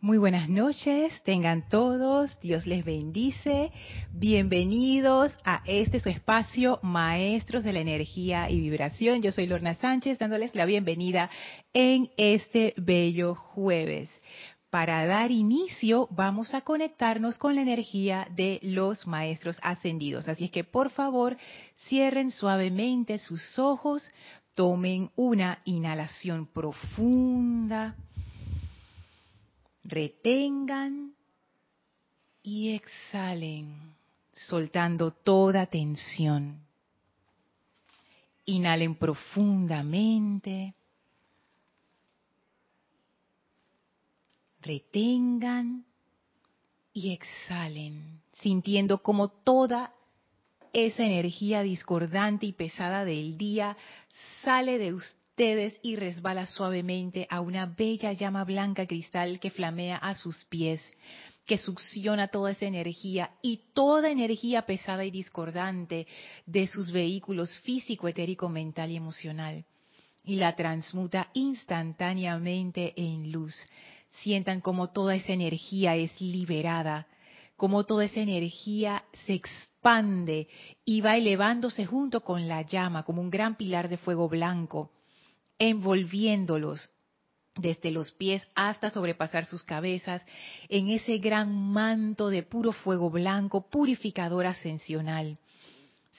Muy 0.00 0.16
buenas 0.16 0.48
noches, 0.48 1.12
tengan 1.24 1.68
todos, 1.68 2.38
Dios 2.38 2.68
les 2.68 2.84
bendice. 2.84 3.72
Bienvenidos 4.12 5.32
a 5.44 5.64
este 5.66 5.98
su 5.98 6.08
espacio, 6.08 6.78
Maestros 6.82 7.64
de 7.64 7.72
la 7.72 7.80
Energía 7.80 8.48
y 8.48 8.60
Vibración. 8.60 9.22
Yo 9.22 9.32
soy 9.32 9.48
Lorna 9.48 9.74
Sánchez, 9.74 10.20
dándoles 10.20 10.54
la 10.54 10.66
bienvenida 10.66 11.30
en 11.72 12.12
este 12.16 12.74
bello 12.76 13.34
jueves. 13.34 14.08
Para 14.70 15.04
dar 15.04 15.32
inicio, 15.32 16.06
vamos 16.12 16.54
a 16.54 16.60
conectarnos 16.60 17.36
con 17.36 17.56
la 17.56 17.62
energía 17.62 18.28
de 18.30 18.60
los 18.62 19.04
Maestros 19.04 19.58
Ascendidos. 19.62 20.28
Así 20.28 20.44
es 20.44 20.52
que, 20.52 20.62
por 20.62 20.90
favor, 20.90 21.36
cierren 21.88 22.30
suavemente 22.30 23.18
sus 23.18 23.58
ojos, 23.58 24.08
tomen 24.54 25.10
una 25.16 25.60
inhalación 25.64 26.46
profunda 26.46 27.96
retengan 29.88 31.14
y 32.42 32.74
exhalen, 32.74 33.94
soltando 34.32 35.10
toda 35.10 35.66
tensión. 35.66 36.60
Inhalen 38.44 38.94
profundamente. 38.96 40.74
Retengan 44.60 45.84
y 46.92 47.12
exhalen, 47.12 48.20
sintiendo 48.34 49.02
como 49.02 49.28
toda 49.28 49.94
esa 50.72 51.04
energía 51.04 51.62
discordante 51.62 52.44
y 52.44 52.52
pesada 52.52 53.04
del 53.06 53.38
día 53.38 53.76
sale 54.42 54.78
de 54.78 54.92
ustedes 54.92 55.27
y 55.38 55.94
resbala 55.94 56.46
suavemente 56.46 57.28
a 57.30 57.40
una 57.40 57.66
bella 57.66 58.12
llama 58.12 58.42
blanca 58.42 58.88
cristal 58.88 59.38
que 59.38 59.52
flamea 59.52 59.96
a 59.96 60.16
sus 60.16 60.44
pies, 60.46 60.82
que 61.46 61.58
succiona 61.58 62.26
toda 62.26 62.50
esa 62.50 62.64
energía 62.66 63.30
y 63.40 63.60
toda 63.72 64.10
energía 64.10 64.62
pesada 64.62 65.04
y 65.04 65.12
discordante 65.12 66.08
de 66.44 66.66
sus 66.66 66.90
vehículos 66.90 67.56
físico, 67.60 68.08
etérico, 68.08 68.48
mental 68.48 68.90
y 68.90 68.96
emocional 68.96 69.64
y 70.24 70.36
la 70.36 70.56
transmuta 70.56 71.30
instantáneamente 71.34 72.94
en 72.96 73.30
luz. 73.30 73.54
Sientan 74.10 74.60
como 74.60 74.90
toda 74.90 75.14
esa 75.14 75.32
energía 75.32 75.94
es 75.94 76.20
liberada, 76.20 77.06
como 77.56 77.84
toda 77.84 78.06
esa 78.06 78.20
energía 78.20 79.04
se 79.24 79.34
expande 79.34 80.48
y 80.84 81.00
va 81.00 81.16
elevándose 81.16 81.86
junto 81.86 82.22
con 82.22 82.48
la 82.48 82.62
llama 82.62 83.04
como 83.04 83.22
un 83.22 83.30
gran 83.30 83.56
pilar 83.56 83.88
de 83.88 83.98
fuego 83.98 84.28
blanco 84.28 84.90
envolviéndolos 85.58 86.90
desde 87.58 87.90
los 87.90 88.12
pies 88.12 88.46
hasta 88.54 88.90
sobrepasar 88.90 89.44
sus 89.44 89.64
cabezas 89.64 90.24
en 90.68 90.90
ese 90.90 91.18
gran 91.18 91.52
manto 91.52 92.28
de 92.28 92.42
puro 92.42 92.72
fuego 92.72 93.10
blanco 93.10 93.68
purificador 93.68 94.46
ascensional. 94.46 95.38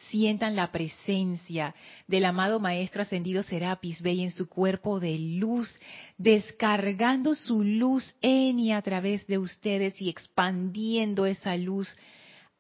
Sientan 0.09 0.55
la 0.55 0.71
presencia 0.71 1.75
del 2.07 2.25
amado 2.25 2.59
Maestro 2.59 3.01
Ascendido 3.01 3.43
Serapis 3.43 4.01
Bey 4.01 4.23
en 4.23 4.31
su 4.31 4.47
cuerpo 4.47 4.99
de 4.99 5.17
luz, 5.17 5.77
descargando 6.17 7.35
su 7.35 7.63
luz 7.63 8.13
en 8.21 8.59
y 8.59 8.71
a 8.71 8.81
través 8.81 9.27
de 9.27 9.37
ustedes 9.37 10.01
y 10.01 10.09
expandiendo 10.09 11.25
esa 11.25 11.55
luz 11.57 11.95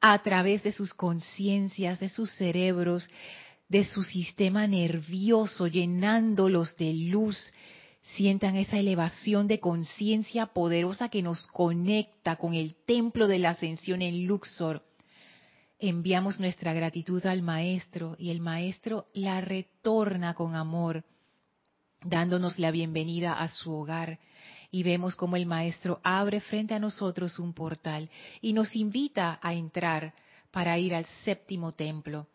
a 0.01 0.21
través 0.21 0.63
de 0.63 0.71
sus 0.71 0.93
conciencias, 0.93 1.99
de 1.99 2.09
sus 2.09 2.31
cerebros, 2.35 3.09
de 3.69 3.85
su 3.85 4.03
sistema 4.03 4.67
nervioso, 4.67 5.67
llenándolos 5.67 6.75
de 6.75 6.91
luz. 6.93 7.53
Sientan 8.15 8.55
esa 8.55 8.79
elevación 8.79 9.47
de 9.47 9.59
conciencia 9.59 10.47
poderosa 10.47 11.09
que 11.09 11.21
nos 11.21 11.45
conecta 11.47 12.35
con 12.37 12.55
el 12.55 12.75
templo 12.85 13.27
de 13.27 13.37
la 13.37 13.51
ascensión 13.51 14.01
en 14.01 14.25
Luxor. 14.25 14.83
Enviamos 15.77 16.39
nuestra 16.39 16.73
gratitud 16.73 17.23
al 17.27 17.43
Maestro 17.43 18.15
y 18.17 18.31
el 18.31 18.41
Maestro 18.41 19.05
la 19.13 19.39
retorna 19.39 20.33
con 20.33 20.55
amor, 20.55 21.05
dándonos 22.03 22.57
la 22.57 22.71
bienvenida 22.71 23.33
a 23.33 23.47
su 23.47 23.71
hogar. 23.71 24.19
Y 24.71 24.83
vemos 24.83 25.15
como 25.15 25.35
el 25.35 25.45
Maestro 25.45 25.99
abre 26.03 26.41
frente 26.41 26.73
a 26.73 26.79
nosotros 26.79 27.37
un 27.37 27.53
portal 27.53 28.09
y 28.41 28.53
nos 28.53 28.75
invita 28.75 29.39
a 29.41 29.53
entrar 29.53 30.13
para 30.51 30.77
ir 30.79 30.95
al 30.95 31.05
séptimo 31.23 31.73
templo 31.73 32.27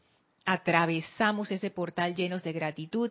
atravesamos 0.44 1.50
ese 1.50 1.71
portal 1.71 2.15
llenos 2.15 2.43
de 2.43 2.53
gratitud, 2.53 3.10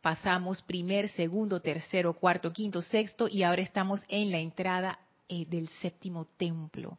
pasamos 0.00 0.62
primer, 0.62 1.08
segundo, 1.10 1.60
tercero, 1.60 2.14
cuarto, 2.14 2.52
quinto, 2.52 2.82
sexto 2.82 3.28
y 3.28 3.42
ahora 3.42 3.62
estamos 3.62 4.02
en 4.08 4.30
la 4.30 4.38
entrada 4.38 4.98
eh, 5.28 5.46
del 5.46 5.68
séptimo 5.68 6.26
templo. 6.36 6.98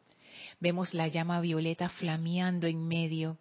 Vemos 0.60 0.92
la 0.92 1.08
llama 1.08 1.40
violeta 1.40 1.88
flameando 1.88 2.66
en 2.66 2.86
medio, 2.86 3.38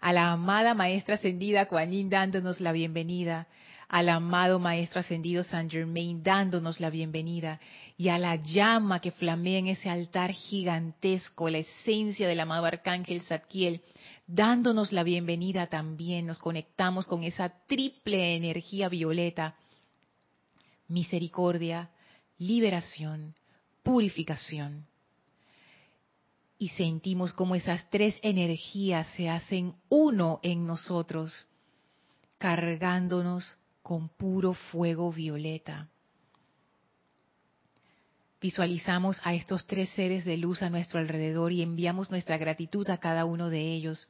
a 0.00 0.12
la 0.12 0.32
amada 0.32 0.74
maestra 0.74 1.16
ascendida 1.16 1.66
Kuan 1.66 2.08
dándonos 2.08 2.60
la 2.60 2.72
bienvenida, 2.72 3.48
al 3.92 4.08
amado 4.08 4.58
maestro 4.58 5.00
ascendido 5.00 5.44
Saint 5.44 5.70
Germain 5.70 6.22
dándonos 6.22 6.80
la 6.80 6.88
bienvenida. 6.88 7.60
Y 7.98 8.08
a 8.08 8.16
la 8.16 8.36
llama 8.36 9.00
que 9.00 9.10
flamea 9.10 9.58
en 9.58 9.66
ese 9.66 9.90
altar 9.90 10.32
gigantesco, 10.32 11.50
la 11.50 11.58
esencia 11.58 12.26
del 12.26 12.40
amado 12.40 12.64
arcángel 12.64 13.20
Zadkiel 13.20 13.82
dándonos 14.32 14.92
la 14.92 15.02
bienvenida 15.02 15.66
también, 15.66 16.26
nos 16.26 16.38
conectamos 16.38 17.06
con 17.06 17.22
esa 17.22 17.50
triple 17.66 18.34
energía 18.34 18.88
violeta, 18.88 19.56
misericordia, 20.88 21.90
liberación, 22.38 23.34
purificación. 23.82 24.86
Y 26.58 26.70
sentimos 26.70 27.34
como 27.34 27.54
esas 27.56 27.90
tres 27.90 28.18
energías 28.22 29.06
se 29.16 29.28
hacen 29.28 29.74
uno 29.90 30.40
en 30.42 30.66
nosotros, 30.66 31.46
cargándonos 32.38 33.58
con 33.82 34.08
puro 34.08 34.54
fuego 34.54 35.12
violeta. 35.12 35.88
Visualizamos 38.40 39.20
a 39.24 39.34
estos 39.34 39.66
tres 39.66 39.90
seres 39.90 40.24
de 40.24 40.38
luz 40.38 40.62
a 40.62 40.70
nuestro 40.70 40.98
alrededor 40.98 41.52
y 41.52 41.62
enviamos 41.62 42.10
nuestra 42.10 42.38
gratitud 42.38 42.88
a 42.88 42.96
cada 42.96 43.24
uno 43.26 43.50
de 43.50 43.60
ellos 43.72 44.08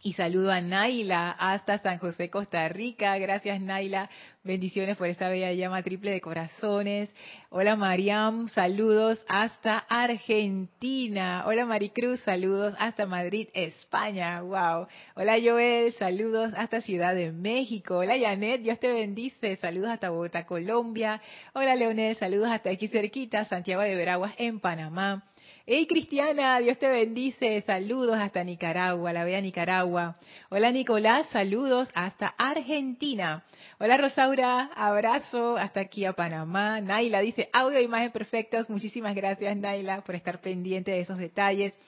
Y 0.00 0.12
saludo 0.12 0.52
a 0.52 0.60
Naila 0.60 1.32
hasta 1.32 1.78
San 1.78 1.98
José, 1.98 2.30
Costa 2.30 2.68
Rica. 2.68 3.18
Gracias, 3.18 3.60
Naila. 3.60 4.08
Bendiciones 4.44 4.96
por 4.96 5.08
esa 5.08 5.28
bella 5.28 5.52
llama 5.52 5.82
triple 5.82 6.12
de 6.12 6.20
corazones. 6.20 7.12
Hola, 7.50 7.74
Mariam. 7.74 8.48
Saludos 8.48 9.18
hasta 9.26 9.78
Argentina. 9.78 11.42
Hola, 11.48 11.66
Maricruz. 11.66 12.20
Saludos 12.20 12.76
hasta 12.78 13.06
Madrid, 13.06 13.48
España. 13.54 14.40
Wow. 14.40 14.86
Hola, 15.16 15.36
Joel. 15.42 15.92
Saludos 15.94 16.52
hasta 16.56 16.80
Ciudad 16.80 17.16
de 17.16 17.32
México. 17.32 17.98
Hola, 17.98 18.16
Janet. 18.16 18.62
Dios 18.62 18.78
te 18.78 18.92
bendice. 18.92 19.56
Saludos 19.56 19.90
hasta 19.90 20.10
Bogotá, 20.10 20.46
Colombia. 20.46 21.20
Hola, 21.54 21.74
Leonel. 21.74 22.14
Saludos 22.14 22.50
hasta 22.50 22.70
aquí 22.70 22.86
cerquita, 22.86 23.44
Santiago 23.46 23.82
de 23.82 23.96
Veraguas, 23.96 24.32
en 24.38 24.60
Panamá. 24.60 25.24
Hey 25.70 25.86
Cristiana, 25.86 26.58
Dios 26.60 26.78
te 26.78 26.88
bendice. 26.88 27.60
Saludos 27.60 28.16
hasta 28.16 28.42
Nicaragua, 28.42 29.12
la 29.12 29.22
bella 29.24 29.42
Nicaragua. 29.42 30.16
Hola 30.48 30.72
Nicolás, 30.72 31.28
saludos 31.28 31.90
hasta 31.92 32.28
Argentina. 32.38 33.44
Hola 33.78 33.98
Rosaura, 33.98 34.70
abrazo 34.74 35.58
hasta 35.58 35.80
aquí 35.80 36.06
a 36.06 36.14
Panamá. 36.14 36.80
Naila 36.80 37.20
dice 37.20 37.50
audio 37.52 37.82
imagen 37.82 38.12
perfectos. 38.12 38.70
Muchísimas 38.70 39.14
gracias 39.14 39.54
Naila 39.58 40.00
por 40.04 40.14
estar 40.14 40.40
pendiente 40.40 40.92
de 40.92 41.00
esos 41.00 41.18
detalles. 41.18 41.78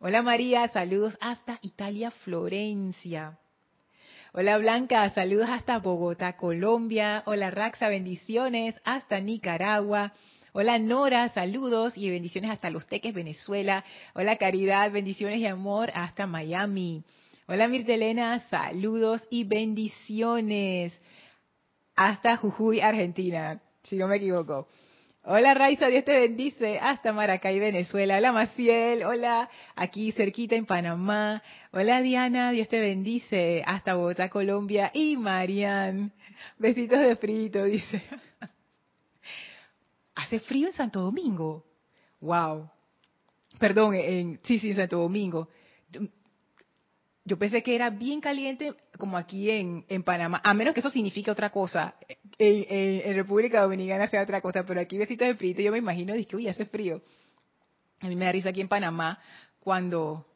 Hola 0.00 0.20
María, 0.22 0.66
saludos 0.66 1.16
hasta 1.20 1.60
Italia, 1.62 2.10
Florencia. 2.10 3.38
Hola 4.32 4.58
Blanca, 4.58 5.08
saludos 5.10 5.48
hasta 5.48 5.78
Bogotá, 5.78 6.36
Colombia. 6.36 7.22
Hola 7.24 7.52
Raxa, 7.52 7.88
bendiciones 7.88 8.74
hasta 8.82 9.20
Nicaragua. 9.20 10.12
Hola 10.52 10.78
Nora, 10.78 11.28
saludos 11.28 11.92
y 11.94 12.08
bendiciones 12.08 12.50
hasta 12.50 12.70
Los 12.70 12.86
Teques, 12.86 13.12
Venezuela. 13.12 13.84
Hola 14.14 14.36
Caridad, 14.36 14.90
bendiciones 14.90 15.40
y 15.40 15.46
amor 15.46 15.90
hasta 15.92 16.26
Miami. 16.26 17.04
Hola 17.46 17.68
Mirtelena, 17.68 18.40
saludos 18.48 19.22
y 19.30 19.44
bendiciones 19.44 20.98
hasta 21.94 22.38
Jujuy, 22.38 22.80
Argentina, 22.80 23.60
si 23.82 23.96
no 23.96 24.08
me 24.08 24.16
equivoco. 24.16 24.68
Hola 25.24 25.52
Raiza, 25.52 25.88
Dios 25.88 26.06
te 26.06 26.18
bendice 26.18 26.78
hasta 26.78 27.12
Maracay, 27.12 27.58
Venezuela. 27.58 28.16
Hola 28.16 28.32
Maciel, 28.32 29.04
hola 29.04 29.50
aquí 29.76 30.12
cerquita 30.12 30.56
en 30.56 30.64
Panamá. 30.64 31.42
Hola 31.72 32.00
Diana, 32.00 32.52
Dios 32.52 32.68
te 32.68 32.80
bendice 32.80 33.62
hasta 33.66 33.96
Bogotá, 33.96 34.30
Colombia. 34.30 34.90
Y 34.94 35.18
Marian, 35.18 36.10
besitos 36.56 37.00
de 37.00 37.16
frito, 37.16 37.64
dice. 37.64 38.02
hace 40.18 40.40
frío 40.40 40.66
en 40.66 40.74
Santo 40.74 41.00
Domingo. 41.00 41.64
Wow. 42.20 42.68
Perdón, 43.58 43.94
en, 43.94 44.40
sí, 44.42 44.58
sí, 44.58 44.70
en 44.70 44.76
Santo 44.76 44.98
Domingo. 44.98 45.48
Yo, 47.24 47.38
pensé 47.38 47.62
que 47.62 47.74
era 47.74 47.90
bien 47.90 48.20
caliente 48.20 48.74
como 48.98 49.16
aquí 49.16 49.48
en, 49.50 49.84
Panamá, 50.02 50.40
a 50.42 50.54
menos 50.54 50.74
que 50.74 50.80
eso 50.80 50.90
signifique 50.90 51.30
otra 51.30 51.50
cosa. 51.50 51.94
En, 52.36 53.14
República 53.14 53.62
Dominicana 53.62 54.08
sea 54.08 54.22
otra 54.22 54.40
cosa, 54.40 54.64
pero 54.66 54.80
aquí 54.80 54.98
besitos 54.98 55.28
de 55.28 55.36
frío, 55.36 55.54
yo 55.54 55.70
me 55.70 55.78
imagino, 55.78 56.14
que 56.26 56.36
uy, 56.36 56.48
hace 56.48 56.66
frío. 56.66 57.00
A 58.00 58.08
mí 58.08 58.16
me 58.16 58.24
da 58.24 58.32
risa 58.32 58.48
aquí 58.48 58.60
en 58.60 58.68
Panamá 58.68 59.20
cuando, 59.60 60.26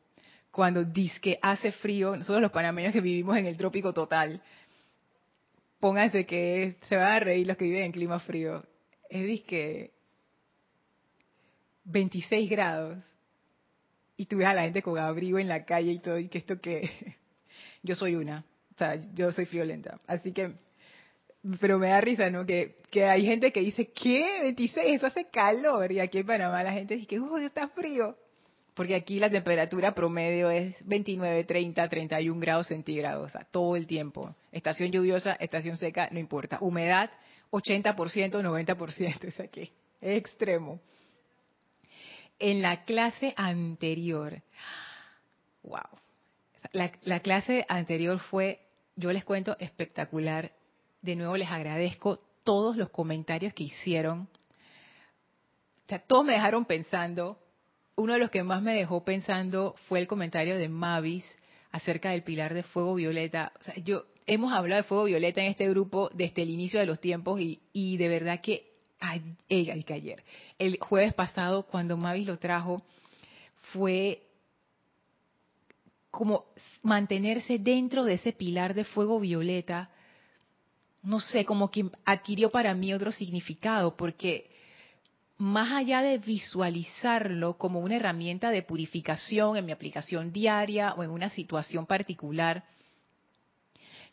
cuando 0.53 0.85
dice 0.85 1.21
que 1.21 1.39
hace 1.43 1.73
frío, 1.73 2.17
nosotros 2.17 2.41
los 2.41 2.53
panameños 2.53 2.93
que 2.93 3.01
vivimos 3.01 3.37
en 3.37 3.47
el 3.47 3.57
trópico 3.57 3.93
total, 3.93 4.43
pónganse 5.81 6.25
que 6.25 6.77
se 6.89 6.97
van 6.97 7.13
a 7.13 7.21
reír 7.21 7.49
los 7.49 7.57
que 7.57 7.65
viven 7.65 7.85
en 7.85 7.93
clima 7.93 8.21
frío 8.21 8.65
es 9.13 9.43
que 9.43 9.91
26 11.85 12.51
grados 12.51 13.05
y 14.17 14.27
tú 14.27 14.37
ves 14.37 14.47
a 14.47 14.55
la 14.55 14.63
gente 14.63 14.83
con 14.83 14.99
abrigo 14.99 15.39
en 15.39 15.49
la 15.49 15.65
calle 15.65 15.93
y 15.93 15.99
todo, 15.99 16.19
y 16.19 16.29
que 16.29 16.39
esto 16.39 16.61
que 16.61 16.91
yo 17.83 17.95
soy 17.95 18.15
una, 18.15 18.45
o 18.75 18.79
sea, 18.79 18.99
yo 19.15 19.33
soy 19.33 19.47
friolenta, 19.47 19.99
así 20.07 20.33
que, 20.33 20.53
pero 21.61 21.79
me 21.79 21.89
da 21.89 22.01
risa, 22.01 22.31
¿no? 22.31 22.47
Que, 22.47 22.77
que 22.91 23.05
hay 23.05 23.27
gente 23.27 23.53
que 23.53 23.61
dice, 23.61 23.91
¿qué? 23.91 24.43
26, 24.43 24.95
eso 24.95 25.07
hace 25.07 25.29
calor, 25.29 25.91
y 25.91 26.01
aquí 26.01 26.19
en 26.19 26.27
Panamá 26.27 26.63
la 26.63 26.73
gente 26.73 26.95
dice 26.95 27.07
que, 27.07 27.21
uy, 27.21 27.45
está 27.45 27.69
frío, 27.69 28.17
porque 28.75 28.95
aquí 28.95 29.19
la 29.19 29.31
temperatura 29.31 29.95
promedio 29.95 30.51
es 30.51 30.77
29, 30.87 31.45
30, 31.45 31.89
31 31.89 32.41
grados 32.41 32.69
centígrados, 32.69 33.27
o 33.27 33.29
sea, 33.29 33.47
todo 33.51 33.77
el 33.77 33.87
tiempo. 33.87 34.35
Estación 34.51 34.91
lluviosa, 34.91 35.35
estación 35.35 35.77
seca, 35.77 36.09
no 36.11 36.19
importa. 36.19 36.59
Humedad, 36.61 37.11
80%, 37.53 37.95
90%, 38.43 39.25
es 39.29 39.41
aquí, 39.41 39.71
extremo. 40.01 40.81
En 42.39 42.61
la 42.63 42.85
clase 42.85 43.35
anterior, 43.37 44.43
wow, 45.63 45.83
la, 46.73 46.91
la 47.03 47.21
clase 47.21 47.65
anterior 47.69 48.19
fue, 48.19 48.61
yo 48.97 49.13
les 49.13 49.25
cuento, 49.25 49.57
espectacular. 49.61 50.51
De 51.03 51.15
nuevo 51.15 51.37
les 51.37 51.51
agradezco 51.51 52.21
todos 52.43 52.77
los 52.77 52.91
comentarios 52.91 53.53
que 53.55 53.65
hicieron. 53.65 54.29
O 55.87 55.89
sea, 55.89 55.99
todos 56.01 56.25
me 56.25 56.33
dejaron 56.33 56.65
pensando. 56.65 57.39
Uno 57.95 58.15
de 58.15 58.19
los 58.19 58.31
que 58.31 58.43
más 58.43 58.63
me 58.63 58.75
dejó 58.75 59.05
pensando 59.05 59.75
fue 59.89 59.99
el 60.01 60.07
comentario 60.07 60.57
de 60.57 60.69
Mavis 60.69 61.25
acerca 61.71 62.11
del 62.11 62.23
pilar 62.23 62.55
de 62.55 62.63
fuego 62.63 62.95
violeta. 62.95 63.53
O 63.61 63.63
sea, 63.63 63.75
yo 63.77 64.07
hemos 64.27 64.53
hablado 64.53 64.83
de 64.83 64.89
fuego 64.89 65.05
violeta 65.05 65.41
en 65.41 65.49
este 65.49 65.69
grupo 65.69 66.11
desde 66.15 66.43
el 66.43 66.51
inicio 66.51 66.81
de 66.81 66.87
los 66.87 67.01
tiempos 67.01 67.41
y, 67.41 67.97
de 67.97 68.09
verdad 68.09 68.41
que 68.41 68.71
ayer, 69.01 69.85
que 69.85 69.95
ayer, 69.95 70.25
el 70.59 70.79
jueves 70.79 71.15
pasado 71.15 71.65
cuando 71.65 71.97
Mavis 71.97 72.27
lo 72.27 72.39
trajo, 72.39 72.83
fue 73.73 74.23
como 76.11 76.45
mantenerse 76.83 77.59
dentro 77.59 78.05
de 78.05 78.15
ese 78.15 78.33
pilar 78.33 78.75
de 78.75 78.85
fuego 78.85 79.19
violeta, 79.19 79.91
no 81.03 81.19
sé, 81.19 81.45
como 81.45 81.71
que 81.71 81.87
adquirió 82.05 82.51
para 82.51 82.75
mí 82.75 82.93
otro 82.93 83.11
significado, 83.11 83.97
porque 83.97 84.51
más 85.39 85.73
allá 85.73 86.03
de 86.03 86.19
visualizarlo 86.19 87.59
como 87.59 87.81
una 87.81 87.97
herramienta 87.97 88.51
de 88.51 88.63
purificación 88.63 89.57
en 89.57 89.67
mi 89.67 89.73
aplicación 89.73 90.33
diaria 90.33 90.95
o 90.95 91.03
en 91.03 91.11
una 91.11 91.31
situación 91.31 91.87
particular, 91.87 92.63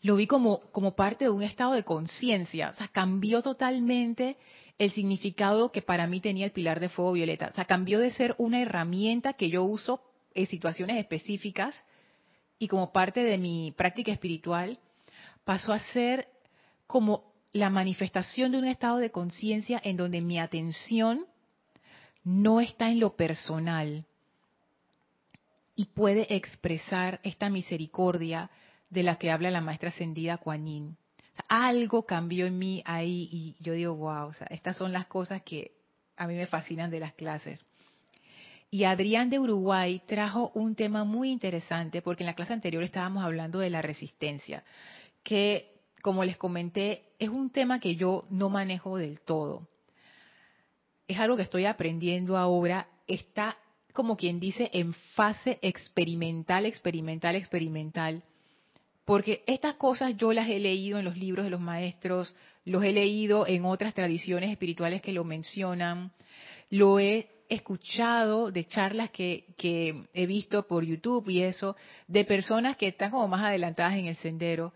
lo 0.01 0.15
vi 0.15 0.27
como, 0.27 0.61
como 0.71 0.95
parte 0.95 1.25
de 1.25 1.31
un 1.31 1.43
estado 1.43 1.73
de 1.73 1.83
conciencia. 1.83 2.69
O 2.69 2.73
sea, 2.73 2.87
cambió 2.87 3.41
totalmente 3.41 4.37
el 4.77 4.91
significado 4.91 5.71
que 5.71 5.81
para 5.81 6.07
mí 6.07 6.21
tenía 6.21 6.45
el 6.45 6.51
pilar 6.51 6.79
de 6.79 6.89
fuego 6.89 7.11
violeta. 7.11 7.49
O 7.51 7.55
sea, 7.55 7.65
cambió 7.65 7.99
de 7.99 8.11
ser 8.11 8.35
una 8.37 8.61
herramienta 8.61 9.33
que 9.33 9.49
yo 9.49 9.63
uso 9.63 10.01
en 10.33 10.47
situaciones 10.47 10.97
específicas 10.97 11.85
y 12.57 12.67
como 12.67 12.91
parte 12.91 13.23
de 13.23 13.37
mi 13.37 13.73
práctica 13.75 14.11
espiritual, 14.11 14.79
pasó 15.43 15.73
a 15.73 15.79
ser 15.79 16.27
como 16.87 17.33
la 17.51 17.69
manifestación 17.69 18.51
de 18.51 18.57
un 18.57 18.65
estado 18.65 18.97
de 18.97 19.11
conciencia 19.11 19.81
en 19.83 19.97
donde 19.97 20.21
mi 20.21 20.39
atención 20.39 21.25
no 22.23 22.61
está 22.61 22.89
en 22.89 22.99
lo 22.99 23.15
personal 23.15 24.05
y 25.75 25.85
puede 25.85 26.35
expresar 26.35 27.19
esta 27.23 27.49
misericordia, 27.49 28.51
de 28.89 29.03
la 29.03 29.17
que 29.17 29.31
habla 29.31 29.51
la 29.51 29.61
maestra 29.61 29.89
ascendida 29.89 30.37
Kuan 30.37 30.97
algo 31.47 32.05
cambió 32.05 32.45
en 32.47 32.57
mí 32.57 32.81
ahí 32.85 33.29
y 33.31 33.55
yo 33.59 33.73
digo, 33.73 33.95
wow, 33.95 34.27
o 34.27 34.33
sea, 34.33 34.47
estas 34.47 34.75
son 34.77 34.91
las 34.91 35.07
cosas 35.07 35.41
que 35.43 35.71
a 36.17 36.27
mí 36.27 36.35
me 36.35 36.47
fascinan 36.47 36.91
de 36.91 36.99
las 36.99 37.13
clases. 37.13 37.63
Y 38.71 38.83
Adrián 38.83 39.29
de 39.29 39.39
Uruguay 39.39 40.01
trajo 40.05 40.51
un 40.53 40.75
tema 40.75 41.03
muy 41.03 41.31
interesante 41.31 42.01
porque 42.01 42.23
en 42.23 42.27
la 42.27 42.35
clase 42.35 42.53
anterior 42.53 42.83
estábamos 42.83 43.23
hablando 43.23 43.59
de 43.59 43.69
la 43.69 43.81
resistencia, 43.81 44.63
que 45.23 45.79
como 46.01 46.23
les 46.23 46.37
comenté, 46.37 47.03
es 47.19 47.29
un 47.29 47.49
tema 47.49 47.79
que 47.79 47.95
yo 47.95 48.25
no 48.29 48.49
manejo 48.49 48.97
del 48.97 49.19
todo. 49.21 49.67
Es 51.07 51.19
algo 51.19 51.35
que 51.35 51.43
estoy 51.43 51.65
aprendiendo 51.65 52.37
ahora, 52.37 52.87
está 53.07 53.57
como 53.91 54.15
quien 54.15 54.39
dice 54.39 54.69
en 54.71 54.93
fase 54.93 55.57
experimental, 55.61 56.65
experimental, 56.65 57.35
experimental 57.35 58.23
porque 59.09 59.43
estas 59.47 59.73
cosas 59.73 60.15
yo 60.17 60.33
las 60.33 60.47
he 60.47 60.59
leído 60.59 60.99
en 60.99 61.05
los 61.05 61.17
libros 61.17 61.43
de 61.43 61.49
los 61.49 61.59
maestros, 61.59 62.35
los 62.63 62.83
he 62.83 62.91
leído 62.91 63.47
en 63.47 63.65
otras 63.65 63.95
tradiciones 63.95 64.51
espirituales 64.51 65.01
que 65.01 65.13
lo 65.13 65.23
mencionan, 65.23 66.11
lo 66.69 66.99
he 66.99 67.27
escuchado 67.49 68.51
de 68.51 68.65
charlas 68.65 69.09
que, 69.09 69.55
que, 69.57 70.05
he 70.13 70.27
visto 70.27 70.67
por 70.67 70.85
YouTube 70.85 71.27
y 71.27 71.41
eso, 71.41 71.75
de 72.07 72.23
personas 72.23 72.77
que 72.77 72.89
están 72.89 73.09
como 73.09 73.27
más 73.27 73.43
adelantadas 73.43 73.95
en 73.95 74.05
el 74.05 74.15
sendero, 74.15 74.75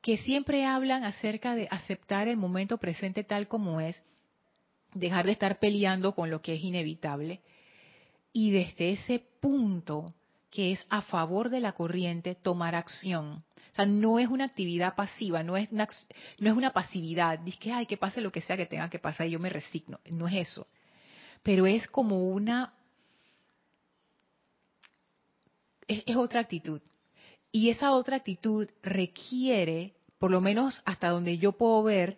que 0.00 0.16
siempre 0.16 0.64
hablan 0.64 1.04
acerca 1.04 1.54
de 1.54 1.68
aceptar 1.70 2.28
el 2.28 2.38
momento 2.38 2.78
presente 2.78 3.24
tal 3.24 3.46
como 3.46 3.82
es, 3.82 4.02
dejar 4.94 5.26
de 5.26 5.32
estar 5.32 5.58
peleando 5.58 6.14
con 6.14 6.30
lo 6.30 6.40
que 6.40 6.54
es 6.54 6.64
inevitable. 6.64 7.42
Y 8.32 8.52
desde 8.52 8.92
ese 8.92 9.18
punto 9.18 10.14
que 10.48 10.72
es 10.72 10.86
a 10.88 11.02
favor 11.02 11.50
de 11.50 11.60
la 11.60 11.72
corriente 11.72 12.34
tomar 12.34 12.74
acción. 12.74 13.44
O 13.76 13.82
sea, 13.84 13.84
no 13.84 14.18
es 14.18 14.28
una 14.28 14.46
actividad 14.46 14.94
pasiva, 14.94 15.42
no 15.42 15.54
es 15.54 15.70
una, 15.70 15.86
no 16.38 16.50
es 16.50 16.56
una 16.56 16.72
pasividad. 16.72 17.38
Dice 17.40 17.58
que, 17.58 17.72
ay, 17.72 17.84
que 17.84 17.98
pase 17.98 18.22
lo 18.22 18.32
que 18.32 18.40
sea 18.40 18.56
que 18.56 18.64
tenga 18.64 18.88
que 18.88 18.98
pasar 18.98 19.26
y 19.26 19.32
yo 19.32 19.38
me 19.38 19.50
resigno. 19.50 20.00
No 20.12 20.26
es 20.28 20.48
eso. 20.48 20.66
Pero 21.42 21.66
es 21.66 21.86
como 21.88 22.30
una... 22.30 22.72
es 25.86 26.16
otra 26.16 26.40
actitud. 26.40 26.80
Y 27.52 27.68
esa 27.68 27.92
otra 27.92 28.16
actitud 28.16 28.66
requiere, 28.82 29.92
por 30.18 30.30
lo 30.30 30.40
menos 30.40 30.80
hasta 30.86 31.10
donde 31.10 31.36
yo 31.36 31.52
puedo 31.52 31.82
ver, 31.82 32.16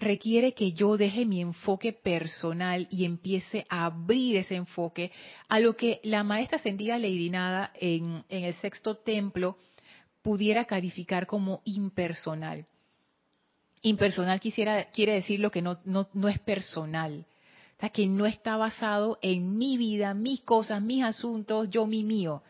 requiere 0.00 0.52
que 0.52 0.72
yo 0.72 0.96
deje 0.96 1.26
mi 1.26 1.42
enfoque 1.42 1.92
personal 1.92 2.88
y 2.90 3.04
empiece 3.04 3.66
a 3.68 3.84
abrir 3.84 4.38
ese 4.38 4.56
enfoque 4.56 5.12
a 5.46 5.60
lo 5.60 5.76
que 5.76 6.00
la 6.02 6.24
maestra 6.24 6.58
ascendida 6.58 6.98
Lady 6.98 7.30
Nada 7.30 7.72
en, 7.78 8.24
en 8.28 8.42
el 8.42 8.54
sexto 8.54 8.96
templo 8.96 9.58
pudiera 10.26 10.64
calificar 10.64 11.24
como 11.24 11.62
impersonal. 11.64 12.66
Impersonal 13.82 14.40
quisiera, 14.40 14.90
quiere 14.90 15.12
decir 15.12 15.38
lo 15.38 15.52
que 15.52 15.62
no, 15.62 15.78
no, 15.84 16.08
no 16.14 16.28
es 16.28 16.40
personal, 16.40 17.24
o 17.76 17.80
sea, 17.80 17.90
que 17.90 18.08
no 18.08 18.26
está 18.26 18.56
basado 18.56 19.20
en 19.22 19.56
mi 19.56 19.78
vida, 19.78 20.14
mis 20.14 20.40
cosas, 20.40 20.82
mis 20.82 21.04
asuntos, 21.04 21.70
yo, 21.70 21.86
mi 21.86 22.02
mío, 22.02 22.42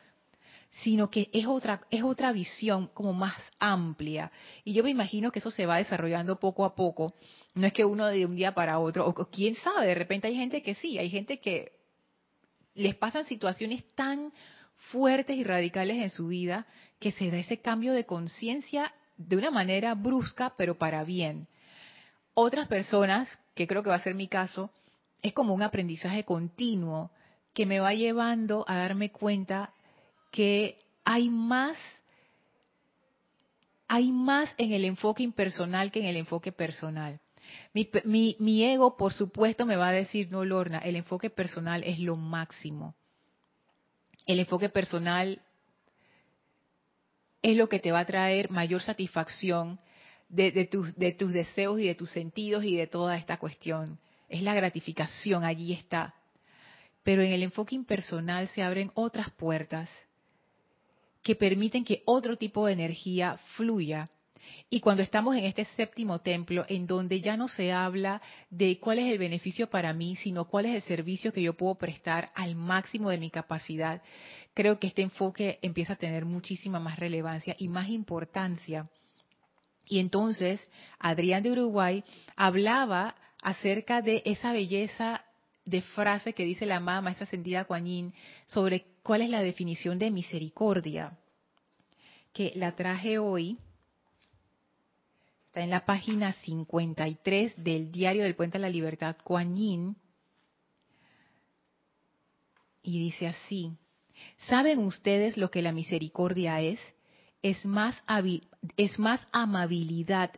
sino 0.70 1.10
que 1.10 1.28
es 1.34 1.46
otra, 1.46 1.82
es 1.90 2.02
otra 2.02 2.32
visión 2.32 2.88
como 2.94 3.12
más 3.12 3.36
amplia. 3.58 4.32
Y 4.64 4.72
yo 4.72 4.82
me 4.82 4.88
imagino 4.88 5.30
que 5.30 5.40
eso 5.40 5.50
se 5.50 5.66
va 5.66 5.76
desarrollando 5.76 6.40
poco 6.40 6.64
a 6.64 6.74
poco. 6.74 7.12
No 7.52 7.66
es 7.66 7.74
que 7.74 7.84
uno 7.84 8.06
de 8.06 8.24
un 8.24 8.36
día 8.36 8.54
para 8.54 8.78
otro, 8.78 9.06
o 9.06 9.12
quién 9.26 9.54
sabe, 9.54 9.88
de 9.88 9.94
repente 9.94 10.28
hay 10.28 10.36
gente 10.36 10.62
que 10.62 10.74
sí, 10.74 10.96
hay 10.96 11.10
gente 11.10 11.40
que 11.40 11.72
les 12.74 12.94
pasan 12.94 13.26
situaciones 13.26 13.84
tan 13.94 14.32
fuertes 14.90 15.36
y 15.36 15.44
radicales 15.44 15.96
en 16.02 16.08
su 16.08 16.28
vida 16.28 16.66
que 16.98 17.12
se 17.12 17.30
da 17.30 17.38
ese 17.38 17.60
cambio 17.60 17.92
de 17.92 18.06
conciencia 18.06 18.92
de 19.16 19.36
una 19.36 19.50
manera 19.50 19.94
brusca, 19.94 20.54
pero 20.56 20.76
para 20.76 21.04
bien. 21.04 21.46
Otras 22.34 22.68
personas, 22.68 23.38
que 23.54 23.66
creo 23.66 23.82
que 23.82 23.90
va 23.90 23.96
a 23.96 24.02
ser 24.02 24.14
mi 24.14 24.28
caso, 24.28 24.70
es 25.22 25.32
como 25.32 25.54
un 25.54 25.62
aprendizaje 25.62 26.24
continuo 26.24 27.10
que 27.54 27.66
me 27.66 27.80
va 27.80 27.94
llevando 27.94 28.64
a 28.68 28.76
darme 28.76 29.10
cuenta 29.10 29.72
que 30.30 30.76
hay 31.04 31.30
más 31.30 31.76
hay 33.88 34.10
más 34.10 34.52
en 34.58 34.72
el 34.72 34.84
enfoque 34.84 35.22
impersonal 35.22 35.92
que 35.92 36.00
en 36.00 36.06
el 36.06 36.16
enfoque 36.16 36.52
personal. 36.52 37.20
Mi, 37.72 38.36
mi, 38.38 38.64
ego, 38.64 38.96
por 38.96 39.12
supuesto, 39.12 39.64
me 39.64 39.76
va 39.76 39.88
a 39.88 39.92
decir, 39.92 40.30
no, 40.32 40.44
Lorna, 40.44 40.78
el 40.78 40.96
enfoque 40.96 41.30
personal 41.30 41.84
es 41.84 42.00
lo 42.00 42.16
máximo. 42.16 42.96
El 44.26 44.40
enfoque 44.40 44.68
personal 44.68 45.40
es 47.42 47.56
lo 47.56 47.68
que 47.68 47.78
te 47.78 47.92
va 47.92 48.00
a 48.00 48.06
traer 48.06 48.50
mayor 48.50 48.82
satisfacción 48.82 49.78
de, 50.28 50.50
de, 50.50 50.66
tus, 50.66 50.96
de 50.96 51.12
tus 51.12 51.32
deseos 51.32 51.78
y 51.80 51.86
de 51.86 51.94
tus 51.94 52.10
sentidos 52.10 52.64
y 52.64 52.76
de 52.76 52.86
toda 52.86 53.16
esta 53.16 53.38
cuestión. 53.38 53.98
Es 54.28 54.42
la 54.42 54.54
gratificación, 54.54 55.44
allí 55.44 55.72
está. 55.72 56.14
Pero 57.02 57.22
en 57.22 57.32
el 57.32 57.42
enfoque 57.42 57.74
impersonal 57.74 58.48
se 58.48 58.62
abren 58.62 58.90
otras 58.94 59.30
puertas 59.30 59.90
que 61.22 61.34
permiten 61.34 61.84
que 61.84 62.02
otro 62.04 62.36
tipo 62.36 62.66
de 62.66 62.72
energía 62.72 63.36
fluya. 63.56 64.08
Y 64.70 64.80
cuando 64.80 65.02
estamos 65.02 65.36
en 65.36 65.44
este 65.44 65.64
séptimo 65.64 66.20
templo, 66.20 66.64
en 66.68 66.86
donde 66.86 67.20
ya 67.20 67.36
no 67.36 67.48
se 67.48 67.72
habla 67.72 68.22
de 68.50 68.78
cuál 68.78 69.00
es 69.00 69.10
el 69.10 69.18
beneficio 69.18 69.68
para 69.68 69.92
mí, 69.92 70.16
sino 70.16 70.46
cuál 70.46 70.66
es 70.66 70.74
el 70.74 70.82
servicio 70.82 71.32
que 71.32 71.42
yo 71.42 71.54
puedo 71.54 71.74
prestar 71.76 72.30
al 72.34 72.54
máximo 72.54 73.10
de 73.10 73.18
mi 73.18 73.30
capacidad, 73.30 74.02
creo 74.56 74.80
que 74.80 74.86
este 74.86 75.02
enfoque 75.02 75.58
empieza 75.60 75.92
a 75.92 75.96
tener 75.96 76.24
muchísima 76.24 76.80
más 76.80 76.98
relevancia 76.98 77.54
y 77.58 77.68
más 77.68 77.90
importancia. 77.90 78.88
Y 79.84 79.98
entonces, 79.98 80.66
Adrián 80.98 81.42
de 81.42 81.52
Uruguay 81.52 82.02
hablaba 82.36 83.14
acerca 83.42 84.00
de 84.00 84.22
esa 84.24 84.52
belleza 84.52 85.22
de 85.66 85.82
frase 85.82 86.32
que 86.32 86.46
dice 86.46 86.64
la 86.64 86.76
amada 86.76 87.02
maestra 87.02 87.24
ascendida 87.24 87.66
Kuan 87.66 88.14
sobre 88.46 88.86
cuál 89.02 89.20
es 89.20 89.28
la 89.28 89.42
definición 89.42 89.98
de 89.98 90.10
misericordia, 90.10 91.18
que 92.32 92.52
la 92.54 92.74
traje 92.74 93.18
hoy. 93.18 93.58
Está 95.48 95.64
en 95.64 95.70
la 95.70 95.84
página 95.84 96.32
53 96.32 97.62
del 97.62 97.92
Diario 97.92 98.22
del 98.22 98.34
Puente 98.34 98.56
de 98.56 98.62
la 98.62 98.70
Libertad 98.70 99.16
Kuan 99.22 99.54
y 102.82 102.98
dice 102.98 103.26
así: 103.26 103.76
¿Saben 104.48 104.78
ustedes 104.80 105.36
lo 105.36 105.50
que 105.50 105.62
la 105.62 105.72
misericordia 105.72 106.60
es? 106.60 106.80
Es 107.42 107.64
más, 107.64 108.02
amabilidad 109.32 110.30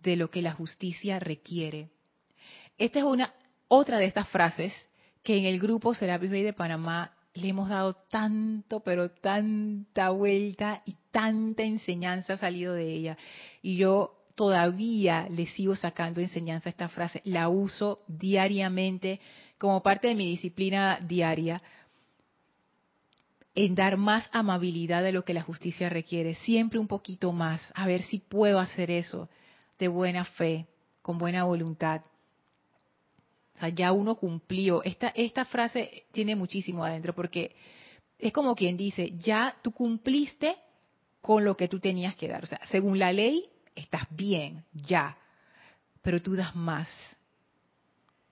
de 0.00 0.16
lo 0.16 0.30
que 0.30 0.42
la 0.42 0.52
justicia 0.52 1.18
requiere. 1.18 1.90
Esta 2.78 3.00
es 3.00 3.04
una 3.04 3.34
otra 3.68 3.98
de 3.98 4.06
estas 4.06 4.28
frases 4.28 4.72
que 5.22 5.36
en 5.36 5.44
el 5.44 5.58
grupo 5.58 5.94
Serapis 5.94 6.30
Bay 6.30 6.42
de 6.42 6.52
Panamá 6.52 7.12
le 7.34 7.48
hemos 7.48 7.68
dado 7.68 7.94
tanto, 8.10 8.80
pero 8.80 9.10
tanta 9.10 10.10
vuelta 10.10 10.82
y 10.86 10.94
tanta 11.10 11.62
enseñanza 11.62 12.34
ha 12.34 12.36
salido 12.36 12.74
de 12.74 12.92
ella. 12.92 13.18
Y 13.62 13.76
yo 13.76 14.24
todavía 14.34 15.28
le 15.30 15.46
sigo 15.46 15.76
sacando 15.76 16.20
enseñanza 16.20 16.68
a 16.68 16.70
esta 16.70 16.88
frase, 16.88 17.22
la 17.24 17.48
uso 17.48 18.04
diariamente 18.06 19.20
como 19.58 19.82
parte 19.82 20.08
de 20.08 20.14
mi 20.14 20.28
disciplina 20.28 20.98
diaria 21.00 21.62
en 23.54 23.74
dar 23.74 23.96
más 23.96 24.28
amabilidad 24.32 25.02
de 25.02 25.12
lo 25.12 25.24
que 25.24 25.34
la 25.34 25.42
justicia 25.42 25.88
requiere, 25.88 26.34
siempre 26.34 26.78
un 26.78 26.88
poquito 26.88 27.32
más, 27.32 27.72
a 27.74 27.86
ver 27.86 28.02
si 28.02 28.18
puedo 28.18 28.58
hacer 28.58 28.90
eso 28.90 29.28
de 29.78 29.88
buena 29.88 30.24
fe, 30.24 30.66
con 31.02 31.18
buena 31.18 31.44
voluntad. 31.44 32.02
O 33.56 33.60
sea, 33.60 33.68
ya 33.68 33.92
uno 33.92 34.16
cumplió. 34.16 34.82
Esta, 34.82 35.44
frase 35.44 36.06
tiene 36.12 36.34
muchísimo 36.34 36.84
adentro 36.84 37.14
porque 37.14 37.54
es 38.18 38.32
como 38.32 38.56
quien 38.56 38.76
dice, 38.76 39.12
ya 39.18 39.56
tú 39.62 39.70
cumpliste 39.70 40.56
con 41.20 41.44
lo 41.44 41.56
que 41.56 41.68
tú 41.68 41.78
tenías 41.78 42.16
que 42.16 42.28
dar. 42.28 42.42
O 42.42 42.46
sea, 42.46 42.60
según 42.64 42.98
la 42.98 43.12
ley, 43.12 43.48
estás 43.76 44.02
bien, 44.10 44.64
ya. 44.72 45.16
Pero 46.02 46.20
tú 46.20 46.34
das 46.34 46.56
más. 46.56 46.88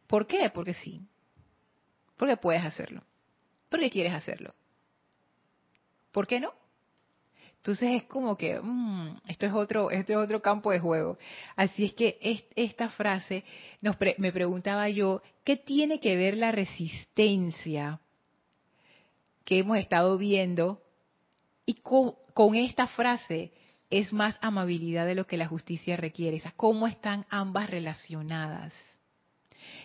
¿Por 0.08 0.26
qué? 0.26 0.50
Porque 0.50 0.74
sí. 0.74 1.06
Porque 2.16 2.36
puedes 2.36 2.64
hacerlo. 2.64 3.02
Porque 3.68 3.90
quieres 3.90 4.12
hacerlo. 4.12 4.52
¿Por 6.12 6.26
qué 6.26 6.40
no? 6.40 6.52
Entonces 7.56 8.02
es 8.02 8.02
como 8.04 8.36
que 8.36 8.60
mmm, 8.60 9.18
esto 9.28 9.46
es 9.46 9.52
otro, 9.52 9.90
este 9.92 10.14
es 10.14 10.18
otro 10.18 10.42
campo 10.42 10.72
de 10.72 10.80
juego. 10.80 11.16
Así 11.54 11.84
es 11.84 11.94
que 11.94 12.18
esta 12.56 12.90
frase 12.90 13.44
me 14.18 14.32
preguntaba 14.32 14.88
yo, 14.88 15.22
¿qué 15.44 15.56
tiene 15.56 16.00
que 16.00 16.16
ver 16.16 16.36
la 16.36 16.50
resistencia 16.50 18.00
que 19.44 19.60
hemos 19.60 19.78
estado 19.78 20.18
viendo 20.18 20.82
y 21.64 21.74
con, 21.74 22.14
con 22.34 22.56
esta 22.56 22.88
frase? 22.88 23.52
Es 23.90 24.12
más 24.12 24.38
amabilidad 24.40 25.06
de 25.06 25.14
lo 25.14 25.26
que 25.26 25.36
la 25.36 25.46
justicia 25.46 25.96
requiere. 25.96 26.40
Sea, 26.40 26.54
¿Cómo 26.56 26.88
están 26.88 27.26
ambas 27.28 27.70
relacionadas? 27.70 28.74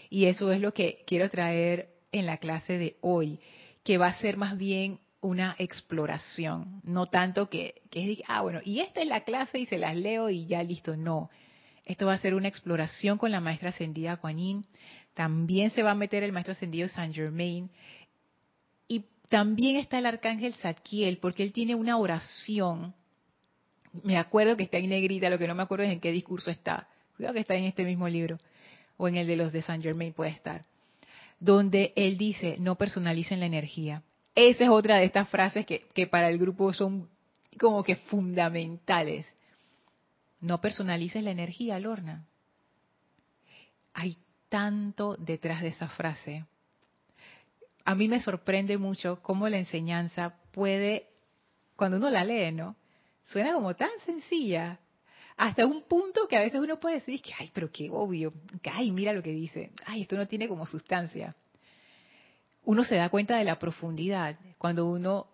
Y 0.10 0.26
eso 0.26 0.52
es 0.52 0.62
lo 0.62 0.74
que 0.74 1.04
quiero 1.06 1.30
traer 1.30 1.90
en 2.12 2.26
la 2.26 2.38
clase 2.38 2.80
de 2.80 2.98
hoy, 3.02 3.40
que 3.84 4.00
va 4.00 4.08
a 4.08 4.20
ser 4.20 4.38
más 4.38 4.58
bien 4.58 5.00
una 5.22 5.56
exploración, 5.58 6.82
no 6.84 7.08
tanto 7.08 7.50
que, 7.50 7.82
que 7.90 8.12
es, 8.12 8.20
ah, 8.28 8.42
bueno, 8.42 8.60
y 8.64 8.80
esta 8.80 9.02
es 9.02 9.08
la 9.08 9.22
clase 9.22 9.60
y 9.60 9.66
se 9.66 9.78
las 9.78 9.96
leo 9.96 10.30
y 10.30 10.46
ya 10.46 10.64
listo, 10.64 10.96
no. 10.96 11.30
Esto 11.86 12.06
va 12.06 12.14
a 12.14 12.18
ser 12.18 12.36
una 12.36 12.50
exploración 12.50 13.18
con 13.18 13.32
la 13.32 13.40
maestra 13.40 13.70
ascendida 13.70 14.18
Kuan 14.18 14.66
también 15.18 15.72
se 15.72 15.82
va 15.82 15.92
a 15.92 15.96
meter 15.96 16.22
el 16.22 16.32
maestro 16.32 16.52
ascendido 16.52 16.88
Saint 16.90 17.16
Germain, 17.16 17.72
y 18.88 19.06
también 19.30 19.78
está 19.78 19.98
el 19.98 20.06
arcángel 20.06 20.54
Zadkiel, 20.54 21.18
porque 21.18 21.42
él 21.42 21.54
tiene 21.54 21.74
una 21.74 21.98
oración, 21.98 22.94
me 24.04 24.18
acuerdo 24.18 24.56
que 24.56 24.64
está 24.64 24.78
en 24.78 24.90
negrita, 24.90 25.32
lo 25.32 25.40
que 25.40 25.48
no 25.48 25.56
me 25.56 25.64
acuerdo 25.64 25.86
es 25.86 25.92
en 25.92 26.00
qué 26.00 26.12
discurso 26.12 26.52
está, 26.52 26.88
cuidado 27.16 27.34
que 27.34 27.40
está 27.40 27.56
en 27.56 27.64
este 27.64 27.84
mismo 27.84 28.08
libro, 28.08 28.38
o 28.98 29.08
en 29.08 29.16
el 29.16 29.26
de 29.26 29.38
los 29.38 29.52
de 29.52 29.64
Saint 29.64 29.84
Germain 29.84 30.14
puede 30.14 30.30
estar, 30.30 30.62
donde 31.40 31.94
él 31.96 32.20
dice, 32.20 32.58
no 32.60 32.76
personalicen 32.76 33.40
la 33.40 33.48
energía, 33.48 34.04
esa 34.38 34.66
es 34.66 34.70
otra 34.70 34.98
de 34.98 35.06
estas 35.06 35.28
frases 35.30 35.66
que, 35.66 36.08
para 36.08 36.30
el 36.30 36.38
grupo 36.38 36.72
son 36.72 37.10
como 37.60 37.84
que 37.84 37.96
fundamentales. 37.96 39.26
No 40.42 40.62
personalices 40.62 41.24
la 41.24 41.32
energía, 41.32 41.80
Lorna. 41.80 42.24
Hay 43.96 44.16
tanto 44.48 45.16
detrás 45.18 45.64
de 45.64 45.70
esa 45.70 45.88
frase. 45.88 46.46
A 47.84 47.96
mí 47.96 48.08
me 48.08 48.22
sorprende 48.22 48.78
mucho 48.78 49.24
cómo 49.24 49.50
la 49.50 49.58
enseñanza 49.58 50.36
puede, 50.52 51.08
cuando 51.76 51.98
uno 51.98 52.12
la 52.12 52.24
lee, 52.24 52.52
¿no? 52.52 52.76
Suena 53.24 53.54
como 53.54 53.76
tan 53.76 53.90
sencilla, 54.06 54.78
hasta 55.36 55.66
un 55.66 55.82
punto 55.82 56.28
que 56.28 56.38
a 56.38 56.42
veces 56.42 56.62
uno 56.62 56.80
puede 56.80 56.98
decir 56.98 57.24
que, 57.24 57.34
ay, 57.40 57.50
pero 57.52 57.72
qué 57.72 57.90
obvio, 57.90 58.32
ay, 58.72 58.92
mira 58.92 59.14
lo 59.14 59.24
que 59.24 59.32
dice, 59.32 59.72
ay, 59.84 60.04
esto 60.04 60.16
no 60.16 60.28
tiene 60.28 60.48
como 60.48 60.68
sustancia 60.68 61.36
uno 62.68 62.84
se 62.84 62.96
da 62.96 63.08
cuenta 63.08 63.38
de 63.38 63.46
la 63.46 63.60
profundidad 63.60 64.38
cuando 64.58 64.88
uno 64.88 65.28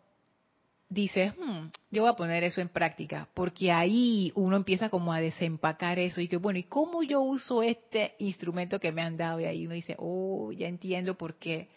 dices, 0.88 1.34
hmm, 1.36 1.66
yo 1.90 2.04
voy 2.04 2.12
a 2.12 2.16
poner 2.16 2.44
eso 2.44 2.62
en 2.62 2.70
práctica, 2.70 3.28
porque 3.34 3.72
ahí 3.72 4.32
uno 4.36 4.56
empieza 4.56 4.90
como 4.90 5.12
a 5.12 5.20
desempacar 5.20 5.98
eso 5.98 6.22
y 6.22 6.28
que, 6.28 6.38
bueno, 6.38 6.60
¿y 6.60 6.64
cómo 6.64 7.02
yo 7.02 7.22
uso 7.22 7.64
este 7.64 8.14
instrumento 8.20 8.80
que 8.80 8.92
me 8.92 9.02
han 9.02 9.18
dado? 9.18 9.40
Y 9.40 9.46
ahí 9.46 9.66
uno 9.66 9.74
dice, 9.74 9.96
oh, 9.98 10.52
ya 10.52 10.68
entiendo 10.68 11.18
por 11.18 11.34
qué, 11.40 11.70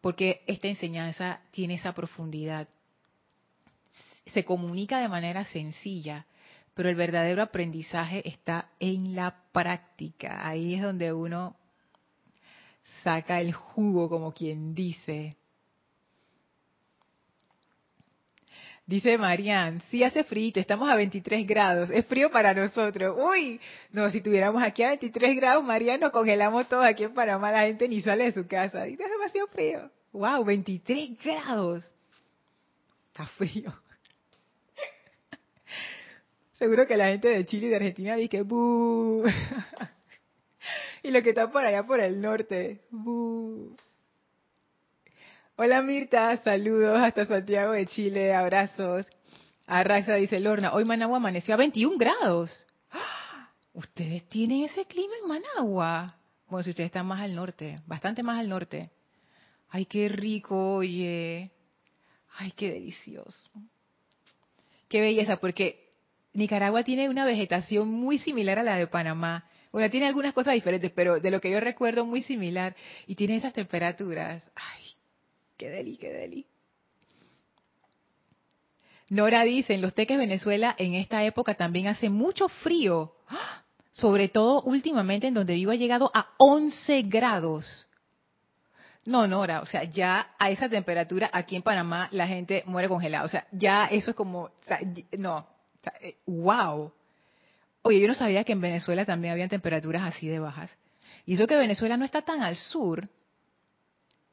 porque 0.00 0.40
esta 0.46 0.66
enseñanza 0.66 1.42
tiene 1.50 1.74
esa 1.74 1.92
profundidad. 1.92 2.68
Se 4.32 4.46
comunica 4.46 4.98
de 4.98 5.08
manera 5.08 5.44
sencilla, 5.44 6.24
pero 6.72 6.88
el 6.88 6.94
verdadero 6.94 7.42
aprendizaje 7.42 8.26
está 8.26 8.70
en 8.80 9.14
la 9.14 9.42
práctica. 9.52 10.48
Ahí 10.48 10.72
es 10.72 10.80
donde 10.80 11.12
uno 11.12 11.54
saca 13.02 13.40
el 13.40 13.52
jugo, 13.52 14.08
como 14.08 14.32
quien 14.32 14.74
dice. 14.74 15.36
Dice 18.88 19.18
Marian, 19.18 19.82
sí 19.90 20.02
hace 20.02 20.24
frío, 20.24 20.50
estamos 20.54 20.88
a 20.88 20.96
23 20.96 21.46
grados, 21.46 21.90
es 21.90 22.06
frío 22.06 22.30
para 22.30 22.54
nosotros. 22.54 23.18
Uy, 23.18 23.60
no, 23.92 24.10
si 24.10 24.22
tuviéramos 24.22 24.62
aquí 24.62 24.82
a 24.82 24.88
23 24.88 25.36
grados, 25.36 25.62
Marian, 25.62 26.00
nos 26.00 26.10
congelamos 26.10 26.66
todos 26.70 26.86
aquí 26.86 27.04
en 27.04 27.12
Panamá, 27.12 27.52
la 27.52 27.66
gente 27.66 27.86
ni 27.86 28.00
sale 28.00 28.24
de 28.24 28.32
su 28.32 28.46
casa. 28.46 28.88
Y 28.88 28.94
es 28.94 28.98
demasiado 28.98 29.46
frío. 29.48 29.90
Wow, 30.12 30.42
23 30.42 31.18
grados. 31.22 31.84
Está 33.08 33.26
frío. 33.26 33.70
Seguro 36.52 36.86
que 36.86 36.96
la 36.96 37.08
gente 37.08 37.28
de 37.28 37.44
Chile 37.44 37.66
y 37.66 37.68
de 37.68 37.76
Argentina 37.76 38.16
dice, 38.16 38.40
¡buh! 38.40 39.22
y 41.02 41.10
lo 41.10 41.22
que 41.22 41.30
está 41.30 41.50
por 41.50 41.64
allá 41.64 41.84
por 41.84 42.00
el 42.00 42.20
norte, 42.20 42.80
¡buh! 42.90 43.76
Hola 45.56 45.82
Mirta, 45.82 46.36
saludos 46.38 47.00
hasta 47.00 47.26
Santiago 47.26 47.72
de 47.72 47.86
Chile, 47.86 48.32
abrazos. 48.32 49.06
Arraxa 49.66 50.14
dice 50.14 50.38
Lorna, 50.40 50.72
hoy 50.72 50.84
Managua 50.84 51.16
amaneció 51.16 51.54
a 51.54 51.58
21 51.58 51.98
grados. 51.98 52.64
Ustedes 53.72 54.28
tienen 54.28 54.64
ese 54.64 54.84
clima 54.86 55.14
en 55.20 55.28
Managua. 55.28 56.14
Bueno, 56.48 56.62
si 56.62 56.70
ustedes 56.70 56.88
están 56.88 57.06
más 57.06 57.20
al 57.20 57.34
norte, 57.34 57.76
bastante 57.86 58.22
más 58.22 58.38
al 58.38 58.48
norte. 58.48 58.90
Ay, 59.68 59.84
qué 59.84 60.08
rico, 60.08 60.76
oye. 60.76 61.50
Ay, 62.38 62.52
qué 62.52 62.72
delicioso. 62.72 63.50
Qué 64.88 65.00
belleza, 65.00 65.36
porque 65.38 65.92
Nicaragua 66.32 66.84
tiene 66.84 67.10
una 67.10 67.24
vegetación 67.24 67.88
muy 67.88 68.18
similar 68.18 68.58
a 68.58 68.62
la 68.62 68.76
de 68.76 68.86
Panamá. 68.86 69.44
Tiene 69.90 70.06
algunas 70.06 70.34
cosas 70.34 70.54
diferentes, 70.54 70.90
pero 70.92 71.20
de 71.20 71.30
lo 71.30 71.40
que 71.40 71.50
yo 71.50 71.60
recuerdo 71.60 72.04
muy 72.04 72.22
similar. 72.22 72.74
Y 73.06 73.14
tiene 73.14 73.36
esas 73.36 73.52
temperaturas. 73.52 74.42
Ay, 74.54 74.88
Qué 75.58 75.68
deli, 75.70 75.96
qué 75.96 76.12
deli. 76.12 76.46
Nora 79.10 79.42
dice, 79.42 79.74
en 79.74 79.82
los 79.82 79.94
teques 79.94 80.16
Venezuela 80.16 80.74
en 80.78 80.94
esta 80.94 81.24
época 81.24 81.54
también 81.54 81.88
hace 81.88 82.08
mucho 82.08 82.48
frío. 82.48 83.12
Sobre 83.90 84.28
todo 84.28 84.62
últimamente 84.62 85.26
en 85.26 85.34
donde 85.34 85.54
vivo 85.54 85.72
ha 85.72 85.74
llegado 85.74 86.10
a 86.14 86.28
11 86.38 87.02
grados. 87.02 87.86
No, 89.04 89.26
Nora, 89.26 89.62
o 89.62 89.66
sea, 89.66 89.82
ya 89.84 90.34
a 90.38 90.50
esa 90.50 90.68
temperatura 90.68 91.28
aquí 91.32 91.56
en 91.56 91.62
Panamá 91.62 92.08
la 92.12 92.28
gente 92.28 92.62
muere 92.66 92.88
congelada. 92.88 93.24
O 93.24 93.28
sea, 93.28 93.46
ya 93.50 93.86
eso 93.86 94.10
es 94.10 94.16
como, 94.16 94.50
no, 95.16 95.46
wow. 96.26 96.92
Oye, 97.82 98.00
yo 98.00 98.08
no 98.08 98.14
sabía 98.14 98.44
que 98.44 98.52
en 98.52 98.60
Venezuela 98.60 99.04
también 99.04 99.32
habían 99.32 99.48
temperaturas 99.48 100.02
así 100.02 100.28
de 100.28 100.38
bajas. 100.38 100.76
Y 101.24 101.34
eso 101.34 101.46
que 101.46 101.56
Venezuela 101.56 101.96
no 101.96 102.04
está 102.04 102.22
tan 102.22 102.42
al 102.42 102.56
sur. 102.56 103.08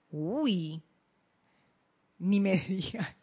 Uy, 0.09 0.81
ni 2.19 2.39
me 2.39 2.57
digas, 2.67 3.15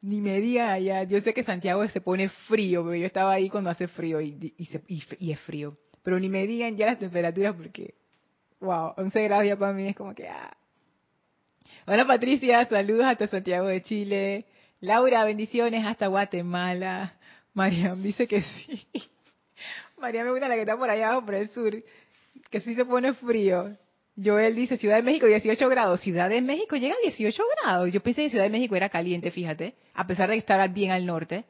ni 0.00 0.20
me 0.20 0.40
digas 0.40 0.70
allá. 0.70 1.04
Yo 1.04 1.20
sé 1.20 1.34
que 1.34 1.44
Santiago 1.44 1.86
se 1.88 2.00
pone 2.00 2.28
frío, 2.28 2.82
pero 2.82 2.94
yo 2.94 3.06
estaba 3.06 3.32
ahí 3.32 3.48
cuando 3.50 3.70
hace 3.70 3.88
frío 3.88 4.20
y, 4.20 4.54
y, 4.56 5.32
es 5.32 5.40
frío. 5.40 5.76
Pero 6.02 6.18
ni 6.18 6.28
me 6.28 6.46
digan 6.46 6.76
ya 6.76 6.86
las 6.86 6.98
temperaturas 6.98 7.54
porque, 7.54 7.94
wow, 8.60 8.94
11 8.96 9.22
grados 9.24 9.46
ya 9.46 9.56
para 9.56 9.72
mí 9.72 9.88
es 9.88 9.96
como 9.96 10.14
que, 10.14 10.28
ah. 10.28 10.56
Hola 11.86 12.06
Patricia, 12.06 12.64
saludos 12.66 13.04
hasta 13.04 13.26
Santiago 13.26 13.66
de 13.66 13.82
Chile. 13.82 14.46
Laura, 14.80 15.24
bendiciones 15.24 15.84
hasta 15.84 16.06
Guatemala. 16.06 17.14
Mariam 17.52 18.02
dice 18.02 18.26
que 18.26 18.42
sí. 18.42 18.86
Mariam 20.00 20.26
me 20.26 20.32
gusta 20.32 20.48
la 20.48 20.54
que 20.54 20.62
está 20.62 20.76
por 20.76 20.90
allá 20.90 21.10
abajo, 21.10 21.26
por 21.26 21.34
el 21.34 21.48
sur, 21.50 21.72
que 22.50 22.60
sí 22.60 22.74
se 22.74 22.84
pone 22.84 23.14
frío. 23.14 23.76
Joel 24.22 24.54
dice 24.56 24.76
Ciudad 24.76 24.96
de 24.96 25.02
México 25.02 25.26
18 25.26 25.68
grados. 25.68 26.00
Ciudad 26.00 26.28
de 26.28 26.40
México 26.40 26.76
llega 26.76 26.94
a 26.94 27.02
18 27.02 27.42
grados. 27.62 27.92
Yo 27.92 28.02
pensé 28.02 28.24
que 28.24 28.30
Ciudad 28.30 28.44
de 28.44 28.50
México 28.50 28.74
era 28.74 28.88
caliente, 28.88 29.30
fíjate, 29.30 29.74
a 29.94 30.06
pesar 30.06 30.30
de 30.30 30.36
estar 30.36 30.68
bien 30.70 30.90
al 30.90 31.06
norte. 31.06 31.44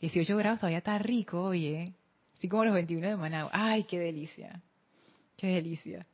18 0.00 0.36
grados 0.36 0.60
todavía 0.60 0.78
está 0.78 0.98
rico, 0.98 1.42
oye. 1.42 1.92
Así 2.36 2.48
como 2.48 2.64
los 2.64 2.74
21 2.74 3.06
de 3.06 3.16
Managua. 3.16 3.50
Ay, 3.52 3.84
qué 3.84 3.98
delicia. 3.98 4.60
Qué 5.36 5.48
delicia. 5.48 6.06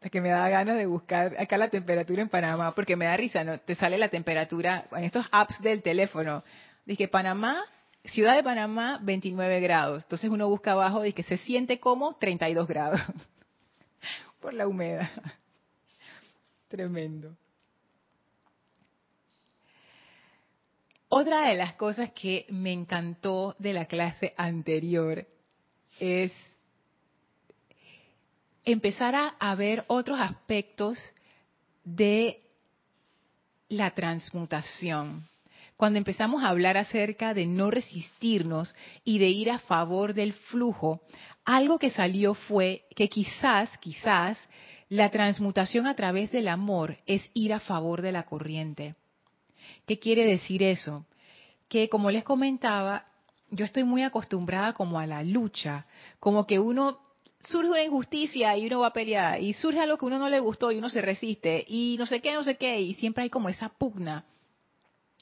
Es 0.00 0.10
que 0.10 0.20
me 0.20 0.28
da 0.28 0.48
ganas 0.48 0.76
de 0.76 0.86
buscar 0.86 1.34
acá 1.38 1.56
la 1.56 1.68
temperatura 1.68 2.22
en 2.22 2.28
Panamá, 2.28 2.74
porque 2.74 2.96
me 2.96 3.06
da 3.06 3.16
risa, 3.16 3.42
¿no? 3.42 3.58
Te 3.58 3.74
sale 3.74 3.98
la 3.98 4.08
temperatura 4.08 4.86
en 4.92 5.04
estos 5.04 5.26
apps 5.32 5.60
del 5.62 5.82
teléfono. 5.82 6.44
Dice 6.84 7.08
Panamá, 7.08 7.64
Ciudad 8.06 8.36
de 8.36 8.42
Panamá, 8.42 9.00
29 9.02 9.60
grados. 9.60 10.04
Entonces 10.04 10.30
uno 10.30 10.48
busca 10.48 10.72
abajo, 10.72 11.02
dice 11.02 11.14
que 11.14 11.22
se 11.22 11.38
siente 11.38 11.80
como 11.80 12.16
32 12.16 12.66
grados. 12.66 13.00
por 14.40 14.54
la 14.54 14.68
humedad. 14.68 15.10
Tremendo. 16.68 17.36
Otra 21.08 21.48
de 21.48 21.54
las 21.54 21.74
cosas 21.74 22.10
que 22.12 22.46
me 22.48 22.72
encantó 22.72 23.54
de 23.58 23.72
la 23.72 23.86
clase 23.86 24.34
anterior 24.36 25.26
es 26.00 26.32
empezar 28.64 29.14
a, 29.38 29.54
ver 29.54 29.84
otros 29.86 30.18
aspectos 30.20 30.98
de 31.84 32.42
la 33.68 33.92
transmutación. 33.92 35.28
Cuando 35.76 35.98
empezamos 35.98 36.42
a 36.42 36.48
hablar 36.48 36.78
acerca 36.78 37.34
de 37.34 37.46
no 37.46 37.70
resistirnos 37.70 38.74
y 39.04 39.18
de 39.18 39.28
ir 39.28 39.50
a 39.50 39.58
favor 39.58 40.14
del 40.14 40.32
flujo, 40.32 41.02
algo 41.44 41.78
que 41.78 41.90
salió 41.90 42.34
fue 42.34 42.84
que 42.94 43.08
quizás, 43.08 43.76
quizás, 43.78 44.48
la 44.88 45.10
transmutación 45.10 45.86
a 45.86 45.94
través 45.94 46.32
del 46.32 46.48
amor 46.48 46.98
es 47.06 47.28
ir 47.34 47.52
a 47.52 47.60
favor 47.60 48.00
de 48.00 48.12
la 48.12 48.24
corriente. 48.24 48.94
¿Qué 49.86 49.98
quiere 49.98 50.24
decir 50.24 50.62
eso? 50.62 51.04
Que 51.68 51.88
como 51.88 52.10
les 52.10 52.24
comentaba, 52.24 53.04
yo 53.50 53.64
estoy 53.64 53.84
muy 53.84 54.02
acostumbrada 54.02 54.72
como 54.72 54.98
a 54.98 55.06
la 55.06 55.22
lucha, 55.22 55.86
como 56.20 56.46
que 56.46 56.58
uno 56.58 57.00
surge 57.40 57.68
una 57.68 57.82
injusticia 57.82 58.56
y 58.56 58.66
uno 58.66 58.80
va 58.80 58.88
a 58.88 58.92
pelear, 58.92 59.42
y 59.42 59.52
surge 59.52 59.80
algo 59.80 59.98
que 59.98 60.06
uno 60.06 60.18
no 60.18 60.30
le 60.30 60.40
gustó 60.40 60.72
y 60.72 60.78
uno 60.78 60.88
se 60.88 61.02
resiste, 61.02 61.64
y 61.68 61.96
no 61.98 62.06
sé 62.06 62.20
qué, 62.20 62.32
no 62.32 62.44
sé 62.44 62.56
qué, 62.56 62.80
y 62.80 62.94
siempre 62.94 63.24
hay 63.24 63.30
como 63.30 63.48
esa 63.48 63.68
pugna. 63.68 64.24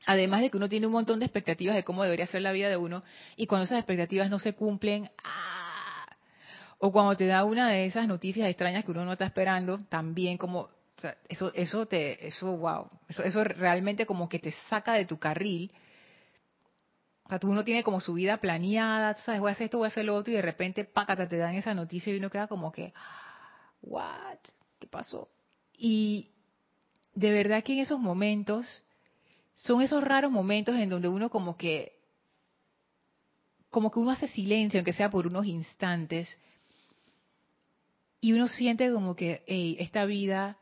Además 0.07 0.43
de 0.43 0.51
que 0.51 0.57
uno 0.57 0.69
tiene 0.69 0.87
un 0.87 0.93
montón 0.93 1.19
de 1.19 1.27
expectativas 1.27 1.75
de 1.75 1.85
cómo 1.85 2.03
debería 2.03 2.27
ser 2.27 2.43
la 2.43 2.53
vida 2.53 2.69
de 2.69 2.77
uno, 2.77 3.03
y 3.37 3.47
cuando 3.47 3.65
esas 3.65 3.79
expectativas 3.79 4.29
no 4.29 4.39
se 4.39 4.55
cumplen, 4.55 5.11
¡ah! 5.25 6.07
O 6.79 6.93
cuando 6.93 7.17
te 7.17 7.27
da 7.27 7.45
una 7.45 7.71
de 7.71 7.87
esas 7.87 8.07
noticias 8.07 8.49
extrañas 8.49 8.85
que 8.85 8.91
uno 8.91 9.05
no 9.05 9.13
está 9.13 9.25
esperando, 9.25 9.79
también 9.79 10.37
como, 10.37 10.69
eso, 11.29 11.53
eso 11.55 11.87
te, 11.87 12.27
eso, 12.27 12.57
wow, 12.57 12.89
eso, 13.09 13.23
eso 13.23 13.45
realmente 13.45 14.05
como 14.05 14.29
que 14.29 14.39
te 14.39 14.53
saca 14.69 14.95
de 14.95 15.07
tu 15.07 15.19
carril. 15.19 15.73
O 17.25 17.31
sea, 17.31 17.39
tú 17.39 17.51
uno 17.51 17.65
tiene 17.65 17.83
como 17.83 18.03
su 18.03 18.13
vida 18.13 18.37
planeada, 18.37 19.15
sabes, 19.15 19.41
voy 19.41 19.49
a 19.49 19.53
hacer 19.53 19.67
esto, 19.67 19.79
voy 19.79 19.87
a 19.87 19.89
hacer 19.89 20.05
lo 20.05 20.15
otro, 20.15 20.33
y 20.33 20.37
de 20.37 20.43
repente, 20.43 20.85
pácata, 20.85 21.27
te 21.27 21.39
dan 21.39 21.55
esa 21.55 21.73
noticia 21.73 22.13
y 22.13 22.19
uno 22.19 22.29
queda 22.29 22.49
como 22.49 22.71
que, 22.71 22.93
what, 23.81 24.39
¿qué 24.79 24.87
pasó? 24.87 25.31
Y 25.79 26.29
de 27.15 27.31
verdad 27.31 27.65
que 27.65 27.73
en 27.73 27.79
esos 27.79 27.99
momentos, 27.99 28.84
son 29.55 29.83
esos 29.83 30.03
raros 30.03 30.31
momentos 30.31 30.77
en 30.77 30.89
donde 30.89 31.09
uno 31.09 31.31
como 31.31 31.57
que, 31.57 31.93
como 33.71 33.91
que 33.91 33.99
uno 33.99 34.11
hace 34.11 34.29
silencio, 34.29 34.79
aunque 34.79 34.93
sea 34.93 35.11
por 35.11 35.27
unos 35.27 35.47
instantes, 35.47 36.41
y 38.21 38.33
uno 38.33 38.49
siente 38.49 38.91
como 38.93 39.15
que, 39.15 39.43
hey, 39.47 39.77
esta 39.79 40.05
vida, 40.07 40.57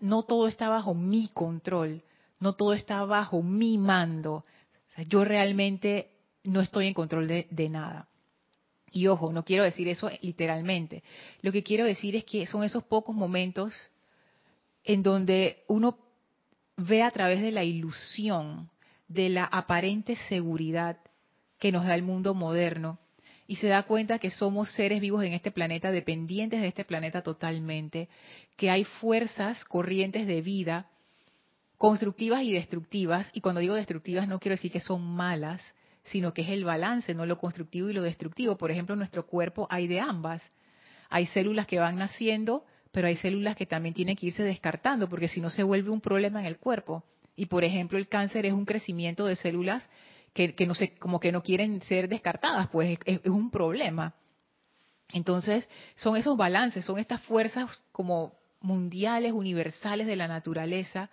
no 0.00 0.22
todo 0.22 0.48
está 0.48 0.68
bajo 0.68 0.94
mi 0.94 1.28
control, 1.28 2.02
no 2.40 2.54
todo 2.54 2.72
está 2.72 3.04
bajo 3.04 3.42
mi 3.42 3.78
mando. 3.78 4.42
yo 5.08 5.24
realmente 5.24 6.10
no 6.44 6.60
estoy 6.60 6.86
en 6.86 6.94
control 6.94 7.28
de, 7.28 7.46
de 7.50 7.68
nada. 7.68 8.08
Y 8.90 9.08
ojo, 9.08 9.32
no 9.32 9.44
quiero 9.44 9.64
decir 9.64 9.88
eso 9.88 10.08
literalmente. 10.22 11.02
Lo 11.42 11.52
que 11.52 11.62
quiero 11.62 11.84
decir 11.84 12.16
es 12.16 12.24
que 12.24 12.46
son 12.46 12.64
esos 12.64 12.84
pocos 12.84 13.14
momentos 13.14 13.74
en 14.82 15.02
donde 15.02 15.64
uno 15.68 15.98
ve 16.76 17.02
a 17.02 17.10
través 17.10 17.40
de 17.42 17.52
la 17.52 17.64
ilusión, 17.64 18.70
de 19.08 19.28
la 19.28 19.44
aparente 19.44 20.16
seguridad 20.28 20.98
que 21.58 21.72
nos 21.72 21.86
da 21.86 21.94
el 21.94 22.02
mundo 22.02 22.34
moderno, 22.34 22.98
y 23.48 23.56
se 23.56 23.68
da 23.68 23.84
cuenta 23.84 24.18
que 24.18 24.30
somos 24.30 24.72
seres 24.72 25.00
vivos 25.00 25.22
en 25.22 25.32
este 25.32 25.52
planeta, 25.52 25.92
dependientes 25.92 26.60
de 26.60 26.68
este 26.68 26.84
planeta 26.84 27.22
totalmente, 27.22 28.08
que 28.56 28.70
hay 28.70 28.84
fuerzas, 28.84 29.64
corrientes 29.64 30.26
de 30.26 30.42
vida 30.42 30.90
constructivas 31.78 32.42
y 32.42 32.52
destructivas, 32.52 33.30
y 33.32 33.40
cuando 33.40 33.60
digo 33.60 33.74
destructivas 33.74 34.26
no 34.28 34.38
quiero 34.38 34.54
decir 34.54 34.72
que 34.72 34.80
son 34.80 35.02
malas, 35.02 35.74
sino 36.04 36.32
que 36.32 36.42
es 36.42 36.48
el 36.48 36.64
balance, 36.64 37.14
no 37.14 37.26
lo 37.26 37.38
constructivo 37.38 37.90
y 37.90 37.92
lo 37.92 38.02
destructivo. 38.02 38.56
Por 38.56 38.70
ejemplo, 38.70 38.94
en 38.94 39.00
nuestro 39.00 39.26
cuerpo 39.26 39.66
hay 39.70 39.88
de 39.88 40.00
ambas. 40.00 40.48
Hay 41.08 41.26
células 41.26 41.66
que 41.66 41.78
van 41.78 41.96
naciendo, 41.96 42.64
pero 42.96 43.08
hay 43.08 43.16
células 43.16 43.56
que 43.56 43.66
también 43.66 43.94
tienen 43.94 44.16
que 44.16 44.24
irse 44.24 44.42
descartando, 44.42 45.06
porque 45.06 45.28
si 45.28 45.38
no 45.38 45.50
se 45.50 45.62
vuelve 45.62 45.90
un 45.90 46.00
problema 46.00 46.40
en 46.40 46.46
el 46.46 46.56
cuerpo. 46.56 47.04
Y 47.36 47.44
por 47.44 47.62
ejemplo, 47.62 47.98
el 47.98 48.08
cáncer 48.08 48.46
es 48.46 48.54
un 48.54 48.64
crecimiento 48.64 49.26
de 49.26 49.36
células 49.36 49.86
que, 50.32 50.54
no 50.66 50.74
se, 50.74 50.94
como 50.94 51.20
que 51.20 51.30
no 51.30 51.42
quieren 51.42 51.82
ser 51.82 52.08
descartadas, 52.08 52.68
pues 52.68 52.98
es, 53.04 53.18
es 53.22 53.30
un 53.30 53.50
problema. 53.50 54.14
Entonces, 55.10 55.68
son 55.94 56.16
esos 56.16 56.38
balances, 56.38 56.86
son 56.86 56.98
estas 56.98 57.20
fuerzas 57.20 57.68
como 57.92 58.32
mundiales, 58.62 59.32
universales 59.32 60.06
de 60.06 60.16
la 60.16 60.26
naturaleza, 60.26 61.10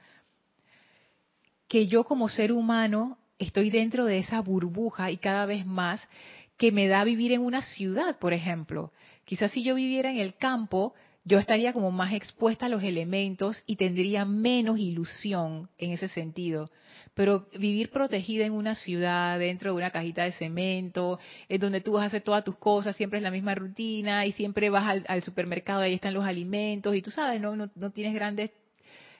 que 1.67 1.87
yo 1.87 2.05
como 2.05 2.29
ser 2.29 2.53
humano 2.53 3.17
estoy 3.39 3.69
dentro 3.69 4.05
de 4.05 4.19
esa 4.19 4.39
burbuja 4.39 5.11
y 5.11 5.17
cada 5.17 5.45
vez 5.45 5.65
más 5.65 6.07
que 6.55 6.71
me 6.71 6.87
da 6.87 7.03
vivir 7.03 7.33
en 7.33 7.41
una 7.41 7.61
ciudad, 7.61 8.19
por 8.19 8.31
ejemplo. 8.31 8.93
Quizás 9.25 9.51
si 9.51 9.63
yo 9.63 9.75
viviera 9.75 10.09
en 10.09 10.19
el 10.19 10.35
campo, 10.35 10.93
yo 11.25 11.39
estaría 11.39 11.73
como 11.73 11.91
más 11.91 12.13
expuesta 12.13 12.65
a 12.65 12.69
los 12.69 12.83
elementos 12.83 13.63
y 13.65 13.77
tendría 13.77 14.25
menos 14.25 14.77
ilusión 14.77 15.69
en 15.77 15.91
ese 15.91 16.07
sentido. 16.09 16.69
Pero 17.13 17.47
vivir 17.57 17.91
protegida 17.91 18.45
en 18.45 18.53
una 18.53 18.75
ciudad, 18.75 19.39
dentro 19.39 19.71
de 19.71 19.77
una 19.77 19.91
cajita 19.91 20.23
de 20.23 20.31
cemento, 20.31 21.19
en 21.47 21.61
donde 21.61 21.81
tú 21.81 21.93
vas 21.93 22.03
a 22.03 22.07
hacer 22.07 22.23
todas 22.23 22.43
tus 22.43 22.57
cosas, 22.57 22.95
siempre 22.95 23.19
es 23.19 23.23
la 23.23 23.31
misma 23.31 23.55
rutina 23.55 24.25
y 24.25 24.31
siempre 24.31 24.69
vas 24.69 25.03
al, 25.07 25.23
supermercado, 25.23 25.81
ahí 25.81 25.93
están 25.93 26.13
los 26.13 26.25
alimentos 26.25 26.95
y 26.95 27.01
tú 27.01 27.11
sabes, 27.11 27.39
no, 27.39 27.55
no, 27.55 27.91
tienes 27.91 28.13
grandes 28.13 28.51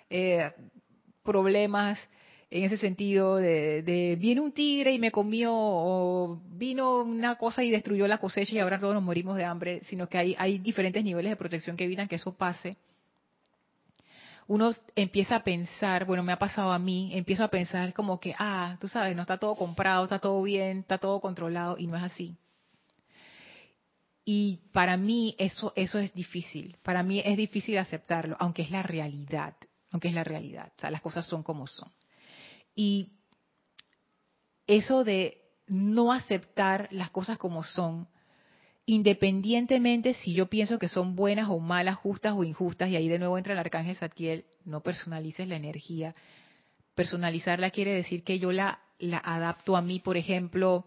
eh, 0.10 0.52
problemas 1.24 2.00
en 2.54 2.66
ese 2.66 2.78
sentido 2.78 3.38
de, 3.38 3.82
de, 3.82 4.16
viene 4.16 4.40
un 4.40 4.52
tigre 4.52 4.92
y 4.92 5.00
me 5.00 5.12
comió, 5.12 5.52
o 5.52 6.40
vino 6.52 7.00
una 7.00 7.36
cosa 7.36 7.64
y 7.64 7.72
destruyó 7.72 8.08
la 8.08 8.20
cosecha 8.20 8.54
y 8.54 8.60
ahora 8.60 8.78
todos 8.78 8.94
nos 8.94 9.02
morimos 9.02 9.36
de 9.38 9.44
hambre, 9.44 9.82
sino 9.86 10.08
que 10.08 10.36
hay, 10.38 10.60
diferentes 10.60 11.04
niveles 11.04 11.32
de 11.32 11.36
protección 11.36 11.76
que 11.76 11.86
evitan 11.86 12.08
que 12.08 12.18
eso 12.18 12.32
pase. 12.36 12.78
Uno 14.46 14.72
empieza 14.96 15.38
a 15.38 15.44
pensar, 15.44 16.06
bueno, 16.06 16.22
me 16.22 16.32
ha 16.32 16.38
pasado 16.38 16.72
a 16.72 16.78
mí, 16.78 17.10
empiezo 17.16 17.44
a 17.44 17.48
pensar 17.48 17.92
como 17.92 18.20
que, 18.20 18.36
ah, 18.38 18.78
tú 18.80 18.88
sabes, 18.88 19.16
no 19.16 19.24
está 19.24 19.40
todo 19.40 19.56
comprado, 19.56 20.04
está 20.04 20.20
todo 20.20 20.40
bien, 20.44 20.80
está 20.80 21.00
todo 21.00 21.20
controlado, 21.22 21.76
y 21.80 21.88
no 21.88 21.98
es 21.98 22.04
así. 22.04 22.38
Y 24.26 24.60
para 24.72 24.96
mí 24.96 25.34
eso, 25.40 25.74
eso 25.76 25.98
es 25.98 26.14
difícil, 26.14 26.78
para 26.84 27.02
mí 27.02 27.20
es 27.26 27.36
difícil 27.36 27.80
aceptarlo, 27.80 28.38
aunque 28.40 28.62
es 28.62 28.70
la 28.70 28.84
realidad, 28.84 29.56
aunque 29.92 30.10
es 30.10 30.14
la 30.14 30.24
realidad, 30.24 30.72
o 30.78 30.82
sea, 30.82 30.92
las 30.92 31.02
cosas 31.02 31.26
son 31.26 31.42
como 31.42 31.66
son. 31.66 31.92
Y 32.76 33.10
eso 34.68 35.04
de 35.04 35.42
no 35.68 36.12
aceptar 36.12 36.88
las 36.92 37.10
cosas 37.10 37.38
como 37.38 37.64
son, 37.64 38.08
independientemente 38.86 40.14
si 40.14 40.34
yo 40.34 40.48
pienso 40.48 40.78
que 40.78 40.90
son 40.90 41.16
buenas 41.16 41.50
o 41.50 41.60
malas, 41.60 41.96
justas 41.98 42.34
o 42.36 42.44
injustas, 42.44 42.90
y 42.90 42.96
ahí 42.96 43.08
de 43.08 43.20
nuevo 43.20 43.38
entra 43.38 43.54
el 43.54 43.60
arcángel 43.60 43.96
Satiel, 43.96 44.46
no 44.66 44.82
personalices 44.82 45.48
la 45.48 45.56
energía. 45.56 46.14
Personalizarla 46.96 47.72
quiere 47.72 47.94
decir 47.94 48.24
que 48.24 48.40
yo 48.40 48.52
la, 48.52 48.80
la 49.00 49.18
adapto 49.18 49.76
a 49.76 49.82
mí, 49.82 50.00
por 50.00 50.18
ejemplo, 50.18 50.86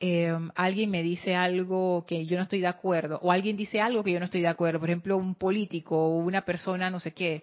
eh, 0.00 0.34
alguien 0.54 0.90
me 0.90 1.02
dice 1.02 1.36
algo 1.36 2.06
que 2.06 2.24
yo 2.24 2.38
no 2.38 2.44
estoy 2.44 2.60
de 2.60 2.66
acuerdo, 2.68 3.18
o 3.22 3.30
alguien 3.30 3.56
dice 3.56 3.80
algo 3.80 4.02
que 4.02 4.12
yo 4.12 4.18
no 4.18 4.24
estoy 4.24 4.40
de 4.40 4.48
acuerdo, 4.48 4.80
por 4.80 4.88
ejemplo, 4.88 5.18
un 5.18 5.34
político 5.34 5.96
o 5.96 6.16
una 6.16 6.42
persona, 6.46 6.88
no 6.88 7.00
sé 7.00 7.12
qué, 7.12 7.42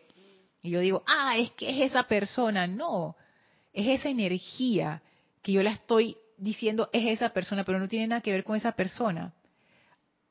y 0.67 0.71
yo 0.71 0.79
digo, 0.81 1.03
ah, 1.07 1.37
es 1.37 1.51
que 1.51 1.69
es 1.69 1.91
esa 1.91 2.03
persona. 2.03 2.67
No, 2.67 3.15
es 3.73 3.87
esa 3.87 4.09
energía 4.09 5.01
que 5.41 5.53
yo 5.53 5.63
la 5.63 5.71
estoy 5.71 6.17
diciendo 6.37 6.89
es 6.93 7.05
esa 7.05 7.29
persona, 7.29 7.63
pero 7.63 7.79
no 7.79 7.87
tiene 7.87 8.07
nada 8.07 8.21
que 8.21 8.31
ver 8.31 8.43
con 8.43 8.55
esa 8.55 8.73
persona. 8.73 9.33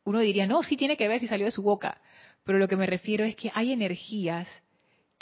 Uno 0.05 0.21
diría, 0.21 0.47
no, 0.47 0.63
sí 0.63 0.77
tiene 0.77 0.97
que 0.97 1.09
ver 1.09 1.21
si 1.21 1.27
salió 1.27 1.47
de 1.47 1.53
su 1.53 1.63
boca. 1.63 2.01
Pero 2.45 2.59
lo 2.59 2.69
que 2.69 2.77
me 2.77 2.87
refiero 2.87 3.25
es 3.25 3.35
que 3.35 3.51
hay 3.55 3.73
energías 3.73 4.47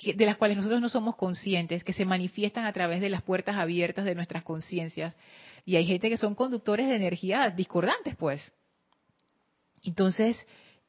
de 0.02 0.26
las 0.26 0.36
cuales 0.36 0.56
nosotros 0.56 0.80
no 0.80 0.88
somos 0.88 1.16
conscientes, 1.16 1.84
que 1.84 1.92
se 1.92 2.04
manifiestan 2.04 2.66
a 2.66 2.72
través 2.72 3.00
de 3.00 3.08
las 3.08 3.22
puertas 3.22 3.56
abiertas 3.56 4.04
de 4.04 4.14
nuestras 4.14 4.42
conciencias. 4.42 5.16
Y 5.64 5.76
hay 5.76 5.86
gente 5.86 6.10
que 6.10 6.16
son 6.16 6.34
conductores 6.34 6.88
de 6.88 6.96
energía 6.96 7.48
discordantes, 7.50 8.16
pues. 8.16 8.52
Entonces, 9.84 10.44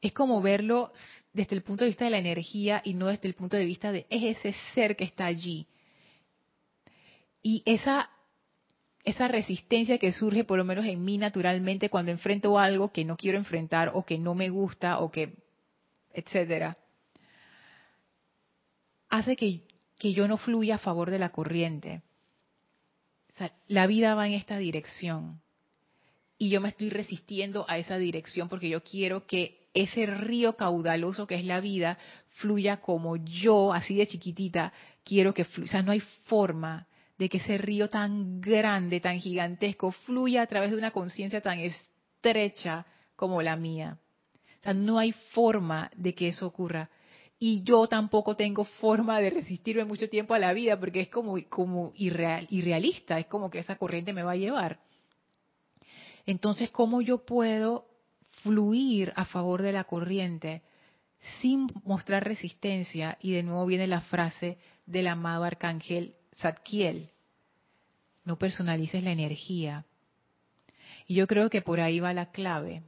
es 0.06 0.12
como 0.12 0.40
verlo 0.40 0.92
desde 1.32 1.56
el 1.56 1.62
punto 1.62 1.84
de 1.84 1.90
vista 1.90 2.04
de 2.04 2.12
la 2.12 2.18
energía 2.18 2.80
y 2.84 2.94
no 2.94 3.08
desde 3.08 3.28
el 3.28 3.34
punto 3.34 3.56
de 3.56 3.64
vista 3.64 3.90
de 3.90 4.06
es 4.08 4.38
ese 4.38 4.54
ser 4.74 4.96
que 4.96 5.04
está 5.04 5.26
allí. 5.26 5.66
Y 7.42 7.62
esa, 7.66 8.10
esa 9.04 9.28
resistencia 9.28 9.98
que 9.98 10.12
surge, 10.12 10.44
por 10.44 10.58
lo 10.58 10.64
menos 10.64 10.84
en 10.86 11.04
mí 11.04 11.18
naturalmente, 11.18 11.90
cuando 11.90 12.12
enfrento 12.12 12.58
algo 12.58 12.92
que 12.92 13.04
no 13.04 13.16
quiero 13.16 13.38
enfrentar 13.38 13.92
o 13.94 14.04
que 14.04 14.18
no 14.18 14.34
me 14.34 14.48
gusta 14.48 15.00
o 15.00 15.10
que, 15.10 15.34
etcétera, 16.12 16.76
hace 19.08 19.36
que, 19.36 19.62
que 19.98 20.12
yo 20.12 20.28
no 20.28 20.36
fluya 20.36 20.76
a 20.76 20.78
favor 20.78 21.10
de 21.10 21.18
la 21.18 21.30
corriente. 21.30 22.02
La 23.66 23.86
vida 23.86 24.14
va 24.14 24.26
en 24.26 24.34
esta 24.34 24.56
dirección 24.56 25.42
y 26.38 26.50
yo 26.50 26.60
me 26.60 26.68
estoy 26.68 26.90
resistiendo 26.90 27.64
a 27.68 27.78
esa 27.78 27.96
dirección 27.96 28.48
porque 28.48 28.68
yo 28.68 28.82
quiero 28.82 29.26
que 29.26 29.68
ese 29.72 30.06
río 30.06 30.56
caudaloso 30.56 31.26
que 31.26 31.34
es 31.34 31.44
la 31.44 31.60
vida 31.60 31.98
fluya 32.38 32.78
como 32.78 33.16
yo, 33.16 33.72
así 33.72 33.96
de 33.96 34.06
chiquitita, 34.06 34.72
quiero 35.04 35.34
que 35.34 35.44
fluya. 35.44 35.68
O 35.68 35.72
sea, 35.72 35.82
no 35.82 35.92
hay 35.92 36.00
forma 36.00 36.86
de 37.18 37.28
que 37.28 37.38
ese 37.38 37.58
río 37.58 37.88
tan 37.88 38.40
grande, 38.40 39.00
tan 39.00 39.18
gigantesco, 39.18 39.92
fluya 39.92 40.42
a 40.42 40.46
través 40.46 40.70
de 40.70 40.76
una 40.76 40.90
conciencia 40.90 41.40
tan 41.40 41.58
estrecha 41.60 42.86
como 43.16 43.40
la 43.40 43.56
mía. 43.56 43.98
O 44.60 44.62
sea, 44.62 44.74
no 44.74 44.98
hay 44.98 45.12
forma 45.12 45.90
de 45.96 46.14
que 46.14 46.28
eso 46.28 46.46
ocurra. 46.46 46.90
Y 47.38 47.62
yo 47.62 47.86
tampoco 47.86 48.34
tengo 48.34 48.64
forma 48.64 49.20
de 49.20 49.30
resistirme 49.30 49.84
mucho 49.84 50.08
tiempo 50.08 50.32
a 50.32 50.38
la 50.38 50.54
vida 50.54 50.78
porque 50.80 51.00
es 51.00 51.08
como, 51.08 51.36
como 51.48 51.92
irreal, 51.96 52.46
irrealista, 52.50 53.18
es 53.18 53.26
como 53.26 53.50
que 53.50 53.58
esa 53.58 53.76
corriente 53.76 54.14
me 54.14 54.22
va 54.22 54.32
a 54.32 54.36
llevar. 54.36 54.85
Entonces, 56.26 56.70
¿cómo 56.70 57.00
yo 57.00 57.24
puedo 57.24 57.86
fluir 58.42 59.12
a 59.16 59.24
favor 59.24 59.62
de 59.62 59.72
la 59.72 59.84
corriente 59.84 60.62
sin 61.40 61.68
mostrar 61.84 62.24
resistencia. 62.24 63.18
Y 63.20 63.32
de 63.32 63.42
nuevo 63.42 63.66
viene 63.66 63.86
la 63.86 64.02
frase 64.02 64.58
del 64.86 65.08
amado 65.08 65.44
arcángel 65.44 66.14
Zadkiel. 66.36 67.10
No 68.24 68.38
personalices 68.38 69.02
la 69.02 69.12
energía. 69.12 69.84
Y 71.06 71.14
yo 71.14 71.26
creo 71.26 71.50
que 71.50 71.62
por 71.62 71.80
ahí 71.80 72.00
va 72.00 72.12
la 72.12 72.30
clave. 72.30 72.82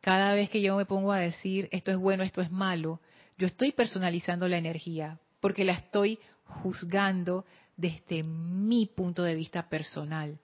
Cada 0.00 0.34
vez 0.34 0.48
que 0.48 0.62
yo 0.62 0.76
me 0.76 0.86
pongo 0.86 1.12
a 1.12 1.18
decir 1.18 1.68
esto 1.72 1.90
es 1.90 1.98
bueno, 1.98 2.22
esto 2.22 2.40
es 2.40 2.50
malo, 2.50 3.00
yo 3.36 3.46
estoy 3.46 3.72
personalizando 3.72 4.48
la 4.48 4.56
energía 4.56 5.18
porque 5.40 5.64
la 5.64 5.72
estoy 5.72 6.18
juzgando 6.44 7.44
desde 7.76 8.22
mi 8.22 8.86
punto 8.86 9.22
de 9.22 9.34
vista 9.34 9.68
personal 9.68 10.38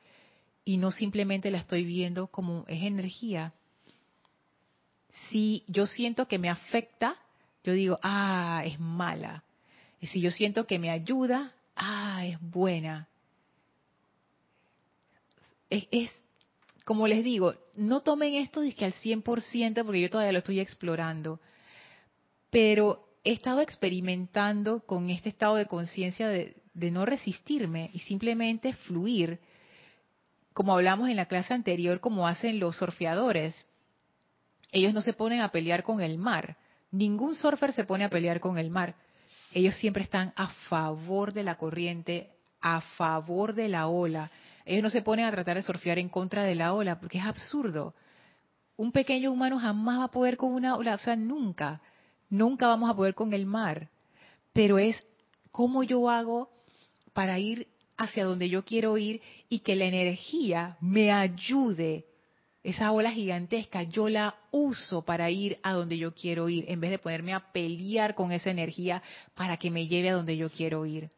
y 0.66 0.79
no 0.79 0.90
simplemente 0.90 1.52
la 1.52 1.59
estoy 1.59 1.85
viendo 1.85 2.26
como 2.26 2.64
es 2.66 2.83
energía, 2.83 3.55
si 5.31 5.62
yo 5.68 5.87
siento 5.87 6.26
que 6.26 6.40
me 6.40 6.50
afecta, 6.50 7.16
yo 7.62 7.72
digo, 7.72 7.98
ah, 8.02 8.62
es 8.66 8.79
mala. 8.81 9.44
Y 10.00 10.09
si 10.09 10.20
yo 10.20 10.33
siento 10.33 10.66
que 10.66 10.81
me 10.81 10.90
ayuda, 10.90 11.55
ah, 11.76 12.26
es 12.26 12.38
buena. 12.40 13.09
Es, 15.70 16.11
como 16.85 17.07
les 17.07 17.22
digo, 17.22 17.55
no 17.76 18.00
tomen 18.02 18.35
esto 18.35 18.61
que 18.76 18.85
al 18.85 18.92
100% 18.92 19.85
porque 19.85 20.00
yo 20.00 20.11
todavía 20.11 20.33
lo 20.33 20.38
estoy 20.38 20.59
explorando. 20.59 21.40
Pero 22.50 23.09
he 23.22 23.33
estado 23.33 23.61
experimentando 23.61 24.81
con 24.81 25.11
este 25.11 25.29
estado 25.29 25.55
de 25.55 25.66
conciencia 25.66 26.29
de 26.29 26.90
no 26.90 27.07
resistirme 27.07 27.90
y 27.92 28.00
simplemente 28.00 28.72
fluir, 28.72 29.38
como 30.56 30.72
hablamos 30.72 31.10
en 31.10 31.16
la 31.16 31.26
clase 31.26 31.52
anterior, 31.52 32.00
como 32.00 32.26
hacen 32.26 32.58
los 32.58 32.76
surfeadores 32.76 33.54
ellos 34.72 34.92
no 34.92 35.00
se 35.00 35.12
ponen 35.12 35.40
a 35.40 35.50
pelear 35.50 35.82
con 35.82 36.00
el 36.00 36.18
mar. 36.18 36.56
Ningún 36.90 37.34
surfer 37.34 37.72
se 37.72 37.84
pone 37.84 38.04
a 38.04 38.10
pelear 38.10 38.40
con 38.40 38.58
el 38.58 38.70
mar. 38.70 38.94
Ellos 39.52 39.74
siempre 39.76 40.02
están 40.02 40.32
a 40.36 40.48
favor 40.68 41.32
de 41.32 41.42
la 41.42 41.56
corriente, 41.56 42.30
a 42.60 42.80
favor 42.80 43.54
de 43.54 43.68
la 43.68 43.86
ola. 43.86 44.30
Ellos 44.64 44.82
no 44.82 44.90
se 44.90 45.02
ponen 45.02 45.26
a 45.26 45.30
tratar 45.30 45.56
de 45.56 45.62
surfear 45.62 45.98
en 45.98 46.08
contra 46.08 46.44
de 46.44 46.54
la 46.54 46.74
ola, 46.74 46.98
porque 46.98 47.18
es 47.18 47.24
absurdo. 47.24 47.94
Un 48.76 48.92
pequeño 48.92 49.30
humano 49.30 49.58
jamás 49.58 50.00
va 50.00 50.04
a 50.04 50.10
poder 50.10 50.36
con 50.36 50.52
una 50.52 50.76
ola, 50.76 50.94
o 50.94 50.98
sea, 50.98 51.16
nunca, 51.16 51.80
nunca 52.28 52.66
vamos 52.66 52.90
a 52.90 52.94
poder 52.94 53.14
con 53.14 53.32
el 53.32 53.46
mar. 53.46 53.88
Pero 54.52 54.78
es 54.78 55.02
cómo 55.52 55.84
yo 55.84 56.10
hago 56.10 56.50
para 57.12 57.38
ir 57.38 57.68
hacia 57.96 58.24
donde 58.24 58.48
yo 58.48 58.64
quiero 58.64 58.98
ir 58.98 59.20
y 59.48 59.61
que 59.61 59.76
la 59.76 59.87
energía 59.87 60.76
me 60.80 61.12
ayude 61.12 62.04
esa 62.66 62.90
ola 62.90 63.12
gigantesca, 63.12 63.85
yo 63.85 64.09
la 64.09 64.35
uso 64.50 65.02
para 65.02 65.30
ir 65.30 65.56
a 65.62 65.72
donde 65.72 65.98
yo 65.98 66.12
quiero 66.12 66.48
ir, 66.48 66.64
en 66.66 66.80
vez 66.80 66.90
de 66.90 66.98
ponerme 66.98 67.32
a 67.32 67.52
pelear 67.52 68.16
con 68.16 68.32
esa 68.32 68.50
energía 68.50 69.04
para 69.37 69.56
que 69.56 69.70
me 69.70 69.87
lleve 69.87 70.11
a 70.11 70.14
donde 70.14 70.37
yo 70.37 70.50
quiero 70.50 70.85
ir. 70.85 71.09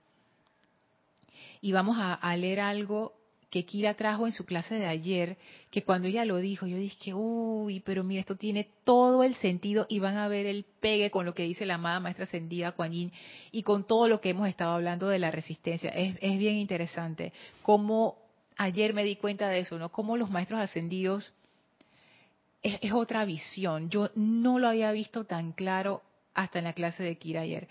Y 1.62 1.72
vamos 1.72 1.96
a, 1.98 2.36
leer 2.36 2.60
algo 2.60 3.14
que 3.50 3.64
Kira 3.64 3.94
trajo 3.94 4.26
en 4.26 4.32
su 4.32 4.44
clase 4.44 4.74
de 4.74 4.86
ayer, 4.86 5.38
que 5.70 5.82
cuando 5.82 6.08
ella 6.08 6.24
lo 6.24 6.36
dijo, 6.36 6.66
yo 6.66 6.76
dije, 6.76 7.14
uy, 7.14 7.80
pero 7.80 8.04
mira, 8.04 8.20
esto 8.20 8.36
tiene 8.36 8.68
todo 8.84 9.24
el 9.24 9.34
sentido 9.36 9.86
y 9.88 10.00
van 10.00 10.16
a 10.16 10.28
ver 10.28 10.46
el 10.46 10.64
pegue 10.80 11.10
con 11.10 11.24
lo 11.24 11.34
que 11.34 11.44
dice 11.44 11.64
la 11.64 11.74
amada 11.74 12.00
maestra 12.00 12.24
ascendida 12.24 12.72
Kuan 12.72 12.92
y 12.92 13.62
con 13.62 13.86
todo 13.86 14.08
lo 14.08 14.20
que 14.20 14.30
hemos 14.30 14.48
estado 14.48 14.72
hablando 14.72 15.08
de 15.08 15.18
la 15.18 15.30
resistencia. 15.30 15.90
Es, 15.90 16.16
es 16.20 16.38
bien 16.38 16.56
interesante 16.56 17.32
cómo 17.62 18.18
ayer 18.58 18.92
me 18.92 19.04
di 19.04 19.16
cuenta 19.16 19.48
de 19.48 19.60
eso, 19.60 19.78
¿no? 19.78 19.90
Cómo 19.90 20.16
los 20.16 20.30
maestros 20.30 20.60
ascendidos 20.60 21.32
es, 22.62 22.92
otra 22.92 23.24
visión. 23.24 23.88
Yo 23.88 24.10
no 24.14 24.58
lo 24.58 24.68
había 24.68 24.92
visto 24.92 25.24
tan 25.24 25.52
claro 25.52 26.02
hasta 26.34 26.58
en 26.58 26.64
la 26.66 26.72
clase 26.72 27.02
de 27.02 27.16
Kira 27.16 27.42
ayer. 27.42 27.68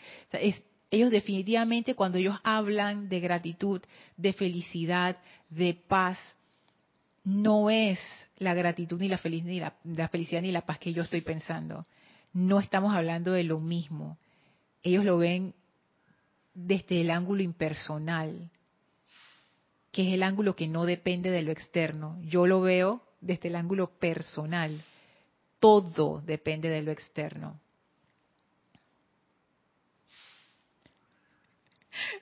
Ellos 0.89 1.11
definitivamente 1.11 1.95
cuando 1.95 2.17
ellos 2.17 2.37
hablan 2.43 3.09
de 3.09 3.19
gratitud, 3.19 3.81
de 4.15 4.33
felicidad, 4.33 5.17
de 5.49 5.73
paz, 5.73 6.17
no 7.23 7.69
es 7.69 7.99
la 8.37 8.53
gratitud 8.53 8.99
ni 8.99 9.09
la, 9.09 9.19
ni 9.83 9.95
la 9.95 10.07
felicidad 10.07 10.41
ni 10.41 10.51
la 10.51 10.65
paz 10.65 10.79
que 10.79 10.93
yo 10.93 11.03
estoy 11.03 11.21
pensando. 11.21 11.85
No 12.31 12.59
estamos 12.59 12.93
hablando 12.93 13.33
de 13.33 13.43
lo 13.43 13.59
mismo. 13.59 14.17
Ellos 14.81 15.03
lo 15.03 15.17
ven 15.17 15.53
desde 16.53 17.01
el 17.01 17.11
ángulo 17.11 17.43
impersonal, 17.43 18.49
que 19.91 20.07
es 20.07 20.13
el 20.13 20.23
ángulo 20.23 20.55
que 20.55 20.67
no 20.67 20.85
depende 20.85 21.29
de 21.29 21.41
lo 21.41 21.51
externo. 21.51 22.17
Yo 22.23 22.47
lo 22.47 22.61
veo 22.61 23.01
desde 23.19 23.49
el 23.49 23.55
ángulo 23.55 23.89
personal. 23.99 24.81
Todo 25.59 26.21
depende 26.21 26.69
de 26.69 26.81
lo 26.81 26.91
externo. 26.91 27.59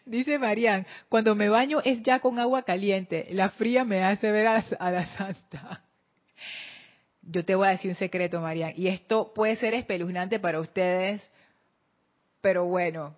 Dice 0.06 0.40
Marian, 0.40 0.86
cuando 1.10 1.36
me 1.36 1.50
baño 1.50 1.82
es 1.84 2.02
ya 2.02 2.20
con 2.20 2.40
agua 2.40 2.64
caliente, 2.64 3.28
la 3.32 3.50
fría 3.50 3.84
me 3.84 4.04
hace 4.04 4.32
ver 4.32 4.48
a, 4.48 4.92
la 4.92 5.06
santa. 5.18 5.84
Yo 7.22 7.44
te 7.44 7.56
voy 7.56 7.68
a 7.68 7.72
decir 7.72 7.90
un 7.90 7.96
secreto, 7.96 8.40
Marian, 8.40 8.74
y 8.76 8.88
esto 8.88 9.34
puede 9.34 9.56
ser 9.56 9.74
espeluznante 9.74 10.40
para 10.40 10.60
ustedes, 10.60 11.30
pero 12.42 12.66
bueno, 12.66 13.16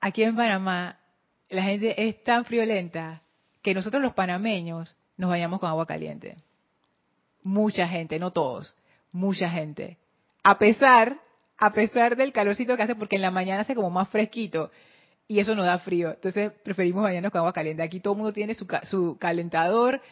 aquí 0.00 0.24
en 0.24 0.34
Panamá 0.34 0.98
la 1.48 1.62
gente 1.62 2.08
es 2.08 2.22
tan 2.24 2.44
friolenta 2.44 3.22
que 3.62 3.74
nosotros 3.74 4.02
los 4.02 4.14
panameños 4.14 4.96
nos 5.16 5.30
bañamos 5.30 5.60
con 5.60 5.68
agua 5.68 5.86
caliente. 5.86 6.36
Mucha 7.42 7.86
gente, 7.86 8.18
no 8.18 8.32
todos, 8.32 8.76
mucha 9.12 9.48
gente. 9.50 9.98
A 10.42 10.58
pesar, 10.58 11.20
a 11.56 11.72
pesar 11.72 12.16
del 12.16 12.32
calorcito 12.32 12.76
que 12.76 12.82
hace, 12.82 12.94
porque 12.94 13.16
en 13.16 13.22
la 13.22 13.30
mañana 13.30 13.60
hace 13.60 13.74
como 13.74 13.90
más 13.90 14.08
fresquito 14.08 14.70
y 15.30 15.38
eso 15.38 15.54
no 15.54 15.62
da 15.62 15.78
frío. 15.78 16.10
Entonces 16.10 16.50
preferimos 16.64 17.04
bañarnos 17.04 17.30
con 17.30 17.38
agua 17.38 17.52
caliente. 17.52 17.84
Aquí 17.84 18.00
todo 18.00 18.14
el 18.14 18.18
mundo 18.18 18.32
tiene 18.32 18.56
su, 18.56 18.66
su 18.82 19.16
calentador. 19.16 20.02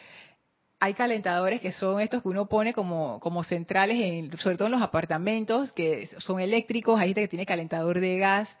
Hay 0.79 0.93
calentadores 0.93 1.59
que 1.59 1.73
son 1.73 1.99
estos 1.99 2.23
que 2.23 2.29
uno 2.29 2.47
pone 2.47 2.73
como, 2.73 3.19
como 3.19 3.43
centrales, 3.43 3.97
en, 3.99 4.37
sobre 4.37 4.55
todo 4.55 4.67
en 4.67 4.71
los 4.71 4.81
apartamentos, 4.81 5.73
que 5.73 6.07
son 6.19 6.39
eléctricos. 6.39 6.97
Hay 6.97 7.09
gente 7.09 7.19
que 7.19 7.27
tiene 7.27 7.45
calentador 7.45 7.99
de 7.99 8.17
gas 8.17 8.57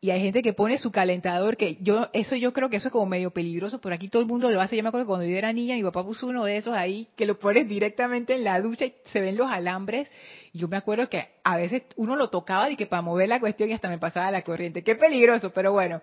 y 0.00 0.10
hay 0.10 0.20
gente 0.22 0.42
que 0.42 0.52
pone 0.52 0.78
su 0.78 0.92
calentador, 0.92 1.56
que 1.56 1.76
yo, 1.80 2.08
eso 2.12 2.36
yo 2.36 2.52
creo 2.52 2.70
que 2.70 2.76
eso 2.76 2.86
es 2.86 2.92
como 2.92 3.06
medio 3.06 3.32
peligroso, 3.32 3.80
por 3.80 3.92
aquí 3.92 4.08
todo 4.08 4.22
el 4.22 4.28
mundo 4.28 4.48
lo 4.48 4.60
hace. 4.60 4.76
Yo 4.76 4.82
me 4.84 4.90
acuerdo 4.90 5.06
que 5.06 5.08
cuando 5.08 5.26
yo 5.26 5.36
era 5.36 5.52
niña, 5.52 5.74
mi 5.74 5.82
papá 5.82 6.04
puso 6.04 6.28
uno 6.28 6.44
de 6.44 6.56
esos 6.56 6.72
ahí, 6.72 7.08
que 7.16 7.26
lo 7.26 7.36
pones 7.36 7.66
directamente 7.66 8.36
en 8.36 8.44
la 8.44 8.60
ducha 8.60 8.84
y 8.84 8.94
se 9.06 9.20
ven 9.20 9.36
los 9.36 9.50
alambres. 9.50 10.08
Y 10.52 10.60
yo 10.60 10.68
me 10.68 10.76
acuerdo 10.76 11.08
que 11.08 11.26
a 11.42 11.56
veces 11.56 11.82
uno 11.96 12.14
lo 12.14 12.30
tocaba 12.30 12.70
y 12.70 12.76
que 12.76 12.86
para 12.86 13.02
mover 13.02 13.28
la 13.28 13.40
cuestión 13.40 13.70
y 13.70 13.72
hasta 13.72 13.88
me 13.88 13.98
pasaba 13.98 14.30
la 14.30 14.42
corriente. 14.42 14.84
Qué 14.84 14.94
peligroso, 14.94 15.50
pero 15.52 15.72
bueno. 15.72 16.00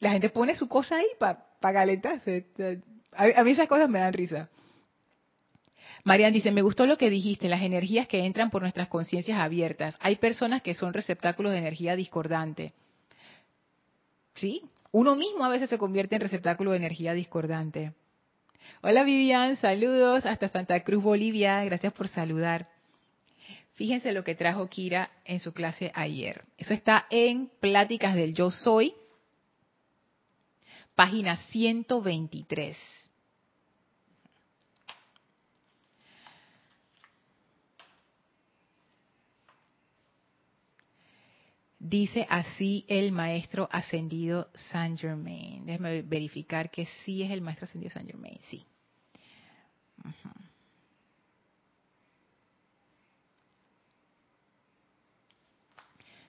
La 0.00 0.10
gente 0.10 0.30
pone 0.30 0.56
su 0.56 0.66
cosa 0.66 0.96
ahí 0.96 1.06
para 1.18 1.44
calentarse. 1.60 2.46
A, 3.12 3.44
mí 3.44 3.50
esas 3.52 3.68
cosas 3.68 3.88
me 3.88 4.00
dan 4.00 4.12
risa. 4.12 4.48
Marian 6.02 6.32
dice, 6.32 6.50
me 6.50 6.62
gustó 6.62 6.86
lo 6.86 6.98
que 6.98 7.10
dijiste, 7.10 7.48
las 7.48 7.62
energías 7.62 8.08
que 8.08 8.24
entran 8.24 8.50
por 8.50 8.62
nuestras 8.62 8.88
conciencias 8.88 9.38
abiertas. 9.38 9.96
Hay 10.00 10.16
personas 10.16 10.62
que 10.62 10.74
son 10.74 10.94
receptáculos 10.94 11.52
de 11.52 11.58
energía 11.58 11.94
discordante. 11.94 12.72
¿Sí? 14.40 14.62
Uno 14.90 15.16
mismo 15.16 15.44
a 15.44 15.50
veces 15.50 15.68
se 15.68 15.76
convierte 15.76 16.14
en 16.14 16.22
receptáculo 16.22 16.70
de 16.70 16.78
energía 16.78 17.12
discordante. 17.12 17.92
Hola 18.80 19.04
Vivian, 19.04 19.58
saludos 19.58 20.24
hasta 20.24 20.48
Santa 20.48 20.82
Cruz, 20.82 21.02
Bolivia. 21.02 21.62
Gracias 21.64 21.92
por 21.92 22.08
saludar. 22.08 22.66
Fíjense 23.74 24.12
lo 24.12 24.24
que 24.24 24.34
trajo 24.34 24.66
Kira 24.68 25.10
en 25.26 25.40
su 25.40 25.52
clase 25.52 25.92
ayer. 25.94 26.42
Eso 26.56 26.72
está 26.72 27.06
en 27.10 27.50
Pláticas 27.60 28.14
del 28.14 28.32
Yo 28.32 28.50
Soy, 28.50 28.94
página 30.94 31.36
123. 31.36 32.78
Dice 41.82 42.26
así 42.28 42.84
el 42.88 43.10
maestro 43.10 43.66
ascendido 43.72 44.50
Saint 44.52 45.00
Germain. 45.00 45.64
Déjeme 45.64 46.02
verificar 46.02 46.70
que 46.70 46.84
sí 46.84 47.22
es 47.22 47.30
el 47.30 47.40
maestro 47.40 47.64
ascendido 47.64 47.90
Saint 47.90 48.06
Germain, 48.06 48.38
sí. 48.50 48.62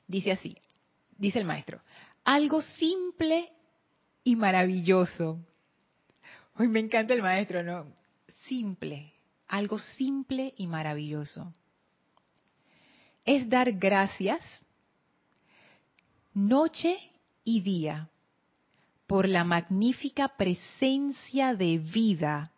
Dice 0.07 0.31
así, 0.31 0.57
dice 1.17 1.39
el 1.39 1.45
maestro, 1.45 1.81
algo 2.23 2.61
simple 2.61 3.51
y 4.23 4.37
maravilloso. 4.37 5.37
Hoy 6.55 6.69
me 6.69 6.79
encanta 6.79 7.13
el 7.13 7.21
maestro, 7.21 7.61
¿no? 7.61 7.93
Simple, 8.47 9.13
algo 9.47 9.77
simple 9.79 10.53
y 10.55 10.67
maravilloso. 10.67 11.51
Es 13.25 13.49
dar 13.49 13.73
gracias 13.73 14.65
noche 16.33 16.97
y 17.43 17.61
día 17.61 18.09
por 19.05 19.27
la 19.27 19.43
magnífica 19.43 20.37
presencia 20.37 21.53
de 21.55 21.77
vida 21.77 22.51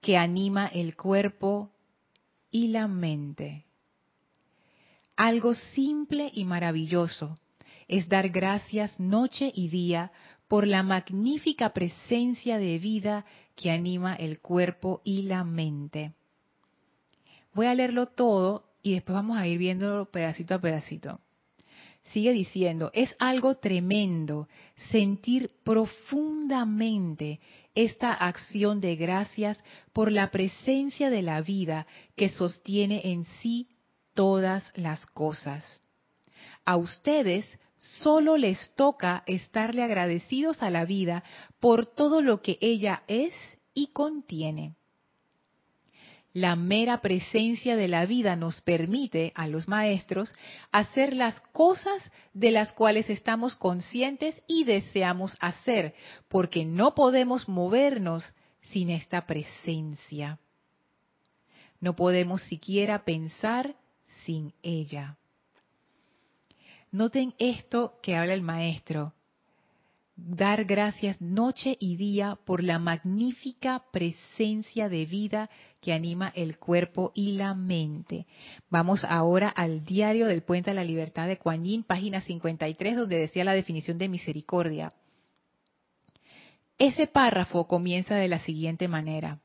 que 0.00 0.16
anima 0.16 0.66
el 0.68 0.96
cuerpo 0.96 1.72
y 2.50 2.68
la 2.68 2.86
mente. 2.86 3.64
Algo 5.16 5.54
simple 5.54 6.30
y 6.32 6.44
maravilloso 6.44 7.34
es 7.88 8.08
dar 8.08 8.28
gracias 8.28 9.00
noche 9.00 9.50
y 9.52 9.68
día 9.68 10.12
por 10.46 10.66
la 10.66 10.84
magnífica 10.84 11.70
presencia 11.70 12.58
de 12.58 12.78
vida 12.78 13.24
que 13.56 13.72
anima 13.72 14.14
el 14.14 14.40
cuerpo 14.40 15.00
y 15.02 15.22
la 15.22 15.42
mente. 15.42 16.12
Voy 17.52 17.66
a 17.66 17.74
leerlo 17.74 18.06
todo 18.06 18.70
y 18.82 18.92
después 18.92 19.14
vamos 19.14 19.38
a 19.38 19.46
ir 19.48 19.58
viéndolo 19.58 20.08
pedacito 20.10 20.54
a 20.54 20.60
pedacito 20.60 21.20
sigue 22.12 22.32
diciendo, 22.32 22.90
es 22.94 23.14
algo 23.18 23.56
tremendo 23.56 24.48
sentir 24.90 25.50
profundamente 25.64 27.40
esta 27.74 28.12
acción 28.12 28.80
de 28.80 28.96
gracias 28.96 29.62
por 29.92 30.10
la 30.10 30.30
presencia 30.30 31.10
de 31.10 31.22
la 31.22 31.40
vida 31.42 31.86
que 32.16 32.28
sostiene 32.28 33.02
en 33.04 33.24
sí 33.40 33.68
todas 34.14 34.72
las 34.74 35.04
cosas. 35.06 35.80
A 36.64 36.76
ustedes 36.76 37.46
solo 37.78 38.36
les 38.36 38.74
toca 38.74 39.22
estarle 39.26 39.82
agradecidos 39.82 40.62
a 40.62 40.70
la 40.70 40.84
vida 40.84 41.22
por 41.60 41.86
todo 41.86 42.22
lo 42.22 42.40
que 42.40 42.58
ella 42.60 43.02
es 43.06 43.34
y 43.74 43.88
contiene 43.88 44.74
la 46.36 46.54
mera 46.54 47.00
presencia 47.00 47.76
de 47.76 47.88
la 47.88 48.04
vida 48.04 48.36
nos 48.36 48.60
permite 48.60 49.32
a 49.34 49.48
los 49.48 49.68
maestros 49.68 50.34
hacer 50.70 51.14
las 51.14 51.40
cosas 51.40 52.12
de 52.34 52.50
las 52.50 52.72
cuales 52.72 53.08
estamos 53.08 53.56
conscientes 53.56 54.42
y 54.46 54.64
deseamos 54.64 55.34
hacer, 55.40 55.94
porque 56.28 56.66
no 56.66 56.94
podemos 56.94 57.48
movernos 57.48 58.34
sin 58.60 58.90
esta 58.90 59.26
presencia. 59.26 60.38
No 61.80 61.96
podemos 61.96 62.42
siquiera 62.42 63.06
pensar 63.06 63.74
sin 64.26 64.52
ella. 64.62 65.16
Noten 66.90 67.32
esto 67.38 67.98
que 68.02 68.14
habla 68.14 68.34
el 68.34 68.42
maestro 68.42 69.14
dar 70.16 70.64
gracias 70.64 71.20
noche 71.20 71.76
y 71.78 71.96
día 71.96 72.38
por 72.46 72.62
la 72.62 72.78
magnífica 72.78 73.84
presencia 73.92 74.88
de 74.88 75.04
vida 75.04 75.50
que 75.80 75.92
anima 75.92 76.32
el 76.34 76.58
cuerpo 76.58 77.12
y 77.14 77.32
la 77.32 77.54
mente. 77.54 78.26
Vamos 78.70 79.04
ahora 79.04 79.50
al 79.50 79.84
diario 79.84 80.26
del 80.26 80.42
Puente 80.42 80.70
a 80.70 80.74
la 80.74 80.84
Libertad 80.84 81.28
de 81.28 81.36
Kuan 81.36 81.84
página 81.86 82.22
53, 82.22 82.96
donde 82.96 83.18
decía 83.18 83.44
la 83.44 83.52
definición 83.52 83.98
de 83.98 84.08
misericordia. 84.08 84.90
Ese 86.78 87.06
párrafo 87.06 87.66
comienza 87.66 88.16
de 88.16 88.28
la 88.28 88.38
siguiente 88.38 88.88
manera. 88.88 89.40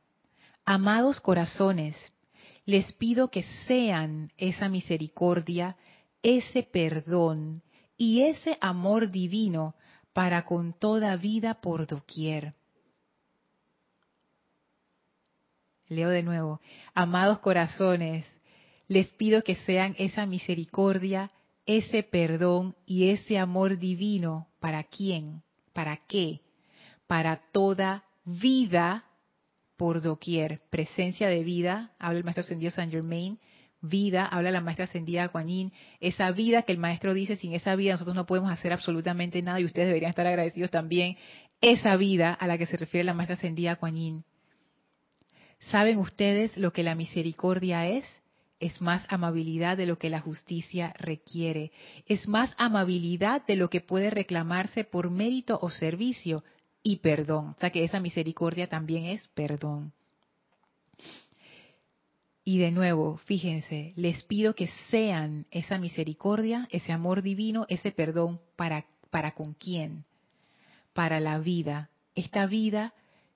Amados 0.65 1.19
corazones, 1.19 1.95
les 2.65 2.93
pido 2.93 3.29
que 3.29 3.43
sean 3.67 4.31
esa 4.37 4.69
misericordia, 4.69 5.75
ese 6.23 6.63
perdón 6.63 7.63
y 7.97 8.21
ese 8.23 8.57
amor 8.61 9.11
divino 9.11 9.75
para 10.13 10.43
con 10.43 10.73
toda 10.73 11.15
vida 11.15 11.55
por 11.55 11.87
doquier. 11.87 12.53
Leo 15.87 16.09
de 16.09 16.23
nuevo, 16.23 16.61
amados 16.93 17.39
corazones, 17.39 18.25
les 18.87 19.11
pido 19.11 19.43
que 19.43 19.55
sean 19.55 19.95
esa 19.97 20.25
misericordia, 20.25 21.31
ese 21.65 22.03
perdón 22.03 22.75
y 22.85 23.09
ese 23.09 23.37
amor 23.37 23.77
divino 23.77 24.47
para 24.59 24.83
quién, 24.83 25.43
para 25.73 25.97
qué, 26.07 26.41
para 27.07 27.41
toda 27.51 28.05
vida 28.25 29.05
por 29.77 30.01
doquier. 30.01 30.61
Presencia 30.69 31.27
de 31.27 31.43
vida, 31.43 31.91
habla 31.99 32.19
el 32.19 32.23
maestro 32.23 32.43
ascendido 32.43 32.71
San 32.71 32.91
Germain, 32.91 33.39
vida, 33.81 34.25
habla 34.25 34.51
la 34.51 34.61
maestra 34.61 34.85
ascendida 34.85 35.29
Kuan 35.29 35.47
Yin, 35.47 35.73
esa 35.99 36.31
vida 36.31 36.63
que 36.63 36.71
el 36.71 36.77
maestro 36.77 37.13
dice, 37.13 37.35
sin 37.35 37.53
esa 37.53 37.75
vida 37.75 37.93
nosotros 37.93 38.15
no 38.15 38.25
podemos 38.25 38.51
hacer 38.51 38.73
absolutamente 38.73 39.41
nada 39.41 39.59
y 39.59 39.65
ustedes 39.65 39.87
deberían 39.87 40.11
estar 40.11 40.27
agradecidos 40.27 40.71
también, 40.71 41.17
esa 41.61 41.95
vida 41.95 42.33
a 42.33 42.47
la 42.47 42.57
que 42.57 42.65
se 42.65 42.77
refiere 42.77 43.03
la 43.03 43.13
maestra 43.13 43.35
ascendida 43.35 43.75
Kuan 43.75 43.95
Yin. 43.95 44.23
¿Saben 45.59 45.99
ustedes 45.99 46.57
lo 46.57 46.73
que 46.73 46.83
la 46.83 46.95
misericordia 46.95 47.87
es? 47.87 48.05
Es 48.59 48.81
más 48.81 49.05
amabilidad 49.09 49.77
de 49.77 49.85
lo 49.85 49.97
que 49.97 50.09
la 50.09 50.19
justicia 50.19 50.93
requiere. 50.97 51.71
Es 52.07 52.27
más 52.27 52.53
amabilidad 52.57 53.45
de 53.45 53.55
lo 53.55 53.69
que 53.69 53.81
puede 53.81 54.09
reclamarse 54.09 54.83
por 54.83 55.09
mérito 55.09 55.57
o 55.61 55.69
servicio 55.69 56.43
y 56.83 56.97
perdón. 56.97 57.49
O 57.49 57.59
sea 57.59 57.71
que 57.71 57.83
esa 57.83 57.99
misericordia 57.99 58.67
también 58.67 59.05
es 59.05 59.27
perdón. 59.29 59.93
Y 62.43 62.57
de 62.57 62.71
nuevo, 62.71 63.17
fíjense, 63.17 63.93
les 63.95 64.23
pido 64.23 64.55
que 64.55 64.67
sean 64.89 65.45
esa 65.51 65.77
misericordia, 65.77 66.67
ese 66.71 66.91
amor 66.91 67.21
divino, 67.21 67.65
ese 67.69 67.91
perdón 67.91 68.41
para, 68.55 68.85
para 69.11 69.31
con 69.31 69.53
quién? 69.53 70.05
Para 70.93 71.19
la 71.19 71.37
vida. 71.37 71.89
Esta 72.15 72.47
vida 72.47 72.93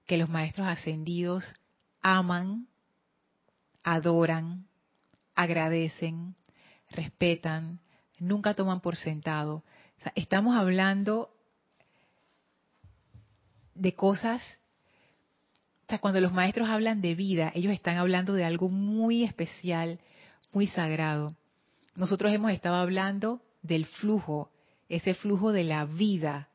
que 0.08 0.18
los 0.18 0.30
maestros 0.30 0.68
ascendidos 0.68 1.44
aman, 2.02 2.68
adoran, 3.84 4.68
agradecen, 5.36 6.36
respetan, 6.90 7.80
nunca 8.20 8.56
toman 8.56 8.82
por 8.82 8.96
sentado. 8.96 9.64
estamos 10.16 10.56
hablando 10.56 11.30
de 13.76 13.94
cosas, 13.94 14.60
o 15.88 16.00
cuando 16.00 16.20
los 16.20 16.34
maestros 16.34 16.70
hablan 16.70 17.02
de 17.02 17.16
vida, 17.16 17.52
ellos 17.54 17.74
están 17.74 17.98
hablando 17.98 18.34
de 18.34 18.44
algo 18.44 18.70
muy 18.70 19.24
especial, 19.24 20.00
muy 20.52 20.68
sagrado. 20.68 21.36
Nosotros 21.96 22.34
hemos 22.34 22.52
estado 22.52 22.76
hablando 22.76 23.42
del 23.62 23.86
flujo, 23.86 24.52
ese 24.90 25.14
flujo 25.14 25.52
de 25.52 25.64
la 25.64 25.86
vida. 25.86 26.50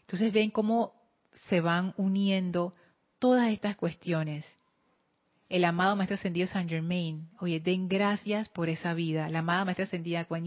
Entonces 0.00 0.32
ven 0.32 0.50
cómo 0.50 0.94
se 1.48 1.60
van 1.60 1.92
uniendo 1.96 2.72
todas 3.18 3.50
estas 3.50 3.76
cuestiones. 3.76 4.46
El 5.48 5.64
amado 5.64 5.96
Maestro 5.96 6.14
Ascendido 6.14 6.46
San 6.46 6.68
Germain, 6.68 7.28
oye, 7.40 7.58
den 7.58 7.88
gracias 7.88 8.48
por 8.48 8.68
esa 8.68 8.94
vida. 8.94 9.28
La 9.28 9.40
amada 9.40 9.64
Maestra 9.64 9.86
Ascendida 9.86 10.24
Kuan 10.26 10.46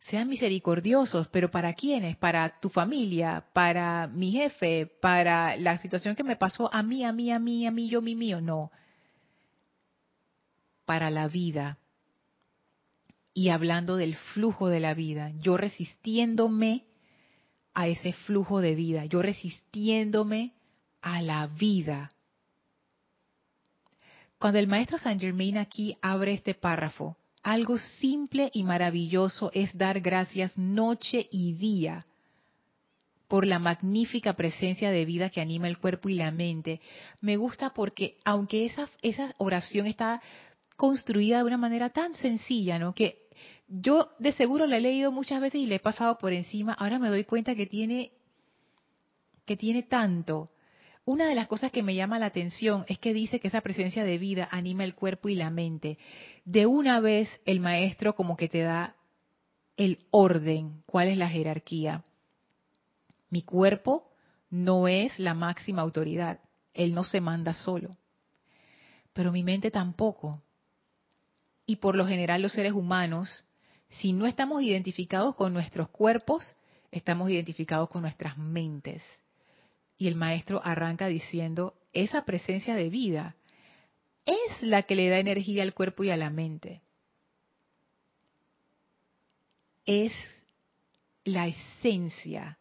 sean 0.00 0.28
misericordiosos, 0.28 1.28
pero 1.28 1.50
¿para 1.50 1.74
quiénes? 1.74 2.16
Para 2.16 2.58
tu 2.58 2.70
familia, 2.70 3.44
para 3.52 4.06
mi 4.06 4.32
jefe, 4.32 4.86
para 4.86 5.56
la 5.56 5.76
situación 5.78 6.16
que 6.16 6.24
me 6.24 6.36
pasó 6.36 6.72
a 6.72 6.82
mí, 6.82 7.04
a 7.04 7.12
mí, 7.12 7.30
a 7.30 7.38
mí, 7.38 7.66
a 7.66 7.70
mí, 7.70 7.88
yo, 7.88 8.00
mi 8.00 8.16
mío. 8.16 8.40
No. 8.40 8.70
Para 10.86 11.10
la 11.10 11.28
vida. 11.28 11.78
Y 13.34 13.50
hablando 13.50 13.96
del 13.96 14.16
flujo 14.16 14.68
de 14.68 14.80
la 14.80 14.94
vida, 14.94 15.32
yo 15.38 15.58
resistiéndome 15.58 16.86
a 17.74 17.86
ese 17.86 18.12
flujo 18.12 18.60
de 18.60 18.74
vida, 18.74 19.04
yo 19.04 19.20
resistiéndome 19.22 20.54
a 21.02 21.20
la 21.22 21.46
vida. 21.46 22.10
Cuando 24.38 24.58
el 24.58 24.66
maestro 24.66 24.96
Saint 24.96 25.20
Germain 25.20 25.58
aquí 25.58 25.96
abre 26.00 26.32
este 26.32 26.54
párrafo, 26.54 27.16
algo 27.42 27.78
simple 27.78 28.50
y 28.52 28.62
maravilloso 28.62 29.50
es 29.54 29.76
dar 29.76 30.00
gracias 30.00 30.56
noche 30.58 31.28
y 31.30 31.54
día 31.54 32.04
por 33.28 33.46
la 33.46 33.60
magnífica 33.60 34.32
presencia 34.32 34.90
de 34.90 35.04
vida 35.04 35.30
que 35.30 35.40
anima 35.40 35.68
el 35.68 35.78
cuerpo 35.78 36.08
y 36.08 36.14
la 36.14 36.32
mente. 36.32 36.80
Me 37.20 37.36
gusta 37.36 37.70
porque 37.70 38.16
aunque 38.24 38.66
esa, 38.66 38.88
esa 39.02 39.34
oración 39.38 39.86
está 39.86 40.20
construida 40.76 41.38
de 41.38 41.44
una 41.44 41.56
manera 41.56 41.90
tan 41.90 42.14
sencilla, 42.14 42.78
¿no? 42.78 42.94
Que 42.94 43.28
yo 43.68 44.10
de 44.18 44.32
seguro 44.32 44.66
la 44.66 44.78
he 44.78 44.80
leído 44.80 45.12
muchas 45.12 45.40
veces 45.40 45.60
y 45.60 45.66
le 45.66 45.76
he 45.76 45.80
pasado 45.80 46.18
por 46.18 46.32
encima, 46.32 46.72
ahora 46.72 46.98
me 46.98 47.08
doy 47.08 47.24
cuenta 47.24 47.54
que 47.54 47.66
tiene 47.66 48.10
que 49.46 49.56
tiene 49.56 49.84
tanto. 49.84 50.48
Una 51.10 51.26
de 51.26 51.34
las 51.34 51.48
cosas 51.48 51.72
que 51.72 51.82
me 51.82 51.96
llama 51.96 52.20
la 52.20 52.26
atención 52.26 52.84
es 52.86 53.00
que 53.00 53.12
dice 53.12 53.40
que 53.40 53.48
esa 53.48 53.62
presencia 53.62 54.04
de 54.04 54.16
vida 54.16 54.48
anima 54.52 54.84
el 54.84 54.94
cuerpo 54.94 55.28
y 55.28 55.34
la 55.34 55.50
mente. 55.50 55.98
De 56.44 56.66
una 56.66 57.00
vez 57.00 57.28
el 57.46 57.58
maestro 57.58 58.14
como 58.14 58.36
que 58.36 58.48
te 58.48 58.60
da 58.60 58.94
el 59.76 60.06
orden, 60.12 60.84
cuál 60.86 61.08
es 61.08 61.16
la 61.16 61.28
jerarquía. 61.28 62.04
Mi 63.28 63.42
cuerpo 63.42 64.12
no 64.50 64.86
es 64.86 65.18
la 65.18 65.34
máxima 65.34 65.82
autoridad, 65.82 66.38
él 66.74 66.94
no 66.94 67.02
se 67.02 67.20
manda 67.20 67.54
solo, 67.54 67.90
pero 69.12 69.32
mi 69.32 69.42
mente 69.42 69.72
tampoco. 69.72 70.40
Y 71.66 71.74
por 71.74 71.96
lo 71.96 72.06
general 72.06 72.40
los 72.40 72.52
seres 72.52 72.72
humanos, 72.72 73.44
si 73.88 74.12
no 74.12 74.28
estamos 74.28 74.62
identificados 74.62 75.34
con 75.34 75.52
nuestros 75.52 75.88
cuerpos, 75.88 76.54
estamos 76.92 77.30
identificados 77.30 77.88
con 77.88 78.02
nuestras 78.02 78.38
mentes. 78.38 79.02
Y 80.00 80.08
el 80.08 80.14
maestro 80.14 80.62
arranca 80.64 81.08
diciendo, 81.08 81.74
esa 81.92 82.24
presencia 82.24 82.74
de 82.74 82.88
vida 82.88 83.36
es 84.24 84.62
la 84.62 84.84
que 84.84 84.94
le 84.94 85.10
da 85.10 85.18
energía 85.18 85.62
al 85.62 85.74
cuerpo 85.74 86.04
y 86.04 86.08
a 86.08 86.16
la 86.16 86.30
mente. 86.30 86.80
Es 89.84 90.14
la 91.24 91.48
esencia, 91.48 92.58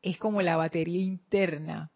es 0.00 0.16
como 0.16 0.40
la 0.40 0.56
batería 0.56 1.02
interna, 1.02 1.90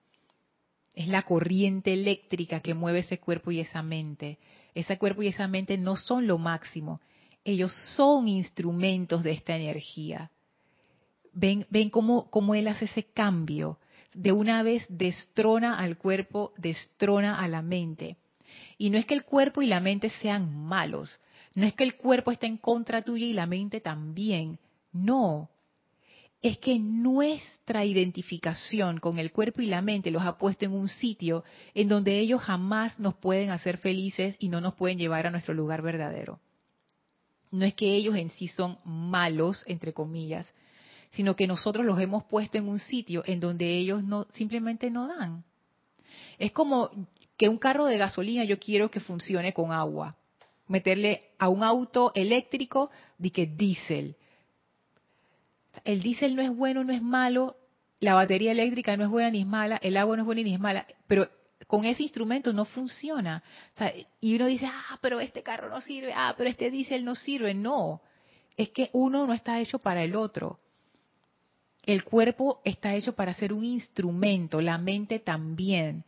es 0.94 1.08
la 1.08 1.22
corriente 1.22 1.94
eléctrica 1.94 2.60
que 2.60 2.74
mueve 2.74 2.98
ese 2.98 3.18
cuerpo 3.18 3.52
y 3.52 3.60
esa 3.60 3.82
mente. 3.82 4.38
Ese 4.74 4.98
cuerpo 4.98 5.22
y 5.22 5.28
esa 5.28 5.48
mente 5.48 5.78
no 5.78 5.96
son 5.96 6.26
lo 6.26 6.36
máximo, 6.36 7.00
ellos 7.42 7.72
son 7.96 8.28
instrumentos 8.28 9.22
de 9.22 9.32
esta 9.32 9.56
energía. 9.56 10.30
Ven, 11.32 11.66
ven 11.70 11.88
cómo, 11.88 12.28
cómo 12.28 12.54
él 12.54 12.68
hace 12.68 12.84
ese 12.84 13.04
cambio 13.04 13.78
de 14.14 14.32
una 14.32 14.62
vez 14.62 14.86
destrona 14.88 15.78
al 15.78 15.98
cuerpo, 15.98 16.52
destrona 16.56 17.40
a 17.40 17.48
la 17.48 17.62
mente. 17.62 18.16
Y 18.78 18.90
no 18.90 18.98
es 18.98 19.06
que 19.06 19.14
el 19.14 19.24
cuerpo 19.24 19.62
y 19.62 19.66
la 19.66 19.80
mente 19.80 20.08
sean 20.08 20.54
malos, 20.54 21.20
no 21.54 21.66
es 21.66 21.74
que 21.74 21.84
el 21.84 21.96
cuerpo 21.96 22.32
esté 22.32 22.46
en 22.46 22.56
contra 22.56 23.02
tuya 23.02 23.26
y 23.26 23.32
la 23.32 23.46
mente 23.46 23.80
también, 23.80 24.58
no. 24.92 25.50
Es 26.42 26.58
que 26.58 26.78
nuestra 26.78 27.84
identificación 27.84 28.98
con 28.98 29.18
el 29.18 29.32
cuerpo 29.32 29.62
y 29.62 29.66
la 29.66 29.80
mente 29.80 30.10
los 30.10 30.24
ha 30.24 30.36
puesto 30.36 30.64
en 30.64 30.72
un 30.72 30.88
sitio 30.88 31.44
en 31.74 31.88
donde 31.88 32.18
ellos 32.18 32.42
jamás 32.42 32.98
nos 32.98 33.14
pueden 33.14 33.50
hacer 33.50 33.78
felices 33.78 34.36
y 34.38 34.48
no 34.48 34.60
nos 34.60 34.74
pueden 34.74 34.98
llevar 34.98 35.26
a 35.26 35.30
nuestro 35.30 35.54
lugar 35.54 35.80
verdadero. 35.80 36.40
No 37.50 37.64
es 37.64 37.74
que 37.74 37.94
ellos 37.94 38.16
en 38.16 38.30
sí 38.30 38.48
son 38.48 38.78
malos, 38.84 39.64
entre 39.66 39.92
comillas, 39.92 40.52
sino 41.14 41.36
que 41.36 41.46
nosotros 41.46 41.86
los 41.86 41.98
hemos 42.00 42.24
puesto 42.24 42.58
en 42.58 42.68
un 42.68 42.78
sitio 42.78 43.22
en 43.26 43.40
donde 43.40 43.76
ellos 43.76 44.02
no 44.02 44.26
simplemente 44.32 44.90
no 44.90 45.06
dan. 45.06 45.44
Es 46.38 46.52
como 46.52 46.90
que 47.36 47.48
un 47.48 47.58
carro 47.58 47.86
de 47.86 47.98
gasolina 47.98 48.44
yo 48.44 48.58
quiero 48.58 48.90
que 48.90 49.00
funcione 49.00 49.52
con 49.52 49.72
agua. 49.72 50.16
Meterle 50.66 51.30
a 51.38 51.48
un 51.48 51.62
auto 51.62 52.10
eléctrico 52.14 52.90
de 53.18 53.30
que 53.30 53.46
diésel. 53.46 54.16
El 55.84 56.02
diésel 56.02 56.34
no 56.34 56.42
es 56.42 56.54
bueno, 56.54 56.82
no 56.82 56.92
es 56.92 57.02
malo, 57.02 57.56
la 58.00 58.14
batería 58.14 58.52
eléctrica 58.52 58.96
no 58.96 59.04
es 59.04 59.10
buena 59.10 59.30
ni 59.30 59.40
es 59.40 59.46
mala, 59.46 59.76
el 59.82 59.96
agua 59.96 60.16
no 60.16 60.22
es 60.22 60.26
buena 60.26 60.42
ni 60.42 60.54
es 60.54 60.60
mala, 60.60 60.86
pero 61.06 61.28
con 61.66 61.84
ese 61.84 62.02
instrumento 62.02 62.52
no 62.52 62.64
funciona. 62.64 63.42
y 64.20 64.34
uno 64.34 64.46
dice, 64.46 64.66
ah, 64.66 64.98
pero 65.00 65.20
este 65.20 65.42
carro 65.42 65.68
no 65.68 65.80
sirve, 65.80 66.12
ah, 66.14 66.34
pero 66.36 66.50
este 66.50 66.70
diésel 66.70 67.04
no 67.04 67.14
sirve. 67.14 67.54
No, 67.54 68.02
es 68.56 68.70
que 68.70 68.90
uno 68.92 69.26
no 69.26 69.32
está 69.32 69.60
hecho 69.60 69.78
para 69.78 70.02
el 70.02 70.16
otro. 70.16 70.58
El 71.86 72.04
cuerpo 72.04 72.60
está 72.64 72.94
hecho 72.94 73.14
para 73.14 73.34
ser 73.34 73.52
un 73.52 73.64
instrumento, 73.64 74.60
la 74.60 74.78
mente 74.78 75.18
también. 75.18 76.04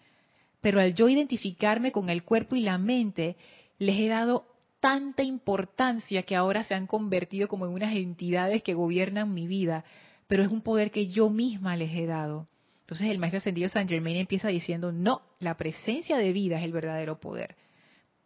Pero 0.61 0.81
al 0.81 0.95
yo 0.95 1.09
identificarme 1.09 1.93
con 1.93 2.09
el 2.09 2.25
cuerpo 2.25 2.57
y 2.57 2.61
la 2.61 2.79
mente, 2.79 3.37
les 3.79 3.99
he 3.99 4.09
dado 4.09 4.47
tanta 4.81 5.23
importancia 5.23 6.23
que 6.23 6.35
ahora 6.35 6.65
se 6.65 6.75
han 6.75 6.87
convertido 6.87 7.49
como 7.49 7.67
en 7.67 7.73
unas 7.73 7.95
entidades 7.95 8.63
que 8.63 8.75
gobiernan 8.75 9.35
mi 9.35 9.47
vida, 9.47 9.85
pero 10.27 10.43
es 10.43 10.51
un 10.51 10.63
poder 10.63 10.91
que 10.91 11.09
yo 11.09 11.29
misma 11.29 11.77
les 11.77 11.93
he 11.93 12.07
dado. 12.07 12.47
Entonces 12.81 13.11
el 13.11 13.19
maestro 13.19 13.39
ascendido 13.39 13.69
San 13.69 13.89
Germain 13.89 14.17
empieza 14.17 14.49
diciendo, 14.49 14.93
no, 14.93 15.23
la 15.41 15.57
presencia 15.57 16.17
de 16.17 16.33
vida 16.33 16.59
es 16.59 16.65
el 16.65 16.73
verdadero 16.73 17.21
poder. 17.21 17.57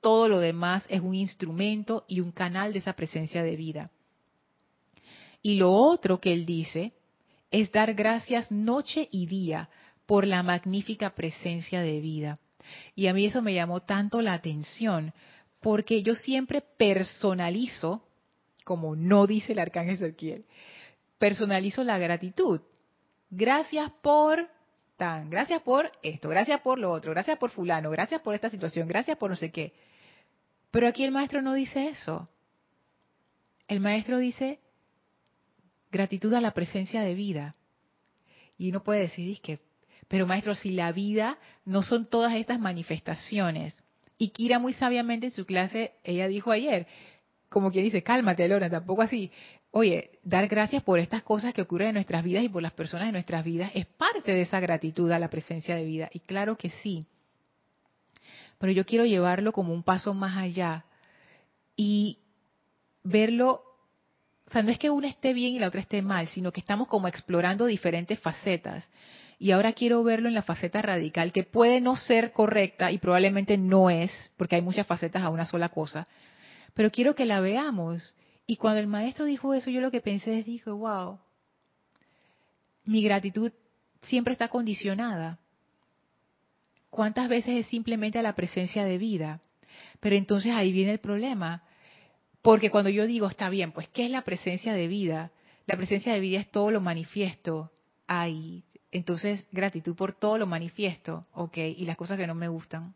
Todo 0.00 0.28
lo 0.28 0.38
demás 0.38 0.84
es 0.88 1.00
un 1.00 1.14
instrumento 1.14 2.04
y 2.06 2.20
un 2.20 2.30
canal 2.30 2.72
de 2.72 2.78
esa 2.78 2.92
presencia 2.92 3.42
de 3.42 3.56
vida. 3.56 3.90
Y 5.42 5.54
lo 5.54 5.72
otro 5.72 6.20
que 6.20 6.32
él 6.32 6.46
dice 6.46 6.92
es 7.50 7.72
dar 7.72 7.94
gracias 7.94 8.50
noche 8.50 9.08
y 9.10 9.26
día 9.26 9.68
por 10.06 10.26
la 10.26 10.42
magnífica 10.42 11.10
presencia 11.10 11.80
de 11.80 12.00
vida. 12.00 12.38
Y 12.94 13.06
a 13.06 13.14
mí 13.14 13.26
eso 13.26 13.42
me 13.42 13.54
llamó 13.54 13.80
tanto 13.80 14.20
la 14.20 14.34
atención, 14.34 15.12
porque 15.60 16.02
yo 16.02 16.14
siempre 16.14 16.62
personalizo, 16.62 18.02
como 18.64 18.96
no 18.96 19.26
dice 19.26 19.52
el 19.52 19.58
arcángel 19.58 19.94
Ezequiel, 19.94 20.44
personalizo 21.18 21.84
la 21.84 21.98
gratitud. 21.98 22.60
Gracias 23.30 23.90
por 24.02 24.48
tan, 24.96 25.30
gracias 25.30 25.62
por 25.62 25.90
esto, 26.02 26.28
gracias 26.28 26.60
por 26.60 26.78
lo 26.78 26.92
otro, 26.92 27.12
gracias 27.12 27.38
por 27.38 27.50
fulano, 27.50 27.90
gracias 27.90 28.20
por 28.20 28.34
esta 28.34 28.50
situación, 28.50 28.86
gracias 28.86 29.16
por 29.16 29.30
no 29.30 29.36
sé 29.36 29.50
qué. 29.50 29.72
Pero 30.70 30.86
aquí 30.86 31.04
el 31.04 31.10
maestro 31.10 31.42
no 31.42 31.54
dice 31.54 31.88
eso. 31.88 32.28
El 33.66 33.80
maestro 33.80 34.18
dice 34.18 34.60
gratitud 35.90 36.32
a 36.34 36.40
la 36.40 36.52
presencia 36.52 37.02
de 37.02 37.14
vida. 37.14 37.54
Y 38.58 38.70
uno 38.70 38.82
puede 38.82 39.00
decir, 39.00 39.40
que, 39.40 39.60
pero 40.08 40.26
maestro, 40.26 40.54
si 40.54 40.70
la 40.70 40.92
vida 40.92 41.38
no 41.64 41.82
son 41.82 42.06
todas 42.06 42.34
estas 42.34 42.60
manifestaciones. 42.60 43.82
Y 44.18 44.28
Kira 44.28 44.58
muy 44.58 44.72
sabiamente 44.72 45.26
en 45.26 45.32
su 45.32 45.46
clase, 45.46 45.92
ella 46.04 46.28
dijo 46.28 46.50
ayer, 46.50 46.86
como 47.48 47.70
quien 47.70 47.84
dice, 47.84 48.02
cálmate, 48.02 48.46
Lorna, 48.48 48.70
tampoco 48.70 49.02
así. 49.02 49.30
Oye, 49.72 50.18
dar 50.22 50.48
gracias 50.48 50.82
por 50.82 50.98
estas 50.98 51.22
cosas 51.22 51.54
que 51.54 51.62
ocurren 51.62 51.88
en 51.88 51.94
nuestras 51.94 52.24
vidas 52.24 52.42
y 52.42 52.48
por 52.48 52.62
las 52.62 52.72
personas 52.72 53.06
en 53.06 53.12
nuestras 53.12 53.44
vidas 53.44 53.70
es 53.74 53.86
parte 53.86 54.32
de 54.32 54.42
esa 54.42 54.60
gratitud 54.60 55.10
a 55.12 55.18
la 55.18 55.30
presencia 55.30 55.76
de 55.76 55.84
vida. 55.84 56.10
Y 56.12 56.20
claro 56.20 56.56
que 56.56 56.70
sí. 56.70 57.06
Pero 58.58 58.72
yo 58.72 58.84
quiero 58.84 59.04
llevarlo 59.04 59.52
como 59.52 59.72
un 59.72 59.82
paso 59.82 60.12
más 60.12 60.36
allá 60.36 60.84
y 61.76 62.18
verlo, 63.02 63.62
o 64.50 64.52
sea, 64.52 64.64
no 64.64 64.72
es 64.72 64.80
que 64.80 64.90
una 64.90 65.06
esté 65.06 65.32
bien 65.32 65.54
y 65.54 65.60
la 65.60 65.68
otra 65.68 65.80
esté 65.80 66.02
mal, 66.02 66.26
sino 66.26 66.50
que 66.50 66.58
estamos 66.58 66.88
como 66.88 67.06
explorando 67.06 67.66
diferentes 67.66 68.18
facetas. 68.18 68.90
Y 69.38 69.52
ahora 69.52 69.74
quiero 69.74 70.02
verlo 70.02 70.26
en 70.26 70.34
la 70.34 70.42
faceta 70.42 70.82
radical, 70.82 71.30
que 71.32 71.44
puede 71.44 71.80
no 71.80 71.94
ser 71.94 72.32
correcta 72.32 72.90
y 72.90 72.98
probablemente 72.98 73.56
no 73.56 73.90
es, 73.90 74.32
porque 74.36 74.56
hay 74.56 74.62
muchas 74.62 74.88
facetas 74.88 75.22
a 75.22 75.28
una 75.28 75.46
sola 75.46 75.68
cosa, 75.68 76.08
pero 76.74 76.90
quiero 76.90 77.14
que 77.14 77.26
la 77.26 77.38
veamos. 77.38 78.16
Y 78.44 78.56
cuando 78.56 78.80
el 78.80 78.88
maestro 78.88 79.24
dijo 79.24 79.54
eso, 79.54 79.70
yo 79.70 79.80
lo 79.80 79.92
que 79.92 80.00
pensé 80.00 80.40
es, 80.40 80.46
dije, 80.46 80.68
wow, 80.68 81.20
mi 82.86 83.04
gratitud 83.04 83.52
siempre 84.02 84.32
está 84.32 84.48
condicionada. 84.48 85.38
¿Cuántas 86.90 87.28
veces 87.28 87.56
es 87.56 87.66
simplemente 87.68 88.18
a 88.18 88.22
la 88.22 88.34
presencia 88.34 88.82
de 88.82 88.98
vida? 88.98 89.40
Pero 90.00 90.16
entonces 90.16 90.52
ahí 90.52 90.72
viene 90.72 90.90
el 90.90 90.98
problema. 90.98 91.62
Porque 92.42 92.70
cuando 92.70 92.90
yo 92.90 93.06
digo, 93.06 93.28
está 93.28 93.50
bien, 93.50 93.72
pues, 93.72 93.88
¿qué 93.88 94.06
es 94.06 94.10
la 94.10 94.22
presencia 94.22 94.72
de 94.72 94.88
vida? 94.88 95.30
La 95.66 95.76
presencia 95.76 96.12
de 96.12 96.20
vida 96.20 96.40
es 96.40 96.50
todo 96.50 96.70
lo 96.70 96.80
manifiesto. 96.80 97.70
Ahí. 98.06 98.64
Entonces, 98.90 99.46
gratitud 99.52 99.94
por 99.94 100.14
todo 100.14 100.38
lo 100.38 100.46
manifiesto. 100.46 101.22
Ok. 101.32 101.58
Y 101.58 101.84
las 101.84 101.96
cosas 101.96 102.18
que 102.18 102.26
no 102.26 102.34
me 102.34 102.48
gustan. 102.48 102.94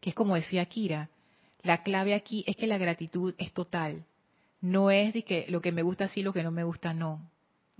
Que 0.00 0.10
es 0.10 0.16
como 0.16 0.34
decía 0.34 0.66
Kira. 0.66 1.08
La 1.62 1.82
clave 1.82 2.14
aquí 2.14 2.44
es 2.46 2.56
que 2.56 2.66
la 2.66 2.78
gratitud 2.78 3.34
es 3.38 3.52
total. 3.52 4.04
No 4.60 4.90
es 4.90 5.14
de 5.14 5.22
que 5.22 5.46
lo 5.48 5.60
que 5.60 5.72
me 5.72 5.82
gusta 5.82 6.08
sí, 6.08 6.22
lo 6.22 6.32
que 6.32 6.42
no 6.42 6.50
me 6.50 6.64
gusta 6.64 6.92
no. 6.92 7.30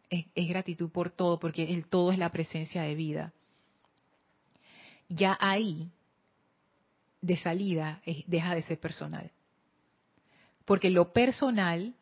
Es, 0.09 0.27
es 0.35 0.49
gratitud 0.49 0.91
por 0.91 1.11
todo, 1.11 1.39
porque 1.39 1.65
el 1.65 1.87
todo 1.87 2.13
es 2.13 2.19
la 2.19 2.31
presencia 2.31 2.83
de 2.83 2.95
vida. 2.95 3.33
Ya 5.09 5.37
ahí, 5.41 5.91
de 7.21 7.37
salida, 7.37 8.01
deja 8.27 8.55
de 8.55 8.63
ser 8.63 8.79
personal. 8.79 9.31
Porque 10.71 10.89
lo 10.89 11.13
personal 11.13 11.97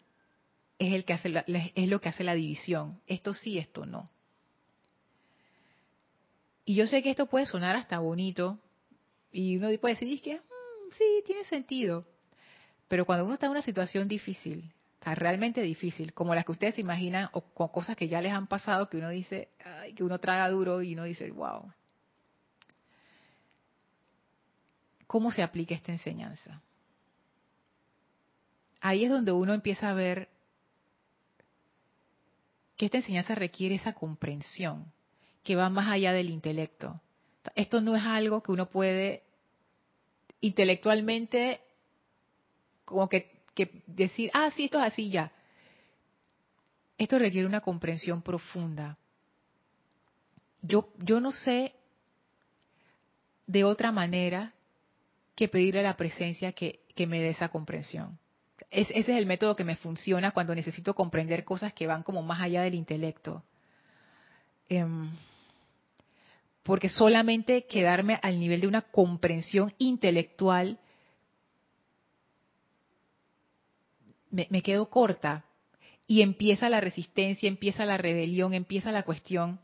es, 0.78 0.92
el 0.92 1.06
que 1.06 1.14
hace 1.14 1.32
es 1.74 1.88
lo 1.88 2.02
que 2.02 2.10
hace 2.10 2.22
la 2.22 2.34
división. 2.34 3.00
Esto 3.06 3.32
sí, 3.32 3.56
esto 3.56 3.86
no. 3.86 4.04
Y 6.66 6.74
yo 6.74 6.86
sé 6.86 7.02
que 7.02 7.08
esto 7.08 7.24
puede 7.24 7.46
sonar 7.46 7.76
hasta 7.76 7.98
bonito. 7.98 8.58
Y 9.32 9.56
uno 9.56 9.68
puede 9.80 9.94
decir, 9.94 10.20
que 10.20 10.42
sí, 10.98 11.22
tiene 11.24 11.44
sentido. 11.44 12.04
Pero 12.88 13.06
cuando 13.06 13.24
uno 13.24 13.32
está 13.32 13.46
en 13.46 13.52
una 13.52 13.62
situación 13.62 14.06
difícil, 14.06 14.70
está 14.98 15.14
realmente 15.14 15.62
difícil, 15.62 16.12
como 16.12 16.34
las 16.34 16.44
que 16.44 16.52
ustedes 16.52 16.74
se 16.74 16.82
imaginan, 16.82 17.30
o 17.32 17.40
con 17.40 17.68
cosas 17.68 17.96
que 17.96 18.06
ya 18.06 18.20
les 18.20 18.34
han 18.34 18.48
pasado, 18.48 18.90
que 18.90 18.98
uno 18.98 19.08
dice, 19.08 19.48
ay, 19.64 19.94
que 19.94 20.04
uno 20.04 20.18
traga 20.18 20.46
duro 20.50 20.82
y 20.82 20.92
uno 20.92 21.04
dice, 21.04 21.30
wow. 21.30 21.72
¿Cómo 25.06 25.32
se 25.32 25.42
aplica 25.42 25.74
esta 25.74 25.90
enseñanza? 25.90 26.58
Ahí 28.80 29.04
es 29.04 29.10
donde 29.10 29.32
uno 29.32 29.54
empieza 29.54 29.90
a 29.90 29.94
ver 29.94 30.28
que 32.76 32.86
esta 32.86 32.98
enseñanza 32.98 33.34
requiere 33.34 33.74
esa 33.74 33.92
comprensión, 33.92 34.92
que 35.42 35.56
va 35.56 35.68
más 35.68 35.88
allá 35.88 36.12
del 36.12 36.30
intelecto. 36.30 37.00
Esto 37.54 37.80
no 37.80 37.96
es 37.96 38.04
algo 38.04 38.42
que 38.42 38.52
uno 38.52 38.70
puede 38.70 39.22
intelectualmente 40.40 41.60
como 42.84 43.08
que, 43.08 43.42
decir, 43.86 44.30
ah, 44.32 44.50
sí, 44.56 44.64
esto 44.64 44.78
es 44.78 44.86
así 44.86 45.10
ya. 45.10 45.32
Esto 46.96 47.18
requiere 47.18 47.46
una 47.46 47.60
comprensión 47.60 48.22
profunda. 48.22 48.96
Yo, 50.62 50.92
yo 50.98 51.20
no 51.20 51.32
sé 51.32 51.74
de 53.46 53.64
otra 53.64 53.92
manera 53.92 54.54
que 55.34 55.48
pedirle 55.48 55.80
a 55.80 55.84
la 55.84 55.96
presencia 55.96 56.52
que, 56.52 56.80
me 57.06 57.20
dé 57.20 57.30
esa 57.30 57.48
comprensión. 57.48 58.18
Ese 58.70 58.98
es 58.98 59.08
el 59.08 59.26
método 59.26 59.56
que 59.56 59.64
me 59.64 59.76
funciona 59.76 60.32
cuando 60.32 60.54
necesito 60.54 60.94
comprender 60.94 61.44
cosas 61.44 61.72
que 61.72 61.86
van 61.86 62.02
como 62.02 62.22
más 62.22 62.40
allá 62.40 62.62
del 62.62 62.74
intelecto. 62.74 63.42
Em, 64.68 65.10
porque 66.62 66.90
solamente 66.90 67.64
quedarme 67.64 68.18
al 68.22 68.38
nivel 68.38 68.60
de 68.60 68.66
una 68.66 68.82
comprensión 68.82 69.72
intelectual 69.78 70.78
me, 74.30 74.62
quedo 74.62 74.90
corta 74.90 75.44
y 76.06 76.20
empieza 76.20 76.68
la 76.68 76.80
resistencia, 76.80 77.48
empieza 77.48 77.86
la 77.86 77.96
rebelión, 77.96 78.52
empieza 78.52 78.92
la 78.92 79.02
cuestión. 79.02 79.58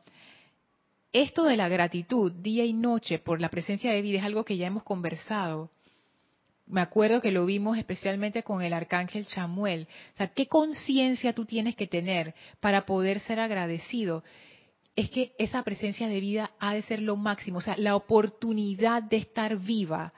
Esto 1.13 1.45
de 1.45 1.57
la 1.59 1.69
gratitud 1.69 2.33
día 2.33 2.65
y 2.65 2.73
noche 2.73 3.19
por 3.19 3.41
la 3.41 3.51
presencia 3.51 3.93
de 3.93 4.03
vida 4.03 4.19
es 4.19 4.25
algo 4.25 4.45
que 4.45 4.57
ya 4.57 4.67
hemos 4.67 4.83
conversado. 4.83 5.71
Me 6.67 6.81
acuerdo 6.81 7.21
que 7.21 7.31
lo 7.31 7.45
vimos 7.47 7.77
especialmente 7.77 8.43
con 8.43 8.63
el 8.63 8.73
arcángel 8.73 9.27
Chamuel. 9.27 9.87
O 10.15 10.17
sea, 10.17 10.29
¿qué 10.29 10.47
conciencia 10.47 11.35
tú 11.35 11.45
tienes 11.45 11.77
que 11.77 11.87
tener 11.87 12.35
para 12.61 12.87
poder 12.87 13.21
ser 13.21 13.41
agradecido? 13.41 14.25
es 14.97 15.11
que 15.11 15.35
esa 15.39 15.63
presencia 15.63 16.09
de 16.09 16.21
vida 16.21 16.53
ha 16.59 16.75
de 16.75 16.83
ser 16.83 17.03
lo 17.03 17.17
máximo, 17.17 17.59
o 17.59 17.61
sea, 17.61 17.77
la 17.77 17.97
oportunidad 17.97 19.03
de 19.03 19.17
estar 19.17 19.57
viva 19.57 20.13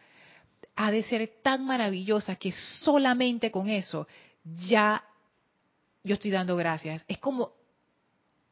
ha 0.75 0.91
de 0.91 1.03
ser 1.03 1.39
tan 1.43 1.65
maravillosa 1.65 2.37
que 2.37 2.53
solamente 2.53 3.51
con 3.51 3.71
eso 3.71 4.07
ya 4.69 5.03
yo 6.05 6.15
estoy 6.15 6.31
dando 6.31 6.55
gracias. 6.55 7.05
Es 7.09 7.19
como 7.19 7.53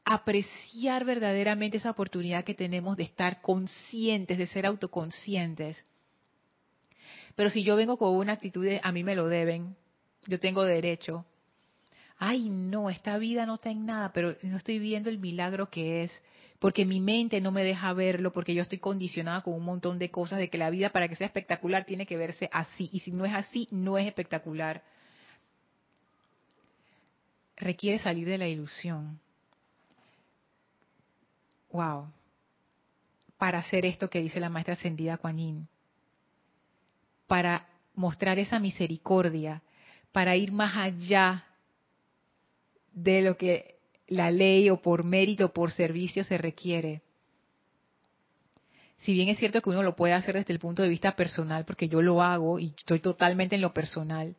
apreciar 0.05 1.05
verdaderamente 1.05 1.77
esa 1.77 1.91
oportunidad 1.91 2.45
que 2.45 2.55
tenemos 2.55 2.97
de 2.97 3.05
estar 3.05 3.43
conscientes, 3.43 4.39
de 4.39 4.47
ser 4.47 4.67
autoconscientes. 4.67 5.85
Pero 7.37 7.51
si 7.51 7.65
yo 7.65 7.77
vengo 7.77 7.97
con 7.97 8.15
una 8.15 8.33
actitud 8.33 8.65
de 8.65 8.81
a 8.83 8.93
mí 8.93 9.03
me 9.03 9.17
lo 9.17 9.29
deben, 9.29 9.77
yo 10.27 10.39
tengo 10.39 10.63
derecho, 10.63 11.25
ay 12.19 12.49
no, 12.49 12.91
esta 12.91 13.19
vida 13.19 13.47
no 13.47 13.55
está 13.55 13.71
en 13.71 13.87
nada, 13.87 14.13
pero 14.13 14.37
no 14.43 14.57
estoy 14.57 14.79
viendo 14.79 15.11
el 15.11 15.19
milagro 15.19 15.69
que 15.69 16.05
es, 16.05 16.23
porque 16.59 16.85
mi 16.85 17.01
mente 17.01 17.41
no 17.41 17.51
me 17.51 17.65
deja 17.65 17.93
verlo, 17.93 18.33
porque 18.33 18.55
yo 18.55 18.63
estoy 18.63 18.79
condicionada 18.79 19.43
con 19.43 19.55
un 19.55 19.65
montón 19.65 19.99
de 19.99 20.11
cosas 20.11 20.39
de 20.39 20.49
que 20.49 20.59
la 20.59 20.71
vida 20.71 20.91
para 20.91 21.09
que 21.09 21.17
sea 21.17 21.27
espectacular 21.27 21.85
tiene 21.85 22.07
que 22.07 22.17
verse 22.17 22.49
así, 22.53 22.89
y 22.93 23.01
si 23.01 23.11
no 23.11 23.25
es 23.25 23.35
así, 23.35 23.69
no 23.71 23.99
es 23.99 24.07
espectacular. 24.07 24.83
Requiere 27.57 27.99
salir 27.99 28.27
de 28.27 28.39
la 28.39 28.49
ilusión. 28.49 29.21
Wow. 31.71 32.09
Para 33.37 33.59
hacer 33.59 33.85
esto 33.85 34.09
que 34.09 34.21
dice 34.21 34.41
la 34.41 34.49
maestra 34.49 34.75
ascendida 34.75 35.19
Kuan 35.19 35.69
Para 37.35 37.67
mostrar 37.97 38.39
esa 38.39 38.61
misericordia, 38.61 39.61
para 40.13 40.37
ir 40.37 40.53
más 40.53 40.77
allá 40.77 41.43
de 42.93 43.23
lo 43.23 43.37
que 43.37 43.81
la 44.07 44.31
ley 44.31 44.71
o 44.71 44.81
por 44.81 45.03
mérito 45.03 45.47
o 45.47 45.53
por 45.53 45.73
servicio 45.73 46.23
se 46.23 46.39
requiere. 46.39 47.03
Si 48.99 49.13
bien 49.15 49.29
es 49.31 49.39
cierto 49.41 49.61
que 49.63 49.71
uno 49.71 49.83
lo 49.83 49.97
puede 49.97 50.13
hacer 50.15 50.37
desde 50.37 50.53
el 50.53 50.61
punto 50.61 50.85
de 50.85 50.89
vista 50.89 51.17
personal, 51.17 51.65
porque 51.65 51.89
yo 51.89 52.03
lo 52.03 52.23
hago 52.23 52.61
y 52.61 52.73
estoy 52.79 53.01
totalmente 53.01 53.57
en 53.57 53.63
lo 53.63 53.75
personal, 53.75 54.37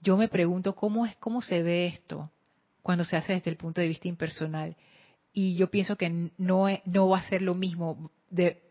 yo 0.00 0.16
me 0.16 0.28
pregunto 0.28 0.76
cómo 0.76 1.06
es 1.06 1.16
cómo 1.16 1.42
se 1.42 1.64
ve 1.64 1.86
esto 1.86 2.30
cuando 2.80 3.04
se 3.04 3.16
hace 3.16 3.32
desde 3.32 3.50
el 3.50 3.56
punto 3.56 3.80
de 3.80 3.88
vista 3.88 4.06
impersonal. 4.06 4.76
y 5.32 5.56
yo 5.56 5.68
pienso 5.68 5.96
que 5.96 6.30
no, 6.38 6.66
no 6.84 7.08
va 7.08 7.18
a 7.18 7.28
ser 7.28 7.42
lo 7.42 7.54
mismo, 7.56 8.12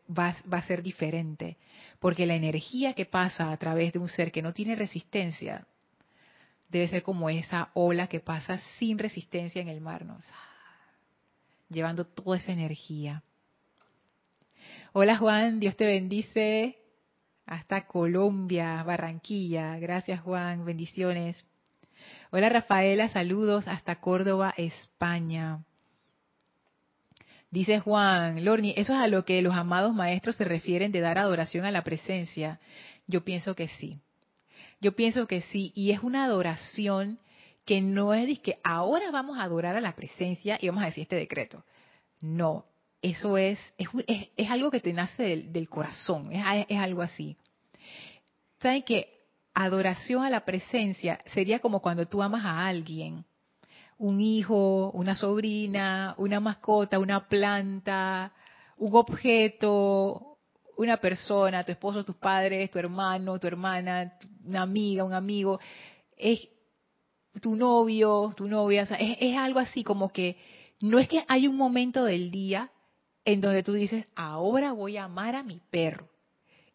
va, 0.09 0.35
a 0.51 0.61
ser 0.63 0.83
diferente, 0.83 1.57
porque 1.99 2.25
la 2.25 2.35
energía 2.35 2.93
que 2.93 3.05
pasa 3.05 3.51
a 3.51 3.57
través 3.57 3.93
de 3.93 3.99
un 3.99 4.09
ser 4.09 4.31
que 4.31 4.41
no 4.41 4.53
tiene 4.53 4.75
resistencia 4.75 5.65
debe 6.69 6.87
ser 6.87 7.03
como 7.03 7.29
esa 7.29 7.69
ola 7.73 8.07
que 8.07 8.19
pasa 8.19 8.57
sin 8.79 8.97
resistencia 8.97 9.61
en 9.61 9.67
el 9.69 9.79
mar, 9.79 10.05
¿no? 10.05 10.17
llevando 11.69 12.05
toda 12.05 12.37
esa 12.37 12.51
energía. 12.51 13.23
Hola 14.91 15.17
Juan, 15.17 15.59
Dios 15.59 15.75
te 15.75 15.85
bendice 15.85 16.77
hasta 17.45 17.87
Colombia, 17.87 18.81
Barranquilla. 18.83 19.77
Gracias 19.79 20.21
Juan, 20.21 20.65
bendiciones. 20.65 21.43
Hola 22.31 22.49
Rafaela, 22.49 23.09
saludos 23.09 23.67
hasta 23.67 23.99
Córdoba, 23.99 24.53
España. 24.57 25.63
Dice 27.53 27.79
Juan, 27.81 28.43
Lorni, 28.43 28.73
eso 28.75 28.93
es 28.93 28.99
a 28.99 29.05
lo 29.05 29.25
que 29.25 29.39
los 29.43 29.53
amados 29.53 29.93
maestros 29.93 30.37
se 30.37 30.43
refieren 30.43 30.91
de 30.91 31.01
dar 31.01 31.19
adoración 31.19 31.65
a 31.65 31.71
la 31.71 31.83
presencia. 31.83 32.59
Yo 33.05 33.23
pienso 33.23 33.53
que 33.53 33.67
sí. 33.67 33.99
Yo 34.81 34.95
pienso 34.95 35.27
que 35.27 35.41
sí. 35.41 35.71
Y 35.75 35.91
es 35.91 35.99
una 35.99 36.25
adoración 36.25 37.19
que 37.63 37.79
no 37.79 38.15
es 38.15 38.39
que 38.39 38.57
ahora 38.63 39.11
vamos 39.11 39.37
a 39.37 39.43
adorar 39.43 39.75
a 39.75 39.81
la 39.81 39.95
presencia 39.95 40.57
y 40.59 40.67
vamos 40.67 40.81
a 40.81 40.87
decir 40.87 41.03
este 41.03 41.15
decreto. 41.15 41.63
No, 42.21 42.65
eso 43.03 43.37
es, 43.37 43.59
es, 43.77 44.49
algo 44.49 44.71
que 44.71 44.79
te 44.79 44.91
nace 44.91 45.45
del, 45.45 45.69
corazón, 45.69 46.33
es, 46.33 46.43
es, 46.67 46.79
algo 46.79 47.03
así. 47.03 47.37
¿Saben 48.61 48.81
que 48.81 49.27
adoración 49.53 50.23
a 50.23 50.31
la 50.31 50.43
presencia 50.43 51.21
sería 51.27 51.59
como 51.59 51.83
cuando 51.83 52.07
tú 52.07 52.23
amas 52.23 52.45
a 52.45 52.65
alguien? 52.65 53.23
Un 54.03 54.19
hijo, 54.19 54.91
una 54.91 55.15
sobrina, 55.15 56.13
una 56.17 56.41
mascota, 56.41 56.99
una 56.99 57.25
planta, 57.25 58.33
un 58.77 58.93
objeto, 58.95 60.39
una 60.75 60.97
persona, 60.97 61.63
tu 61.63 61.71
esposo, 61.71 62.03
tus 62.03 62.17
padres, 62.17 62.69
tu 62.69 62.79
hermano, 62.79 63.39
tu 63.39 63.47
hermana, 63.47 64.17
una 64.43 64.63
amiga, 64.63 65.05
un 65.05 65.13
amigo, 65.13 65.57
es 66.17 66.49
tu 67.39 67.55
novio, 67.55 68.33
tu 68.35 68.49
novia, 68.49 68.81
es, 68.81 69.17
es 69.21 69.37
algo 69.37 69.59
así 69.59 69.85
como 69.85 70.11
que 70.11 70.35
no 70.81 70.99
es 70.99 71.07
que 71.07 71.23
hay 71.29 71.47
un 71.47 71.55
momento 71.55 72.03
del 72.03 72.29
día 72.29 72.71
en 73.23 73.39
donde 73.39 73.63
tú 73.63 73.71
dices, 73.71 74.05
ahora 74.15 74.73
voy 74.73 74.97
a 74.97 75.05
amar 75.05 75.33
a 75.37 75.43
mi 75.43 75.61
perro 75.69 76.09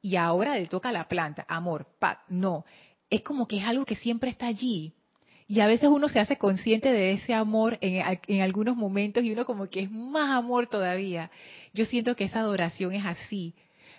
y 0.00 0.16
ahora 0.16 0.54
le 0.54 0.66
toca 0.66 0.92
la 0.92 1.08
planta, 1.08 1.44
amor, 1.46 1.88
pa, 1.98 2.24
no, 2.28 2.64
es 3.10 3.20
como 3.20 3.46
que 3.46 3.58
es 3.58 3.66
algo 3.66 3.84
que 3.84 3.96
siempre 3.96 4.30
está 4.30 4.46
allí 4.46 4.94
y 5.50 5.60
a 5.60 5.66
veces 5.66 5.88
uno 5.88 6.10
se 6.10 6.20
hace 6.20 6.36
consciente 6.36 6.92
de 6.92 7.12
ese 7.12 7.32
amor 7.32 7.78
en, 7.80 8.42
algunos 8.42 8.76
momentos 8.76 9.24
y 9.24 9.32
uno 9.32 9.46
como 9.46 9.66
que 9.66 9.80
es 9.80 9.90
más 9.90 10.30
amor 10.30 10.66
todavía. 10.66 11.30
Yo 11.72 11.86
siento 11.86 12.14
que 12.14 12.24
esa 12.24 12.40
adoración 12.40 12.92
es 12.92 13.06
así. 13.06 13.54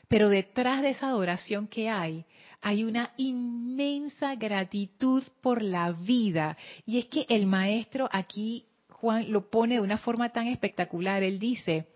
Pero 0.08 0.30
detrás 0.30 0.84
de 0.84 0.91
esa 0.91 1.08
adoración 1.08 1.68
que 1.68 1.89
hay, 1.89 2.24
hay 2.62 2.84
una 2.84 3.14
inmensa 3.18 4.36
gratitud 4.36 5.24
por 5.41 5.64
la 5.64 5.91
vida. 5.91 6.56
Y 6.86 7.00
es 7.00 7.08
que 7.08 7.26
el 7.30 7.47
maestro 7.47 8.08
aquí, 8.12 8.68
Juan, 8.89 9.32
lo 9.32 9.50
pone 9.50 9.76
de 9.76 9.82
una 9.82 9.97
forma 9.97 10.30
tan 10.30 10.45
espectacular. 10.45 11.24
Él 11.24 11.39
dice, 11.39 11.88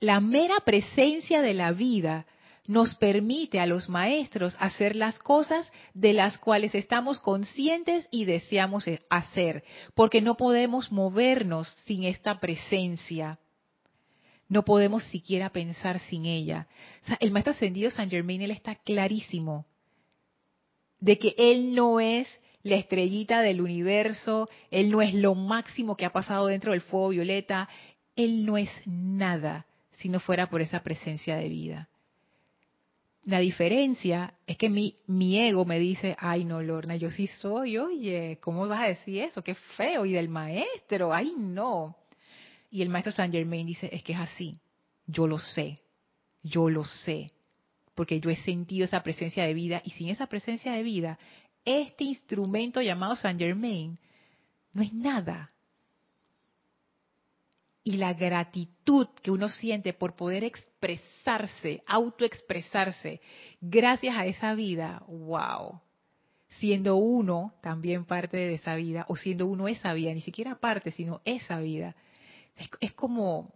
la 0.00 0.20
mera 0.20 0.56
presencia 0.66 1.40
de 1.40 1.54
la 1.54 1.72
vida 1.72 2.26
nos 2.66 2.94
permite 2.94 3.60
a 3.60 3.66
los 3.66 3.88
maestros 3.88 4.56
hacer 4.58 4.96
las 4.96 5.18
cosas 5.18 5.70
de 5.94 6.12
las 6.12 6.38
cuales 6.38 6.74
estamos 6.74 7.20
conscientes 7.20 8.06
y 8.10 8.24
deseamos 8.24 8.86
e-, 8.86 9.00
hacer, 9.10 9.64
porque 9.94 10.20
no 10.20 10.36
podemos 10.36 10.92
movernos 10.92 11.68
sin 11.86 12.04
esta 12.04 12.40
presencia. 12.40 13.38
No 14.48 14.64
podemos 14.64 15.04
siquiera 15.04 15.50
pensar 15.50 16.00
sin 16.00 16.26
ella. 16.26 16.66
el 17.20 17.30
maestro 17.30 17.52
ascendido 17.52 17.90
San 17.90 18.10
Germain, 18.10 18.42
él 18.42 18.50
está 18.50 18.74
clarísimo 18.74 19.66
de 21.00 21.18
que 21.18 21.34
él 21.38 21.74
no 21.74 21.98
es 21.98 22.40
la 22.62 22.76
estrellita 22.76 23.40
del 23.40 23.60
universo, 23.60 24.48
él 24.70 24.90
no 24.90 25.00
es 25.00 25.14
lo 25.14 25.34
máximo 25.34 25.96
que 25.96 26.04
ha 26.04 26.12
pasado 26.12 26.46
dentro 26.46 26.72
del 26.72 26.82
fuego 26.82 27.08
violeta, 27.08 27.68
él 28.16 28.44
no 28.44 28.58
es 28.58 28.70
nada 28.84 29.66
si 29.92 30.08
no 30.08 30.20
fuera 30.20 30.50
por 30.50 30.60
esa 30.60 30.82
presencia 30.82 31.36
de 31.36 31.48
vida. 31.48 31.88
La 33.24 33.38
diferencia 33.38 34.34
es 34.46 34.56
que 34.56 34.70
mi, 34.70 34.96
mi 35.06 35.38
ego 35.38 35.64
me 35.64 35.78
dice, 35.78 36.16
ay 36.18 36.44
no, 36.44 36.62
Lorna, 36.62 36.96
yo 36.96 37.10
sí 37.10 37.26
soy, 37.26 37.76
oye, 37.76 38.38
¿cómo 38.40 38.66
vas 38.66 38.82
a 38.82 38.88
decir 38.88 39.22
eso? 39.22 39.44
Qué 39.44 39.54
feo. 39.54 40.06
Y 40.06 40.12
del 40.12 40.28
maestro, 40.28 41.12
ay 41.12 41.34
no. 41.36 41.96
Y 42.70 42.82
el 42.82 42.88
maestro 42.88 43.12
Saint 43.12 43.34
Germain 43.34 43.66
dice, 43.66 43.90
es 43.92 44.02
que 44.02 44.12
es 44.12 44.18
así. 44.18 44.58
Yo 45.06 45.26
lo 45.26 45.38
sé, 45.38 45.80
yo 46.42 46.70
lo 46.70 46.84
sé, 46.84 47.32
porque 47.94 48.20
yo 48.20 48.30
he 48.30 48.36
sentido 48.36 48.84
esa 48.84 49.02
presencia 49.02 49.44
de 49.44 49.54
vida 49.54 49.82
y 49.84 49.90
sin 49.90 50.08
esa 50.08 50.26
presencia 50.26 50.72
de 50.72 50.82
vida, 50.82 51.18
este 51.64 52.04
instrumento 52.04 52.80
llamado 52.80 53.16
Saint 53.16 53.38
Germain 53.38 53.98
no 54.72 54.82
es 54.82 54.92
nada 54.92 55.50
y 57.82 57.96
la 57.96 58.12
gratitud 58.12 59.08
que 59.22 59.30
uno 59.30 59.48
siente 59.48 59.92
por 59.94 60.14
poder 60.14 60.44
expresarse, 60.44 61.82
autoexpresarse, 61.86 63.20
gracias 63.60 64.16
a 64.16 64.26
esa 64.26 64.54
vida, 64.54 65.02
wow. 65.08 65.80
Siendo 66.58 66.96
uno 66.96 67.54
también 67.62 68.04
parte 68.04 68.36
de 68.36 68.54
esa 68.54 68.74
vida, 68.74 69.06
o 69.08 69.16
siendo 69.16 69.46
uno 69.46 69.68
esa 69.68 69.94
vida, 69.94 70.12
ni 70.12 70.20
siquiera 70.20 70.56
parte, 70.56 70.90
sino 70.90 71.22
esa 71.24 71.60
vida. 71.60 71.94
Es, 72.80 72.92
como, 72.92 73.54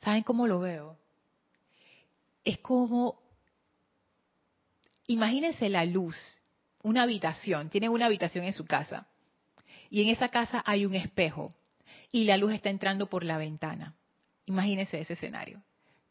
¿saben 0.00 0.22
cómo 0.22 0.46
lo 0.46 0.60
veo? 0.60 0.96
Es 2.44 2.58
como, 2.58 3.20
imagínense 5.08 5.68
la 5.68 5.84
luz, 5.84 6.16
una 6.82 7.02
habitación, 7.02 7.70
tienen 7.70 7.90
una 7.90 8.06
habitación 8.06 8.44
en 8.44 8.52
su 8.52 8.66
casa, 8.66 9.08
y 9.88 10.02
en 10.02 10.10
esa 10.10 10.28
casa 10.28 10.62
hay 10.64 10.86
un 10.86 10.94
espejo 10.94 11.50
y 12.12 12.24
la 12.24 12.36
luz 12.36 12.52
está 12.52 12.70
entrando 12.70 13.08
por 13.08 13.24
la 13.24 13.38
ventana. 13.38 13.94
Imagínense 14.46 15.00
ese 15.00 15.12
escenario. 15.12 15.62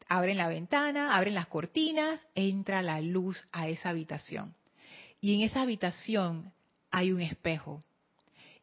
Abren 0.08 0.38
la 0.38 0.48
ventana, 0.48 1.16
abren 1.16 1.36
las 1.36 1.48
cortinas, 1.48 2.26
entra 2.36 2.82
la 2.82 3.02
luz 3.02 3.48
a 3.52 3.68
esa 3.68 3.90
habitación. 3.90 4.56
Y 5.22 5.36
en 5.36 5.42
esa 5.42 5.62
habitación 5.62 6.52
hay 6.90 7.12
un 7.12 7.22
espejo. 7.22 7.80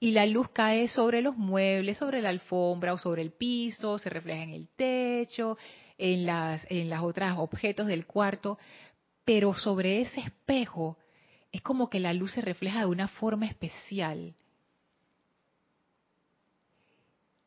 Y 0.01 0.11
la 0.11 0.27
luz 0.27 0.49
cae 0.51 0.89
sobre 0.89 1.23
los 1.23 1.37
muebles, 1.37 1.99
sobre 1.99 2.21
la 2.21 2.31
alfombra 2.31 2.93
o 2.93 2.99
sobre 2.99 3.23
el 3.23 3.33
piso, 3.33 3.99
se 3.99 4.11
refleja 4.11 4.43
en 4.43 4.51
el 4.51 4.69
techo, 4.69 5.57
en 5.97 6.27
las, 6.27 6.67
en 6.69 6.91
las 6.91 7.03
otras 7.03 7.39
objetos 7.39 7.87
del 7.87 8.07
cuarto, 8.07 8.59
pero 9.25 9.55
sobre 9.55 10.03
ese 10.03 10.21
espejo 10.21 10.99
es 11.53 11.63
como 11.63 11.89
que 11.89 12.01
la 12.01 12.13
luz 12.13 12.33
se 12.33 12.43
refleja 12.43 12.81
de 12.81 12.87
una 12.87 13.09
forma 13.09 13.47
especial 13.47 14.35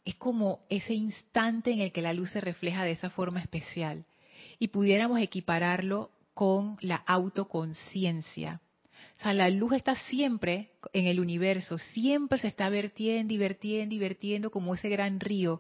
es 0.06 0.16
como 0.16 0.62
ese 0.70 0.94
instante 0.94 1.72
en 1.72 1.80
el 1.80 1.92
que 1.92 2.02
la 2.02 2.14
luz 2.14 2.32
se 2.32 2.42
refleja 2.42 2.84
de 2.84 2.92
esa 2.92 3.10
forma 3.10 3.42
especial. 3.42 4.06
Y 4.58 4.70
pudiéramos 4.70 5.20
equipararlo 5.20 6.12
con 6.34 6.78
la 6.82 6.96
autoconciencia. 6.96 8.62
O 9.18 9.22
sea, 9.22 9.34
la 9.34 9.50
luz 9.50 9.74
está 9.74 9.96
siempre 9.96 10.72
en 10.94 11.06
el 11.06 11.20
universo, 11.20 11.78
siempre 11.78 12.40
se 12.40 12.48
está 12.48 12.70
vertiendo 12.70 13.34
y 13.34 13.38
vertiendo 13.38 13.94
y 13.94 14.00
vertiendo 14.00 14.50
como 14.50 14.74
ese 14.74 14.88
gran 14.88 15.20
río. 15.20 15.60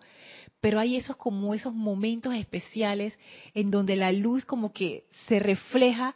Pero 0.61 0.79
hay 0.79 0.95
esos 0.95 1.17
como 1.17 1.53
esos 1.53 1.73
momentos 1.73 2.33
especiales 2.33 3.19
en 3.53 3.69
donde 3.71 3.97
la 3.97 4.11
luz 4.13 4.45
como 4.45 4.71
que 4.71 5.05
se 5.27 5.39
refleja 5.39 6.15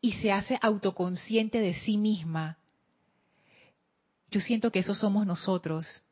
y 0.00 0.12
se 0.12 0.30
hace 0.30 0.58
autoconsciente 0.60 1.60
de 1.60 1.74
sí 1.74 1.96
misma. 1.96 2.58
Yo 4.30 4.40
siento 4.40 4.70
que 4.70 4.80
esos 4.80 4.98
somos 4.98 5.26
nosotros 5.26 6.02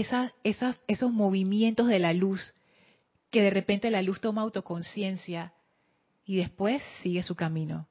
esos 0.00 1.12
movimientos 1.12 1.88
de 1.88 1.98
la 1.98 2.12
luz, 2.12 2.54
que 3.30 3.42
de 3.42 3.50
repente 3.50 3.90
la 3.90 4.02
luz 4.02 4.20
toma 4.20 4.42
autoconciencia 4.42 5.52
y 6.24 6.36
después 6.36 6.82
sigue 7.02 7.22
su 7.22 7.34
camino. 7.34 7.88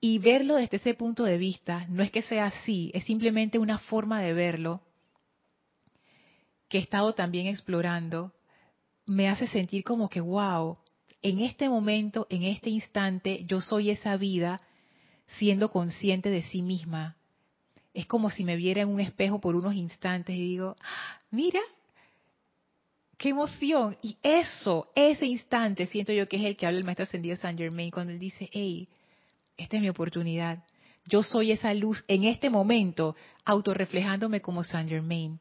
Y 0.00 0.18
verlo 0.18 0.56
desde 0.56 0.76
ese 0.76 0.94
punto 0.94 1.24
de 1.24 1.38
vista 1.38 1.86
no 1.88 2.02
es 2.02 2.10
que 2.10 2.22
sea 2.22 2.46
así, 2.46 2.90
es 2.94 3.04
simplemente 3.04 3.58
una 3.58 3.78
forma 3.78 4.20
de 4.22 4.32
verlo 4.32 4.82
que 6.68 6.78
he 6.78 6.80
estado 6.80 7.14
también 7.14 7.46
explorando, 7.46 8.32
me 9.06 9.28
hace 9.28 9.46
sentir 9.46 9.84
como 9.84 10.08
que, 10.08 10.20
wow, 10.20 10.78
en 11.22 11.40
este 11.40 11.68
momento, 11.68 12.26
en 12.30 12.44
este 12.44 12.70
instante, 12.70 13.44
yo 13.46 13.60
soy 13.60 13.90
esa 13.90 14.16
vida 14.16 14.60
siendo 15.26 15.70
consciente 15.70 16.30
de 16.30 16.42
sí 16.42 16.62
misma, 16.62 17.16
es 17.98 18.06
como 18.06 18.30
si 18.30 18.44
me 18.44 18.54
viera 18.54 18.82
en 18.82 18.90
un 18.90 19.00
espejo 19.00 19.40
por 19.40 19.56
unos 19.56 19.74
instantes 19.74 20.36
y 20.36 20.40
digo, 20.40 20.76
mira, 21.32 21.58
qué 23.16 23.30
emoción. 23.30 23.96
Y 24.02 24.16
eso, 24.22 24.86
ese 24.94 25.26
instante, 25.26 25.84
siento 25.86 26.12
yo 26.12 26.28
que 26.28 26.36
es 26.36 26.44
el 26.44 26.56
que 26.56 26.64
habla 26.64 26.78
el 26.78 26.84
maestro 26.84 27.02
ascendido 27.02 27.36
San 27.36 27.58
Germain 27.58 27.90
cuando 27.90 28.12
él 28.12 28.20
dice, 28.20 28.48
hey, 28.52 28.86
esta 29.56 29.78
es 29.78 29.82
mi 29.82 29.88
oportunidad. 29.88 30.62
Yo 31.06 31.24
soy 31.24 31.50
esa 31.50 31.74
luz 31.74 32.04
en 32.06 32.22
este 32.22 32.50
momento, 32.50 33.16
autorreflejándome 33.44 34.40
como 34.40 34.62
Saint 34.62 34.88
Germain. 34.88 35.40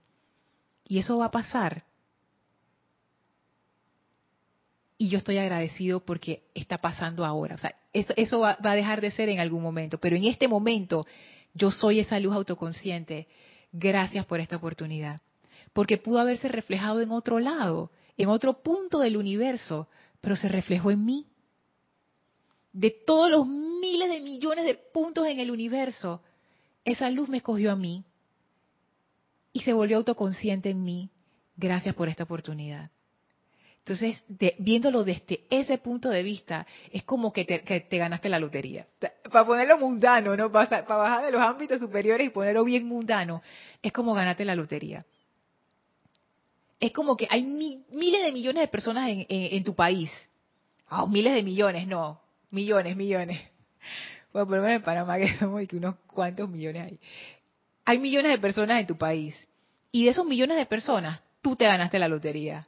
Y 0.87 0.97
eso 0.97 1.19
va 1.19 1.25
a 1.25 1.31
pasar. 1.31 1.83
Y 4.97 5.09
yo 5.09 5.19
estoy 5.19 5.37
agradecido 5.37 5.99
porque 5.99 6.41
está 6.55 6.79
pasando 6.79 7.23
ahora. 7.23 7.53
O 7.53 7.59
sea, 7.59 7.75
eso, 7.93 8.39
va, 8.39 8.57
va 8.65 8.71
a 8.71 8.75
dejar 8.75 8.99
de 8.99 9.11
ser 9.11 9.29
en 9.29 9.39
algún 9.41 9.61
momento. 9.61 9.99
Pero 9.99 10.15
en 10.15 10.25
este 10.25 10.47
momento, 10.47 11.05
yo 11.57 11.71
soy 11.71 11.99
esa 11.99 12.19
luz 12.19 12.33
autoconsciente. 12.35 13.27
Gracias 13.71 14.25
por 14.25 14.39
esta 14.39 14.57
oportunidad. 14.57 15.19
Porque 15.73 15.97
pudo 15.97 16.19
haberse 16.19 16.47
reflejado 16.47 17.01
en 17.01 17.11
otro 17.11 17.39
lado, 17.39 17.91
en 18.17 18.29
otro 18.29 18.61
punto 18.61 18.99
del 18.99 19.17
universo, 19.17 19.87
pero 20.21 20.35
se 20.35 20.47
reflejó 20.47 20.91
en 20.91 21.05
mí. 21.05 21.27
De 22.71 22.91
todos 22.91 23.29
los 23.29 23.47
miles 23.47 24.09
de 24.09 24.21
millones 24.21 24.65
de 24.65 24.75
puntos 24.75 25.27
en 25.27 25.39
el 25.39 25.51
universo, 25.51 26.21
esa 26.85 27.09
luz 27.09 27.27
me 27.27 27.37
escogió 27.37 27.71
a 27.71 27.75
mí 27.75 28.05
y 29.51 29.61
se 29.61 29.73
volvió 29.73 29.97
autoconsciente 29.97 30.69
en 30.69 30.83
mí. 30.83 31.09
Gracias 31.55 31.95
por 31.95 32.07
esta 32.07 32.23
oportunidad. 32.23 32.91
Entonces, 33.87 34.21
viéndolo 34.57 35.05
desde 35.05 35.45
ese 35.49 35.77
punto 35.77 36.09
de 36.09 36.21
vista, 36.21 36.67
es 36.91 37.03
como 37.03 37.31
que 37.31 37.45
te, 37.45 37.97
ganaste 37.97 38.27
la 38.27 38.37
lotería. 38.37 38.85
Para 39.31 39.45
ponerlo 39.45 39.77
mundano, 39.77 40.35
¿no? 40.35 40.51
Para, 40.51 40.81
bajar 40.81 41.23
de 41.23 41.31
los 41.31 41.39
ámbitos 41.39 41.79
superiores 41.79 42.27
y 42.27 42.29
ponerlo 42.29 42.65
bien 42.65 42.85
mundano, 42.85 43.41
es 43.81 43.93
como 43.93 44.13
ganarte 44.13 44.43
la 44.43 44.55
lotería. 44.55 45.05
Es 46.81 46.91
como 46.91 47.15
que 47.15 47.29
hay 47.29 47.43
miles 47.43 48.23
de 48.25 48.33
millones 48.33 48.59
de 48.59 48.67
personas 48.67 49.09
en, 49.09 49.63
tu 49.63 49.73
país. 49.73 50.11
Ah, 50.89 51.05
miles 51.07 51.33
de 51.33 51.41
millones, 51.41 51.87
no. 51.87 52.19
Millones, 52.51 52.95
millones. 52.97 53.39
Bueno, 54.33 54.47
por 54.49 54.57
lo 54.57 54.63
menos 54.63 54.75
en 54.75 54.83
Panamá, 54.83 55.17
que 55.17 55.33
somos 55.37 55.65
que 55.65 55.77
unos 55.77 55.95
cuantos 56.13 56.49
millones 56.49 56.83
hay. 56.85 56.99
Hay 57.85 57.97
millones 57.97 58.33
de 58.33 58.37
personas 58.37 58.81
en 58.81 58.85
tu 58.85 58.97
país. 58.97 59.47
Y 59.93 60.03
de 60.03 60.11
esos 60.11 60.25
millones 60.25 60.57
de 60.57 60.65
personas, 60.65 61.21
tú 61.41 61.55
te 61.55 61.63
ganaste 61.63 61.97
la 61.97 62.09
lotería 62.09 62.67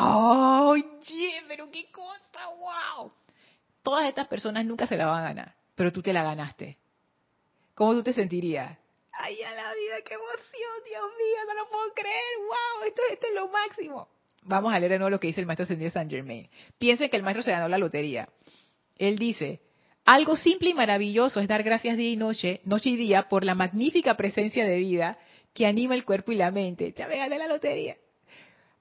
Oye, 0.00 1.42
pero 1.48 1.70
qué 1.70 1.90
cosa, 1.90 2.46
wow. 2.58 3.12
Todas 3.82 4.08
estas 4.08 4.28
personas 4.28 4.64
nunca 4.64 4.86
se 4.86 4.96
la 4.96 5.06
van 5.06 5.24
a 5.24 5.28
ganar, 5.28 5.54
pero 5.74 5.92
tú 5.92 6.02
te 6.02 6.12
la 6.12 6.22
ganaste. 6.22 6.78
¿Cómo 7.74 7.94
tú 7.94 8.02
te 8.04 8.12
sentirías? 8.12 8.78
Ay, 9.12 9.42
a 9.42 9.54
la 9.54 9.74
vida, 9.74 9.96
qué 10.06 10.14
emoción, 10.14 10.84
Dios 10.84 11.02
mío, 11.02 11.38
no 11.48 11.54
lo 11.54 11.70
puedo 11.70 11.92
creer, 11.94 12.38
wow, 12.46 12.86
esto, 12.86 13.26
es 13.26 13.34
lo 13.34 13.48
máximo. 13.48 14.08
Vamos 14.42 14.72
a 14.72 14.78
leer 14.78 14.92
de 14.92 14.98
nuevo 14.98 15.10
lo 15.10 15.18
que 15.18 15.26
dice 15.26 15.40
el 15.40 15.46
maestro 15.46 15.64
Ascendido 15.64 15.90
Saint 15.90 16.10
Germain. 16.10 16.48
Piensen 16.78 17.10
que 17.10 17.16
el 17.16 17.24
maestro 17.24 17.42
se 17.42 17.50
ganó 17.50 17.68
la 17.68 17.78
lotería. 17.78 18.28
Él 18.96 19.18
dice, 19.18 19.60
algo 20.04 20.36
simple 20.36 20.70
y 20.70 20.74
maravilloso 20.74 21.40
es 21.40 21.48
dar 21.48 21.64
gracias 21.64 21.96
día 21.96 22.10
y 22.10 22.16
noche, 22.16 22.60
noche 22.64 22.90
y 22.90 22.96
día, 22.96 23.28
por 23.28 23.42
la 23.44 23.56
magnífica 23.56 24.16
presencia 24.16 24.64
de 24.64 24.78
vida 24.78 25.18
que 25.52 25.66
anima 25.66 25.96
el 25.96 26.04
cuerpo 26.04 26.30
y 26.30 26.36
la 26.36 26.52
mente. 26.52 26.94
Ya 26.96 27.08
me 27.08 27.16
gané 27.16 27.36
la 27.36 27.48
lotería. 27.48 27.96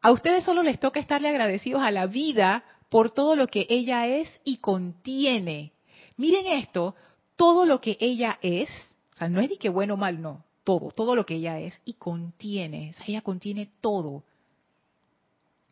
A 0.01 0.11
ustedes 0.11 0.43
solo 0.43 0.63
les 0.63 0.79
toca 0.79 0.99
estarle 0.99 1.29
agradecidos 1.29 1.81
a 1.81 1.91
la 1.91 2.05
vida 2.05 2.63
por 2.89 3.11
todo 3.11 3.35
lo 3.35 3.47
que 3.47 3.65
ella 3.69 4.07
es 4.07 4.39
y 4.43 4.57
contiene. 4.57 5.73
Miren 6.17 6.47
esto, 6.47 6.95
todo 7.35 7.65
lo 7.65 7.81
que 7.81 7.97
ella 7.99 8.39
es, 8.41 8.69
o 9.15 9.17
sea, 9.17 9.29
no 9.29 9.41
es 9.41 9.49
ni 9.49 9.57
que 9.57 9.69
bueno 9.69 9.95
o 9.95 9.97
mal, 9.97 10.21
no, 10.21 10.43
todo, 10.63 10.91
todo 10.91 11.15
lo 11.15 11.25
que 11.25 11.35
ella 11.35 11.59
es 11.59 11.81
y 11.85 11.93
contiene, 11.93 12.91
o 12.91 12.93
sea, 12.93 13.05
ella 13.07 13.21
contiene 13.21 13.69
todo. 13.81 14.23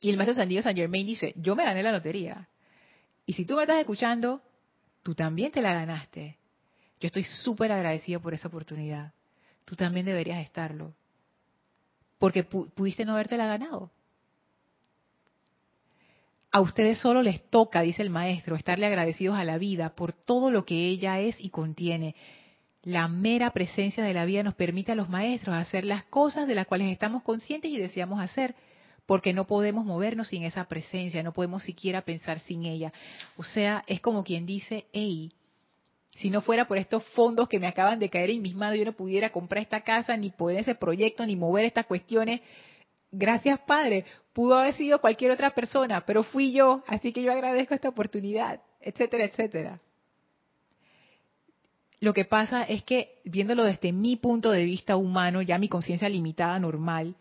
Y 0.01 0.09
el 0.09 0.17
maestro 0.17 0.35
San 0.35 0.63
San 0.63 0.75
Germain 0.75 1.07
dice, 1.07 1.33
yo 1.37 1.55
me 1.55 1.63
gané 1.63 1.81
la 1.81 1.91
lotería. 1.91 2.47
Y 3.25 3.33
si 3.33 3.45
tú 3.45 3.55
me 3.55 3.63
estás 3.63 3.79
escuchando, 3.79 4.41
tú 5.01 5.15
también 5.15 5.51
te 5.51 5.61
la 5.61 5.73
ganaste. 5.73 6.37
Yo 6.99 7.07
estoy 7.07 7.23
súper 7.23 7.71
agradecido 7.71 8.19
por 8.21 8.33
esa 8.33 8.47
oportunidad. 8.47 9.13
Tú 9.65 9.75
también 9.75 10.05
deberías 10.05 10.43
estarlo. 10.43 10.93
Porque 12.19 12.43
pudiste 12.43 13.03
no 13.03 13.13
haberte 13.13 13.37
la 13.37 13.47
ganado. 13.47 13.91
A 16.55 16.61
ustedes 16.61 16.99
solo 16.99 17.21
les 17.21 17.49
toca, 17.49 17.81
dice 17.81 18.01
el 18.01 18.09
maestro, 18.09 18.55
estarle 18.55 18.85
agradecidos 18.85 19.37
a 19.37 19.43
la 19.43 19.57
vida 19.57 19.89
por 19.89 20.13
todo 20.13 20.51
lo 20.51 20.63
que 20.63 20.87
ella 20.87 21.19
es 21.19 21.37
y 21.37 21.49
contiene. 21.49 22.15
La 22.81 23.09
mera 23.09 23.51
presencia 23.51 24.05
de 24.05 24.13
la 24.13 24.23
vida 24.23 24.41
nos 24.41 24.53
permite 24.53 24.93
a 24.93 24.95
los 24.95 25.09
maestros 25.09 25.53
hacer 25.53 25.83
las 25.83 26.05
cosas 26.05 26.47
de 26.47 26.55
las 26.55 26.65
cuales 26.65 26.89
estamos 26.93 27.23
conscientes 27.23 27.69
y 27.69 27.77
deseamos 27.77 28.21
hacer, 28.21 28.55
porque 29.05 29.33
no 29.33 29.45
podemos 29.45 29.83
movernos 29.83 30.29
sin 30.29 30.43
esa 30.43 30.63
presencia, 30.63 31.21
no 31.23 31.33
podemos 31.33 31.61
siquiera 31.61 32.03
pensar 32.03 32.39
sin 32.39 32.63
ella. 32.63 32.93
O 33.35 33.43
sea, 33.43 33.83
es 33.85 33.99
como 33.99 34.23
quien 34.23 34.45
dice, 34.45 34.85
hey, 34.93 35.33
si 36.11 36.29
no 36.29 36.39
fuera 36.39 36.69
por 36.69 36.77
estos 36.77 37.03
fondos 37.07 37.49
que 37.49 37.59
me 37.59 37.67
acaban 37.67 37.99
de 37.99 38.09
caer 38.09 38.29
en 38.29 38.41
mis 38.41 38.55
manos, 38.55 38.79
yo 38.79 38.85
no 38.85 38.93
pudiera 38.93 39.29
comprar 39.29 39.61
esta 39.61 39.81
casa, 39.81 40.15
ni 40.15 40.29
poder 40.29 40.59
ese 40.59 40.75
proyecto, 40.75 41.25
ni 41.25 41.35
mover 41.35 41.65
estas 41.65 41.85
cuestiones 41.85 42.39
gracias 43.17 43.59
Padre, 43.61 44.05
pudo 44.35 44.57
haber 44.57 44.75
sido 44.75 44.99
cualquier 44.99 45.31
otra 45.31 45.55
persona, 45.55 46.05
pero 46.05 46.21
fui 46.21 46.51
yo, 46.51 46.83
así 46.87 47.13
que 47.13 47.23
yo 47.23 47.31
agradezco 47.31 47.73
esta 47.73 47.87
oportunidad, 47.87 48.61
etcétera, 48.81 49.23
etcétera. 49.23 49.79
Lo 52.01 52.13
que 52.13 52.25
pasa 52.25 52.63
es 52.63 52.83
que, 52.83 53.21
viéndolo 53.23 53.63
desde 53.63 53.93
mi 53.93 54.17
punto 54.17 54.51
de 54.51 54.65
vista 54.65 54.97
humano, 54.97 55.41
ya 55.41 55.57
mi 55.57 55.69
conciencia 55.69 56.09
limitada, 56.09 56.59
normal, 56.59 57.15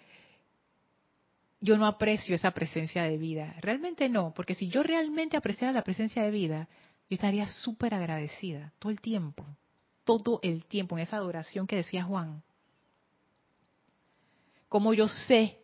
yo 1.61 1.79
no 1.79 1.87
aprecio 1.87 2.35
esa 2.35 2.51
presencia 2.51 3.05
de 3.05 3.17
vida. 3.17 3.55
Realmente 3.61 4.09
no, 4.09 4.35
porque 4.35 4.57
si 4.57 4.67
yo 4.67 4.83
realmente 4.83 5.37
apreciara 5.37 5.73
la 5.73 5.85
presencia 5.85 6.25
de 6.25 6.33
vida, 6.33 6.69
yo 7.09 7.15
estaría 7.15 7.47
súper 7.47 7.95
agradecida 7.95 8.73
todo 8.81 8.91
el 8.91 9.01
tiempo, 9.01 9.47
todo 10.03 10.41
el 10.43 10.65
tiempo, 10.65 10.97
en 10.97 11.05
esa 11.05 11.19
adoración 11.19 11.69
que 11.69 11.77
decía 11.77 12.03
Juan. 12.03 12.43
Como 14.69 14.95
yo 14.95 15.07
sé 15.07 15.61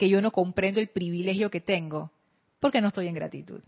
que 0.00 0.08
yo 0.08 0.22
no 0.22 0.30
comprendo 0.30 0.80
el 0.80 0.88
privilegio 0.88 1.50
que 1.50 1.60
tengo 1.60 2.10
porque 2.58 2.80
no 2.80 2.88
estoy 2.88 3.06
en 3.06 3.14
gratitud. 3.14 3.60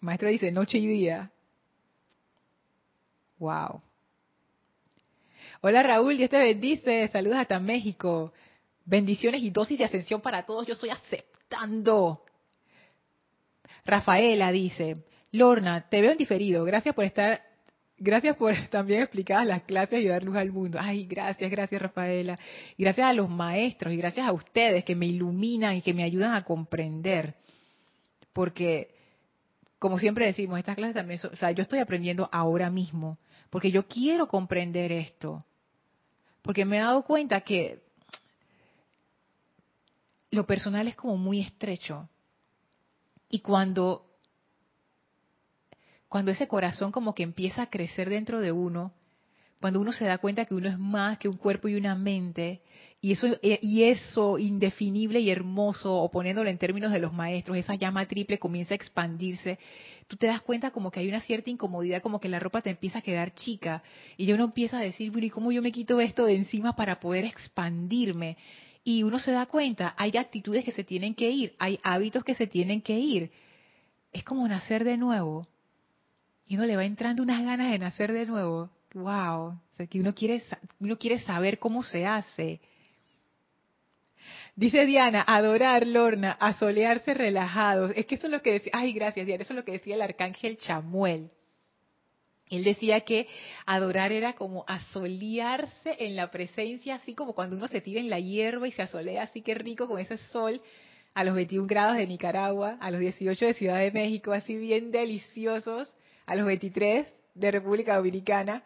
maestro 0.00 0.28
dice 0.28 0.50
noche 0.50 0.78
y 0.78 0.86
día. 0.88 1.30
Wow. 3.38 3.80
Hola 5.60 5.84
Raúl, 5.84 6.16
Dios 6.16 6.28
te 6.28 6.40
bendice. 6.40 7.06
Saludos 7.06 7.38
hasta 7.38 7.60
México. 7.60 8.32
Bendiciones 8.84 9.44
y 9.44 9.50
dosis 9.50 9.78
de 9.78 9.84
ascensión 9.84 10.20
para 10.20 10.44
todos. 10.44 10.66
Yo 10.66 10.72
estoy 10.72 10.90
aceptando. 10.90 12.24
Rafaela 13.84 14.50
dice, 14.50 15.04
Lorna, 15.30 15.88
te 15.88 16.00
veo 16.00 16.10
en 16.10 16.18
diferido. 16.18 16.64
Gracias 16.64 16.96
por 16.96 17.04
estar 17.04 17.45
Gracias 17.98 18.36
por 18.36 18.54
también 18.70 19.02
explicar 19.02 19.46
las 19.46 19.62
clases 19.62 20.00
y 20.00 20.08
dar 20.08 20.22
luz 20.22 20.36
al 20.36 20.52
mundo. 20.52 20.78
Ay, 20.80 21.06
gracias, 21.06 21.50
gracias 21.50 21.80
Rafaela. 21.80 22.38
gracias 22.76 23.06
a 23.06 23.12
los 23.12 23.28
maestros 23.30 23.92
y 23.92 23.96
gracias 23.96 24.26
a 24.26 24.32
ustedes 24.32 24.84
que 24.84 24.94
me 24.94 25.06
iluminan 25.06 25.76
y 25.76 25.82
que 25.82 25.94
me 25.94 26.04
ayudan 26.04 26.34
a 26.34 26.44
comprender. 26.44 27.34
Porque, 28.32 28.94
como 29.78 29.98
siempre 29.98 30.26
decimos, 30.26 30.58
estas 30.58 30.76
clases 30.76 30.94
también, 30.94 31.18
son, 31.18 31.32
o 31.32 31.36
sea, 31.36 31.50
yo 31.52 31.62
estoy 31.62 31.78
aprendiendo 31.78 32.28
ahora 32.32 32.70
mismo. 32.70 33.18
Porque 33.48 33.70
yo 33.70 33.86
quiero 33.86 34.28
comprender 34.28 34.92
esto. 34.92 35.38
Porque 36.42 36.64
me 36.64 36.76
he 36.76 36.80
dado 36.80 37.02
cuenta 37.02 37.40
que 37.40 37.80
lo 40.30 40.46
personal 40.46 40.86
es 40.86 40.96
como 40.96 41.16
muy 41.16 41.40
estrecho. 41.40 42.08
Y 43.30 43.40
cuando 43.40 44.05
cuando 46.08 46.30
ese 46.30 46.48
corazón 46.48 46.92
como 46.92 47.14
que 47.14 47.22
empieza 47.22 47.62
a 47.62 47.70
crecer 47.70 48.08
dentro 48.08 48.40
de 48.40 48.52
uno, 48.52 48.92
cuando 49.60 49.80
uno 49.80 49.92
se 49.92 50.04
da 50.04 50.18
cuenta 50.18 50.44
que 50.44 50.54
uno 50.54 50.68
es 50.68 50.78
más 50.78 51.18
que 51.18 51.28
un 51.28 51.38
cuerpo 51.38 51.68
y 51.68 51.74
una 51.74 51.94
mente, 51.94 52.60
y 53.00 53.12
eso, 53.12 53.26
eh, 53.42 53.58
y 53.62 53.84
eso 53.84 54.38
indefinible 54.38 55.20
y 55.20 55.30
hermoso, 55.30 55.94
o 55.94 56.10
poniéndolo 56.10 56.50
en 56.50 56.58
términos 56.58 56.92
de 56.92 56.98
los 56.98 57.12
maestros, 57.12 57.56
esa 57.56 57.74
llama 57.74 58.06
triple 58.06 58.38
comienza 58.38 58.74
a 58.74 58.76
expandirse, 58.76 59.58
tú 60.06 60.16
te 60.16 60.26
das 60.26 60.42
cuenta 60.42 60.70
como 60.70 60.90
que 60.90 61.00
hay 61.00 61.08
una 61.08 61.20
cierta 61.22 61.50
incomodidad, 61.50 62.02
como 62.02 62.20
que 62.20 62.28
la 62.28 62.38
ropa 62.38 62.60
te 62.60 62.70
empieza 62.70 62.98
a 62.98 63.02
quedar 63.02 63.34
chica, 63.34 63.82
y 64.16 64.30
uno 64.32 64.44
empieza 64.44 64.78
a 64.78 64.82
decir, 64.82 65.10
bueno, 65.10 65.26
¿y 65.26 65.30
cómo 65.30 65.50
yo 65.52 65.62
me 65.62 65.72
quito 65.72 66.00
esto 66.00 66.26
de 66.26 66.36
encima 66.36 66.76
para 66.76 67.00
poder 67.00 67.24
expandirme? 67.24 68.36
Y 68.84 69.02
uno 69.02 69.18
se 69.18 69.32
da 69.32 69.46
cuenta, 69.46 69.94
hay 69.96 70.16
actitudes 70.16 70.64
que 70.64 70.72
se 70.72 70.84
tienen 70.84 71.14
que 71.14 71.30
ir, 71.30 71.56
hay 71.58 71.80
hábitos 71.82 72.22
que 72.22 72.34
se 72.34 72.46
tienen 72.46 72.82
que 72.82 72.98
ir. 72.98 73.32
Es 74.12 74.22
como 74.22 74.46
nacer 74.46 74.84
de 74.84 74.96
nuevo 74.96 75.48
y 76.46 76.56
uno 76.56 76.66
le 76.66 76.76
va 76.76 76.84
entrando 76.84 77.22
unas 77.22 77.42
ganas 77.42 77.70
de 77.70 77.78
nacer 77.78 78.12
de 78.12 78.26
nuevo. 78.26 78.70
¡Wow! 78.94 79.48
O 79.48 79.76
sea, 79.76 79.86
que 79.86 80.00
uno 80.00 80.14
quiere, 80.14 80.42
uno 80.80 80.96
quiere 80.96 81.18
saber 81.18 81.58
cómo 81.58 81.82
se 81.82 82.06
hace. 82.06 82.60
Dice 84.54 84.86
Diana, 84.86 85.22
adorar, 85.26 85.86
Lorna, 85.86 86.32
asolearse 86.32 87.12
relajados. 87.12 87.92
Es 87.94 88.06
que 88.06 88.14
eso 88.14 88.26
es 88.26 88.32
lo 88.32 88.42
que 88.42 88.52
decía, 88.52 88.72
ay, 88.74 88.92
gracias 88.92 89.26
Diana, 89.26 89.42
eso 89.42 89.52
es 89.52 89.56
lo 89.56 89.64
que 89.64 89.72
decía 89.72 89.96
el 89.96 90.02
arcángel 90.02 90.56
Chamuel. 90.56 91.30
Él 92.48 92.62
decía 92.62 93.00
que 93.00 93.26
adorar 93.66 94.12
era 94.12 94.34
como 94.34 94.64
asolearse 94.68 95.96
en 95.98 96.14
la 96.14 96.30
presencia, 96.30 96.94
así 96.94 97.12
como 97.12 97.34
cuando 97.34 97.56
uno 97.56 97.66
se 97.66 97.80
tira 97.80 98.00
en 98.00 98.08
la 98.08 98.20
hierba 98.20 98.68
y 98.68 98.72
se 98.72 98.82
asolea 98.82 99.24
así 99.24 99.42
que 99.42 99.54
rico 99.54 99.88
con 99.88 99.98
ese 99.98 100.16
sol 100.16 100.60
a 101.12 101.24
los 101.24 101.34
21 101.34 101.66
grados 101.66 101.96
de 101.96 102.06
Nicaragua, 102.06 102.78
a 102.80 102.90
los 102.92 103.00
18 103.00 103.46
de 103.46 103.54
Ciudad 103.54 103.80
de 103.80 103.90
México, 103.90 104.32
así 104.32 104.56
bien 104.56 104.92
deliciosos 104.92 105.92
a 106.26 106.34
los 106.34 106.46
23 106.46 107.06
de 107.34 107.50
República 107.50 107.96
Dominicana, 107.96 108.62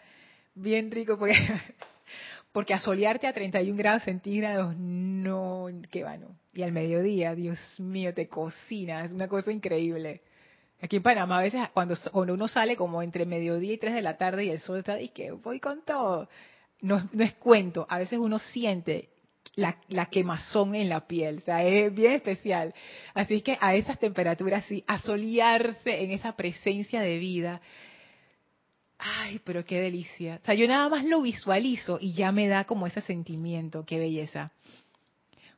bien 0.55 0.91
rico 0.91 1.19
porque, 1.19 1.35
porque 2.53 2.75
asolearte 2.75 3.27
a 3.27 3.33
31 3.33 3.77
grados 3.77 4.03
centígrados, 4.05 4.75
no, 4.77 5.67
qué 5.91 6.05
bueno. 6.05 6.37
Y 6.53 6.63
al 6.63 6.73
mediodía, 6.73 7.35
Dios 7.35 7.59
mío, 7.79 8.13
te 8.13 8.29
cocina, 8.29 9.05
es 9.05 9.13
una 9.13 9.29
cosa 9.29 9.53
increíble. 9.53 10.23
Aquí 10.83 10.97
en 10.97 11.03
Panamá 11.03 11.39
a 11.39 11.43
veces 11.43 11.69
cuando, 11.75 11.95
cuando 12.11 12.35
uno 12.35 12.49
sale 12.49 12.75
como 12.75 13.03
entre 13.03 13.27
mediodía 13.27 13.75
y 13.75 13.79
3 13.79 13.95
de 13.95 14.03
la 14.03 14.17
tarde 14.17 14.45
y 14.45 14.51
el 14.51 14.61
sol 14.61 14.79
está 14.79 15.01
y 15.01 15.09
que 15.09 15.31
voy 15.31 15.61
con 15.61 15.83
todo. 15.85 16.29
No, 16.81 17.07
no 17.13 17.25
es 17.25 17.35
cuento, 17.35 17.87
a 17.91 17.99
veces 17.99 18.19
uno 18.19 18.39
siente 18.39 19.11
la, 19.57 20.07
quemazón 20.07 20.75
en 20.75 20.89
la 20.89 21.07
piel, 21.07 21.39
o 21.39 21.41
sea, 21.41 21.65
es 21.65 21.95
bien 21.95 22.13
especial. 22.13 22.75
Así 23.15 23.43
que 23.43 23.59
a 23.61 23.75
esas 23.75 23.99
temperaturas, 23.99 24.65
sí, 24.67 24.85
asolearse 24.87 26.03
en 26.03 26.13
esa 26.13 26.37
presencia 26.37 27.01
de 27.01 27.19
vida, 27.19 27.61
ay, 28.99 29.41
pero 29.45 29.65
qué 29.65 29.81
delicia. 29.81 30.39
O 30.43 30.45
sea, 30.45 30.55
yo 30.55 30.67
nada 30.69 30.89
más 30.89 31.05
lo 31.05 31.23
visualizo 31.23 31.99
y 32.01 32.13
ya 32.13 32.33
me 32.33 32.49
da 32.49 32.65
como 32.65 32.87
ese 32.87 33.01
sentimiento, 33.01 33.85
qué 33.85 33.99
belleza. 33.99 34.53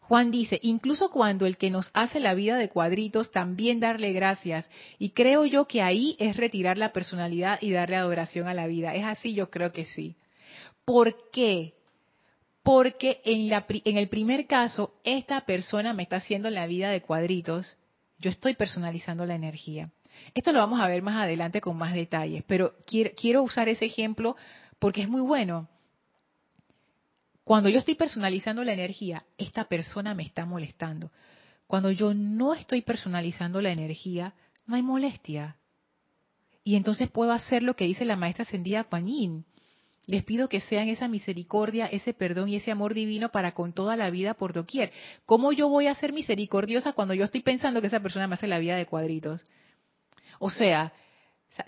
Juan 0.00 0.30
dice, 0.30 0.58
incluso 0.62 1.10
cuando 1.10 1.46
el 1.46 1.56
que 1.56 1.70
nos 1.70 1.90
hace 1.94 2.20
la 2.20 2.34
vida 2.34 2.56
de 2.56 2.68
cuadritos, 2.68 3.30
también 3.30 3.80
darle 3.80 4.12
gracias. 4.12 4.68
Y 4.98 5.10
creo 5.10 5.46
yo 5.46 5.66
que 5.66 5.80
ahí 5.80 6.16
es 6.18 6.36
retirar 6.36 6.76
la 6.76 6.92
personalidad 6.92 7.58
y 7.62 7.70
darle 7.70 7.96
adoración 7.96 8.48
a 8.48 8.54
la 8.54 8.66
vida. 8.66 8.94
¿Es 8.94 9.04
así? 9.04 9.32
Yo 9.32 9.48
creo 9.50 9.72
que 9.72 9.86
sí. 9.86 10.16
¿Por 10.84 11.30
qué? 11.30 11.74
Porque 12.62 13.20
en, 13.24 13.48
la, 13.48 13.66
en 13.68 13.96
el 13.96 14.08
primer 14.08 14.46
caso, 14.46 14.94
esta 15.04 15.40
persona 15.42 15.92
me 15.92 16.04
está 16.04 16.16
haciendo 16.16 16.48
la 16.50 16.66
vida 16.66 16.90
de 16.90 17.02
cuadritos, 17.02 17.76
yo 18.18 18.30
estoy 18.30 18.54
personalizando 18.54 19.26
la 19.26 19.34
energía. 19.34 19.90
Esto 20.34 20.52
lo 20.52 20.60
vamos 20.60 20.80
a 20.80 20.86
ver 20.86 21.02
más 21.02 21.16
adelante 21.16 21.60
con 21.60 21.76
más 21.76 21.94
detalles, 21.94 22.44
pero 22.46 22.74
quiero, 22.86 23.10
quiero 23.16 23.42
usar 23.42 23.68
ese 23.68 23.86
ejemplo 23.86 24.36
porque 24.78 25.02
es 25.02 25.08
muy 25.08 25.22
bueno. 25.22 25.68
Cuando 27.44 27.68
yo 27.68 27.78
estoy 27.78 27.96
personalizando 27.96 28.62
la 28.62 28.72
energía, 28.72 29.24
esta 29.36 29.64
persona 29.64 30.14
me 30.14 30.22
está 30.22 30.46
molestando. 30.46 31.10
Cuando 31.66 31.90
yo 31.90 32.14
no 32.14 32.54
estoy 32.54 32.82
personalizando 32.82 33.60
la 33.60 33.72
energía, 33.72 34.34
no 34.66 34.76
hay 34.76 34.82
molestia. 34.82 35.56
Y 36.62 36.76
entonces 36.76 37.10
puedo 37.10 37.32
hacer 37.32 37.62
lo 37.62 37.74
que 37.74 37.86
dice 37.86 38.04
la 38.04 38.14
maestra 38.14 38.44
ascendida 38.44 38.84
Panín. 38.84 39.44
Les 40.06 40.24
pido 40.24 40.48
que 40.48 40.60
sean 40.60 40.88
esa 40.88 41.06
misericordia, 41.06 41.86
ese 41.86 42.12
perdón 42.12 42.48
y 42.48 42.56
ese 42.56 42.72
amor 42.72 42.92
divino 42.92 43.30
para 43.30 43.52
con 43.52 43.72
toda 43.72 43.96
la 43.96 44.10
vida 44.10 44.34
por 44.34 44.52
doquier. 44.52 44.92
¿Cómo 45.26 45.52
yo 45.52 45.68
voy 45.68 45.86
a 45.86 45.94
ser 45.94 46.12
misericordiosa 46.12 46.92
cuando 46.92 47.14
yo 47.14 47.24
estoy 47.24 47.40
pensando 47.42 47.80
que 47.80 47.86
esa 47.86 48.00
persona 48.00 48.26
me 48.26 48.34
hace 48.34 48.48
la 48.48 48.58
vida 48.58 48.76
de 48.76 48.86
cuadritos? 48.86 49.42
O 50.40 50.50
sea, 50.50 50.92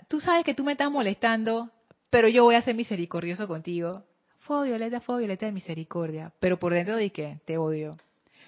tú 0.09 0.19
sabes 0.19 0.43
que 0.43 0.53
tú 0.53 0.65
me 0.65 0.73
estás 0.73 0.91
molestando, 0.91 1.71
pero 2.09 2.27
yo 2.27 2.43
voy 2.43 2.55
a 2.55 2.61
ser 2.61 2.75
misericordioso 2.75 3.47
contigo. 3.47 4.03
Fue 4.39 4.67
violeta, 4.67 4.99
fue 4.99 5.19
violeta 5.19 5.45
de 5.45 5.53
misericordia, 5.53 6.33
pero 6.39 6.59
por 6.59 6.73
dentro 6.73 6.97
de 6.97 7.09
que 7.11 7.39
te 7.45 7.57
odio. 7.57 7.95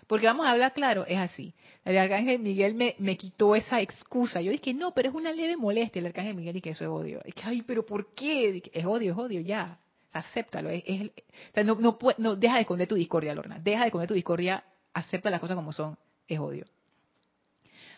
Porque 0.07 0.25
vamos 0.25 0.45
a 0.45 0.51
hablar 0.51 0.73
claro, 0.73 1.05
es 1.05 1.17
así. 1.17 1.53
El 1.83 1.97
arcángel 1.97 2.39
Miguel 2.39 2.73
me, 2.73 3.17
quitó 3.17 3.55
esa 3.55 3.81
excusa. 3.81 4.41
Yo 4.41 4.51
dije, 4.51 4.73
no, 4.73 4.93
pero 4.93 5.09
es 5.09 5.15
una 5.15 5.33
leve 5.33 5.57
molestia. 5.57 5.99
El 5.99 6.07
arcángel 6.07 6.33
Miguel 6.33 6.55
y 6.55 6.61
que 6.61 6.69
eso 6.69 6.85
es 6.85 6.89
odio. 6.89 7.19
Es 7.25 7.35
que, 7.35 7.41
ay, 7.43 7.61
pero 7.61 7.85
¿por 7.85 8.13
qué? 8.13 8.63
Es 8.71 8.85
odio, 8.85 9.11
es 9.11 9.17
odio, 9.17 9.41
ya. 9.41 9.77
acéptalo. 10.13 10.69
Es, 10.69 10.83
es, 10.85 11.01
o 11.01 11.53
sea, 11.53 11.63
no, 11.65 11.75
no, 11.75 11.97
no, 12.17 12.35
deja 12.37 12.55
de 12.55 12.61
esconder 12.61 12.87
tu 12.87 12.95
discordia, 12.95 13.35
Lorna. 13.35 13.59
Deja 13.59 13.81
de 13.81 13.87
esconder 13.87 14.07
tu 14.07 14.13
discordia, 14.13 14.63
acepta 14.93 15.29
las 15.29 15.41
cosas 15.41 15.55
como 15.55 15.73
son. 15.73 15.97
Es 16.27 16.39
odio. 16.39 16.65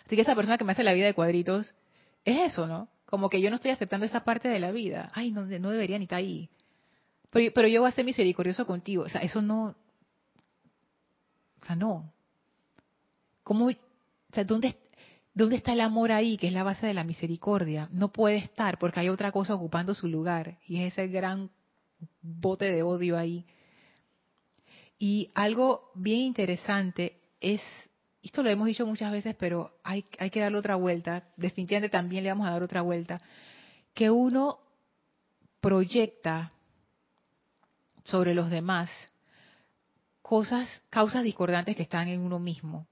Así 0.06 0.16
que 0.16 0.24
esa 0.24 0.34
persona 0.34 0.58
que 0.58 0.64
me 0.64 0.72
hace 0.72 0.84
la 0.84 0.94
vida 0.94 1.06
de 1.06 1.14
cuadritos, 1.14 1.76
es 2.26 2.52
eso, 2.52 2.66
¿no? 2.66 2.88
Como 3.06 3.30
que 3.30 3.40
yo 3.40 3.52
no 3.52 3.58
estoy 3.58 3.70
aceptando 3.70 4.08
esa 4.08 4.24
parte 4.24 4.50
de 4.50 4.60
la 4.60 4.72
vida. 4.72 5.10
Ay, 5.14 5.30
no, 5.30 5.46
no 5.46 5.70
debería 5.70 6.00
ni 6.00 6.06
estar 6.06 6.18
ahí. 6.18 6.50
Pero, 7.30 7.52
pero 7.54 7.68
yo 7.68 7.82
voy 7.82 7.90
a 7.90 7.92
ser 7.92 8.06
misericordioso 8.06 8.66
contigo. 8.66 9.04
O 9.04 9.10
sea, 9.10 9.22
eso 9.22 9.44
no... 9.44 9.76
O 11.62 11.66
sea, 11.66 11.76
no. 11.76 12.12
¿Cómo... 13.44 13.68
O 13.68 14.34
sea, 14.34 14.44
¿dónde, 14.44 14.78
¿dónde 15.34 15.56
está 15.56 15.74
el 15.74 15.82
amor 15.82 16.12
ahí, 16.12 16.38
que 16.38 16.48
es 16.48 16.54
la 16.54 16.64
base 16.64 16.88
de 16.88 16.94
la 16.94 17.04
misericordia? 17.04 17.90
No 17.92 18.10
puede 18.12 18.38
estar 18.38 18.78
porque 18.78 19.00
hay 19.00 19.10
otra 19.10 19.32
cosa 19.32 19.56
ocupando 19.56 19.96
su 19.96 20.08
lugar. 20.08 20.60
Y 20.68 20.84
es 20.84 20.94
ese 20.94 21.08
gran 21.08 21.50
bote 22.22 22.72
de 22.72 22.84
odio 22.84 23.18
ahí. 23.18 23.46
Y 24.98 25.32
algo 25.34 25.92
bien 25.96 26.20
interesante 26.20 27.20
es 27.40 27.62
esto 28.22 28.44
lo 28.44 28.50
hemos 28.50 28.68
dicho 28.68 28.86
muchas 28.86 29.12
veces, 29.12 29.36
pero 29.38 29.80
hay, 29.84 30.06
hay 30.18 30.30
que 30.30 30.42
darle 30.42 30.58
otra 30.58 30.76
vuelta, 30.76 31.24
definitivamente 31.38 31.90
también 31.90 32.24
le 32.24 32.30
vamos 32.30 32.48
a 32.48 32.52
dar 32.52 32.64
otra 32.64 32.82
vuelta, 32.82 33.20
que 33.94 34.10
uno 34.10 34.60
proyecta 35.62 36.52
sobre 38.04 38.34
los 38.34 38.50
demás 38.50 38.90
cosas, 40.30 40.84
causas 40.92 41.24
discordantes 41.24 41.76
que 41.76 41.82
están 41.82 42.08
en 42.08 42.20
uno 42.20 42.38
mismo. 42.38 42.86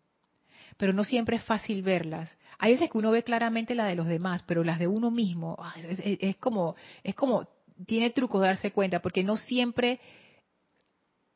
Pero 0.76 0.92
no 0.92 1.04
siempre 1.04 1.38
es 1.38 1.44
fácil 1.44 1.84
verlas. 1.84 2.36
Hay 2.58 2.72
veces 2.72 2.90
que 2.90 2.98
uno 2.98 3.12
ve 3.12 3.22
claramente 3.22 3.76
la 3.76 3.86
de 3.86 3.94
los 3.94 4.08
demás, 4.08 4.44
pero 4.48 4.64
las 4.64 4.80
de 4.80 4.88
uno 4.88 5.12
mismo 5.12 5.56
es, 5.76 6.00
es 6.04 6.36
como, 6.38 6.76
es 7.04 7.14
como, 7.14 7.48
tiene 7.86 8.10
truco 8.10 8.40
darse 8.40 8.72
cuenta, 8.72 9.04
porque 9.04 9.24
no 9.24 9.38
siempre 9.38 10.00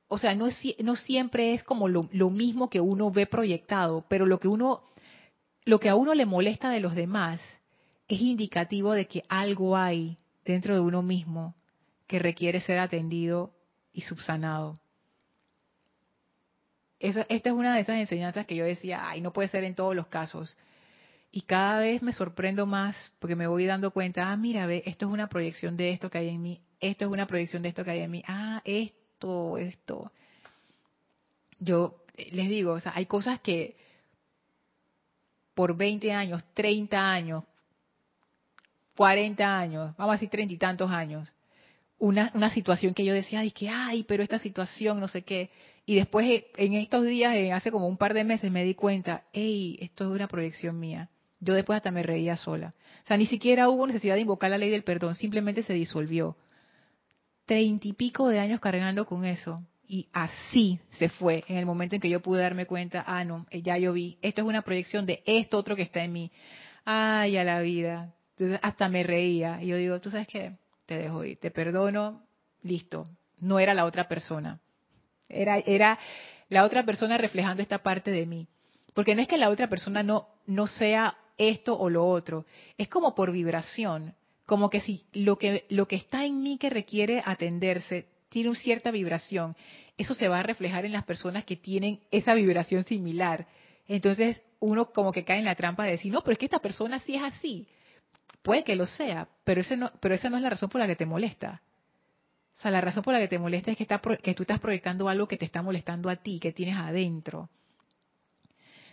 o 0.08 0.18
sea, 0.18 0.34
no, 0.34 0.48
no 0.80 0.96
siempre 0.96 1.54
es 1.54 1.64
como 1.64 1.88
lo, 1.88 2.10
lo, 2.12 2.32
mismo 2.32 2.68
que 2.68 2.82
uno 2.82 3.12
ve 3.12 3.28
proyectado, 3.28 4.04
pero 4.10 4.26
lo 4.26 4.40
que 4.40 4.48
uno, 4.48 4.82
lo 5.66 5.80
que 5.80 5.90
a 5.90 5.96
uno 5.96 6.16
le 6.16 6.26
molesta 6.26 6.72
de 6.72 6.80
los 6.80 6.96
demás 6.96 7.40
es 8.08 8.20
indicativo 8.22 8.94
de 8.94 9.06
que 9.06 9.22
algo 9.30 9.78
hay 9.78 10.18
dentro 10.44 10.74
de 10.74 10.82
uno 10.82 11.04
mismo 11.04 11.54
que 12.08 12.18
requiere 12.18 12.60
ser 12.60 12.80
atendido 12.80 13.54
y 13.94 14.02
subsanado. 14.02 14.74
Esta 17.02 17.50
es 17.50 17.56
una 17.56 17.76
de 17.76 17.82
esas 17.82 17.98
enseñanzas 17.98 18.46
que 18.46 18.56
yo 18.56 18.64
decía, 18.64 19.08
ay, 19.10 19.22
no 19.22 19.34
puede 19.34 19.50
ser 19.50 19.64
en 19.64 19.74
todos 19.74 19.96
los 19.96 20.08
casos. 20.08 20.56
Y 21.32 21.42
cada 21.42 21.80
vez 21.80 22.04
me 22.04 22.14
sorprendo 22.14 22.66
más 22.66 23.12
porque 23.20 23.36
me 23.36 23.48
voy 23.48 23.66
dando 23.66 23.92
cuenta, 23.92 24.32
ah, 24.32 24.38
mira, 24.38 24.66
ve, 24.68 24.84
esto 24.86 25.08
es 25.08 25.14
una 25.14 25.28
proyección 25.28 25.78
de 25.78 25.92
esto 25.92 26.10
que 26.10 26.20
hay 26.20 26.30
en 26.30 26.42
mí, 26.42 26.62
esto 26.80 27.06
es 27.06 27.12
una 27.12 27.26
proyección 27.26 27.64
de 27.64 27.70
esto 27.70 27.84
que 27.84 27.92
hay 27.92 28.02
en 28.02 28.12
mí, 28.12 28.24
ah, 28.28 28.62
esto 28.66 29.58
esto. 29.58 30.12
Yo 31.60 32.04
les 32.32 32.50
digo, 32.50 32.74
o 32.74 32.80
sea, 32.80 32.94
hay 32.96 33.06
cosas 33.06 33.40
que 33.40 33.78
por 35.54 35.76
20 35.76 36.12
años, 36.12 36.44
30 36.54 37.12
años, 37.12 37.44
40 38.96 39.60
años, 39.60 39.96
vamos 39.98 40.14
a 40.14 40.18
decir 40.18 40.30
treinta 40.30 40.54
y 40.54 40.58
tantos 40.58 40.92
años, 40.92 41.34
una, 42.00 42.32
una 42.34 42.50
situación 42.50 42.94
que 42.94 43.06
yo 43.06 43.14
decía, 43.14 43.40
ay, 43.40 43.52
que 43.52 43.70
ay, 43.70 44.04
pero 44.04 44.24
esta 44.24 44.40
situación, 44.40 45.00
no 45.00 45.08
sé 45.08 45.22
qué. 45.22 45.52
Y 45.86 45.96
después, 45.96 46.28
eh, 46.28 46.48
en 46.58 46.74
estos 46.74 47.06
días, 47.06 47.36
eh, 47.36 47.52
hace 47.52 47.72
como 47.72 47.88
un 47.88 47.98
par 47.98 48.14
de 48.14 48.24
meses, 48.24 48.52
me 48.52 48.64
di 48.64 48.76
cuenta, 48.76 49.24
hey, 49.34 49.78
esto 49.82 50.06
es 50.06 50.12
una 50.12 50.28
proyección 50.28 50.80
mía. 50.80 51.10
Yo 51.40 51.54
después 51.54 51.78
hasta 51.78 51.92
me 51.92 52.04
reía 52.04 52.38
sola. 52.38 52.74
O 53.04 53.08
sea, 53.08 53.18
ni 53.18 53.26
siquiera 53.26 53.68
hubo 53.70 53.88
necesidad 53.88 54.16
de 54.16 54.22
invocar 54.22 54.52
la 54.52 54.58
ley 54.58 54.70
del 54.70 54.84
perdón, 54.84 55.16
simplemente 55.16 55.64
se 55.64 55.74
disolvió 55.74 56.38
treinta 57.46 57.88
y 57.88 57.94
pico 57.94 58.30
de 58.30 58.40
años 58.40 58.62
cargando 58.62 59.06
con 59.06 59.26
eso. 59.26 59.58
Y 59.88 60.08
así 60.14 60.80
se 60.88 61.10
fue 61.10 61.44
en 61.50 61.58
el 61.58 61.66
momento 61.66 61.96
en 61.96 62.02
que 62.02 62.10
yo 62.10 62.22
pude 62.22 62.42
darme 62.42 62.66
cuenta, 62.66 63.04
ah, 63.06 63.26
no, 63.26 63.46
ya 63.52 63.78
yo 63.78 63.92
vi, 63.92 64.18
esto 64.22 64.42
es 64.42 64.48
una 64.48 64.62
proyección 64.62 65.06
de 65.06 65.22
esto 65.26 65.58
otro 65.58 65.76
que 65.76 65.82
está 65.82 66.02
en 66.02 66.14
mí. 66.14 66.32
Ay, 66.86 67.36
a 67.36 67.44
la 67.44 67.60
vida. 67.60 68.14
Entonces 68.38 68.60
hasta 68.64 68.88
me 68.88 69.04
reía. 69.04 69.62
Y 69.62 69.68
yo 69.68 69.76
digo, 69.76 70.00
¿tú 70.00 70.10
sabes 70.10 70.28
qué? 70.28 70.54
Te 70.86 70.98
dejo 70.98 71.26
ir, 71.26 71.40
te 71.40 71.52
perdono, 71.52 72.24
listo. 72.64 73.04
No 73.40 73.60
era 73.60 73.74
la 73.74 73.84
otra 73.84 74.08
persona. 74.08 74.62
Era, 75.34 75.58
era 75.60 76.00
la 76.50 76.64
otra 76.64 76.84
persona 76.84 77.18
reflejando 77.18 77.62
esta 77.62 77.80
parte 77.80 78.12
de 78.12 78.26
mí. 78.26 78.48
Porque 78.94 79.16
no 79.16 79.22
es 79.22 79.28
que 79.28 79.38
la 79.38 79.50
otra 79.50 79.68
persona 79.68 80.04
no, 80.04 80.28
no 80.46 80.68
sea 80.68 81.16
esto 81.38 81.78
o 81.78 81.90
lo 81.90 82.06
otro. 82.06 82.46
Es 82.78 82.88
como 82.88 83.16
por 83.16 83.32
vibración 83.32 84.14
como 84.52 84.70
que 84.70 84.82
si 84.82 85.06
lo 85.14 85.38
que, 85.38 85.66
lo 85.70 85.88
que 85.88 85.96
está 85.96 86.26
en 86.26 86.44
mí 86.44 86.58
que 86.58 86.70
requiere 86.70 87.24
atenderse 87.26 88.08
tiene 88.28 88.50
una 88.50 88.60
cierta 88.60 88.92
vibración, 88.92 89.56
eso 89.98 90.14
se 90.14 90.28
va 90.28 90.40
a 90.40 90.44
reflejar 90.44 90.84
en 90.84 90.92
las 90.92 91.06
personas 91.06 91.46
que 91.46 91.56
tienen 91.56 92.02
esa 92.12 92.34
vibración 92.34 92.84
similar. 92.84 93.48
Entonces 93.88 94.42
uno 94.60 94.92
como 94.92 95.14
que 95.14 95.24
cae 95.24 95.40
en 95.40 95.46
la 95.46 95.56
trampa 95.56 95.86
de 95.86 95.92
decir, 95.92 96.12
no, 96.12 96.22
pero 96.22 96.34
es 96.34 96.38
que 96.38 96.48
esta 96.48 96.60
persona 96.60 97.00
sí 97.00 97.16
es 97.16 97.24
así. 97.24 97.66
Puede 98.42 98.66
que 98.66 98.76
lo 98.76 98.88
sea, 98.88 99.30
pero, 99.46 99.62
ese 99.62 99.78
no, 99.78 99.90
pero 100.02 100.16
esa 100.16 100.30
no 100.30 100.36
es 100.36 100.44
la 100.44 100.50
razón 100.50 100.70
por 100.70 100.82
la 100.82 100.88
que 100.88 100.98
te 100.98 101.06
molesta. 101.06 101.62
O 102.62 102.64
sea, 102.64 102.70
la 102.70 102.80
razón 102.80 103.02
por 103.02 103.12
la 103.12 103.20
que 103.20 103.28
te 103.28 103.40
molesta 103.40 103.72
es 103.72 103.78
que, 103.78 103.88
que 103.88 104.36
tú 104.36 104.44
estás 104.44 104.60
proyectando 104.60 105.10
algo 105.10 105.28
que 105.28 105.36
te 105.36 105.46
está 105.46 105.64
molestando 105.64 106.12
a 106.12 106.18
ti, 106.18 106.40
que 106.40 106.52
tienes 106.52 106.78
adentro. 106.78 107.50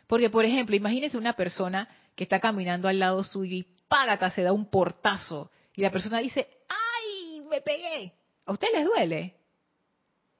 Porque, 0.07 0.31
por 0.31 0.47
ejemplo, 0.47 0.75
imagínese 0.75 1.19
una 1.19 1.35
persona 1.35 1.87
que 2.15 2.25
está 2.25 2.41
caminando 2.41 2.89
al 2.89 2.99
lado 2.99 3.23
suyo 3.23 3.55
y 3.55 3.67
págata, 3.87 4.31
se 4.31 4.41
da 4.41 4.55
un 4.55 4.71
portazo. 4.71 5.51
Y 5.77 5.83
la 5.83 5.93
persona 5.93 6.21
dice, 6.21 6.49
¡ay! 6.67 7.43
Me 7.43 7.61
pegué. 7.61 8.15
¿A 8.47 8.53
usted 8.53 8.69
les 8.73 8.87
duele? 8.87 9.35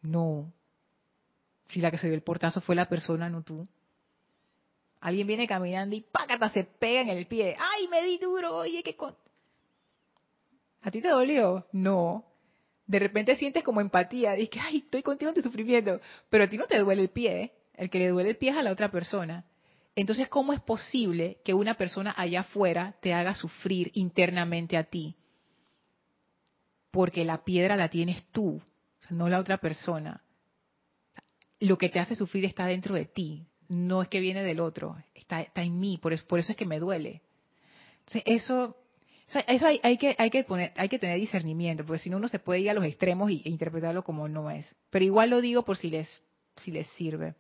No. 0.01 0.51
Si 1.67 1.83
la 1.83 1.91
que 1.91 1.99
se 1.99 2.07
dio 2.07 2.17
el 2.17 2.23
portazo 2.23 2.63
fue 2.63 2.77
la 2.77 2.89
persona, 2.89 3.29
no 3.29 3.43
tú. 3.43 3.63
Alguien 5.01 5.27
viene 5.27 5.47
caminando 5.47 5.95
y 5.95 6.01
págata 6.01 6.49
se 6.49 6.65
pega 6.65 7.03
en 7.03 7.11
el 7.11 7.27
pie. 7.27 7.59
¡Ay, 7.59 7.89
me 7.89 8.03
di 8.05 8.17
duro! 8.17 8.57
Oye, 8.57 8.83
qué 8.83 8.97
con... 8.97 9.15
¿A 10.81 10.91
ti 10.91 11.03
te 11.03 11.09
dolió? 11.09 11.67
No. 11.73 12.25
De 12.89 12.99
repente 12.99 13.37
sientes 13.37 13.63
como 13.63 13.83
empatía, 13.83 14.33
dices 14.33 14.49
que, 14.49 14.61
ay, 14.61 14.79
estoy 14.79 15.03
contigo 15.03 15.31
en 15.37 15.43
sufrimiento, 15.43 16.01
pero 16.31 16.45
a 16.45 16.49
ti 16.49 16.57
no 16.57 16.67
te 16.67 16.79
duele 16.79 17.03
el 17.03 17.11
pie, 17.11 17.53
el 17.75 17.91
que 17.91 17.99
le 17.99 18.09
duele 18.09 18.31
el 18.31 18.37
pie 18.37 18.51
es 18.51 18.57
a 18.57 18.63
la 18.63 18.73
otra 18.73 18.91
persona. 18.91 19.45
Entonces, 19.95 20.29
¿cómo 20.29 20.55
es 20.55 20.61
posible 20.61 21.39
que 21.45 21.53
una 21.53 21.75
persona 21.75 22.15
allá 22.17 22.41
afuera 22.41 22.97
te 23.03 23.13
haga 23.13 23.35
sufrir 23.35 23.91
internamente 23.93 24.79
a 24.79 24.85
ti? 24.85 25.17
Porque 26.91 27.27
la 27.27 27.45
piedra 27.45 27.77
la 27.77 27.91
tienes 27.91 28.25
tú, 28.33 28.63
no 29.11 29.29
la 29.29 29.39
otra 29.39 29.59
persona. 29.59 30.23
Lo 31.61 31.77
que 31.77 31.91
te 31.91 32.01
hace 32.01 32.17
sufrir 32.17 32.47
está 32.47 32.65
dentro 32.65 32.95
de 32.95 33.05
ti, 33.05 33.47
no 33.69 34.01
es 34.01 34.09
que 34.09 34.21
viene 34.21 34.43
del 34.43 34.61
otro, 34.61 34.97
está, 35.15 35.43
está 35.43 35.63
en 35.63 35.79
mí, 35.79 35.99
por 35.99 36.15
eso, 36.15 36.27
por 36.27 36.39
eso 36.39 36.53
es 36.53 36.57
que 36.57 36.65
me 36.65 36.79
duele. 36.79 37.21
Entonces, 37.99 38.23
eso, 38.25 38.77
eso 39.47 39.67
hay, 39.67 39.81
hay, 39.83 39.99
que, 39.99 40.17
hay, 40.19 40.31
que 40.31 40.45
poner, 40.45 40.73
hay 40.77 40.89
que 40.89 40.99
tener 40.99 41.19
discernimiento, 41.21 41.85
porque 41.85 42.03
si 42.03 42.11
no 42.11 42.17
uno 42.17 42.29
se 42.29 42.39
puede 42.39 42.61
ir 42.61 42.71
a 42.71 42.75
los 42.75 42.85
extremos 42.85 43.31
e 43.31 43.43
interpretarlo 43.45 44.03
como 44.03 44.27
no 44.29 44.51
es. 44.51 44.67
Pero 44.91 45.05
igual 45.05 45.31
lo 45.31 45.41
digo 45.41 45.65
por 45.65 45.77
si 45.77 45.91
les, 45.91 46.25
si 46.57 46.71
les 46.71 46.87
sirve. 46.93 47.35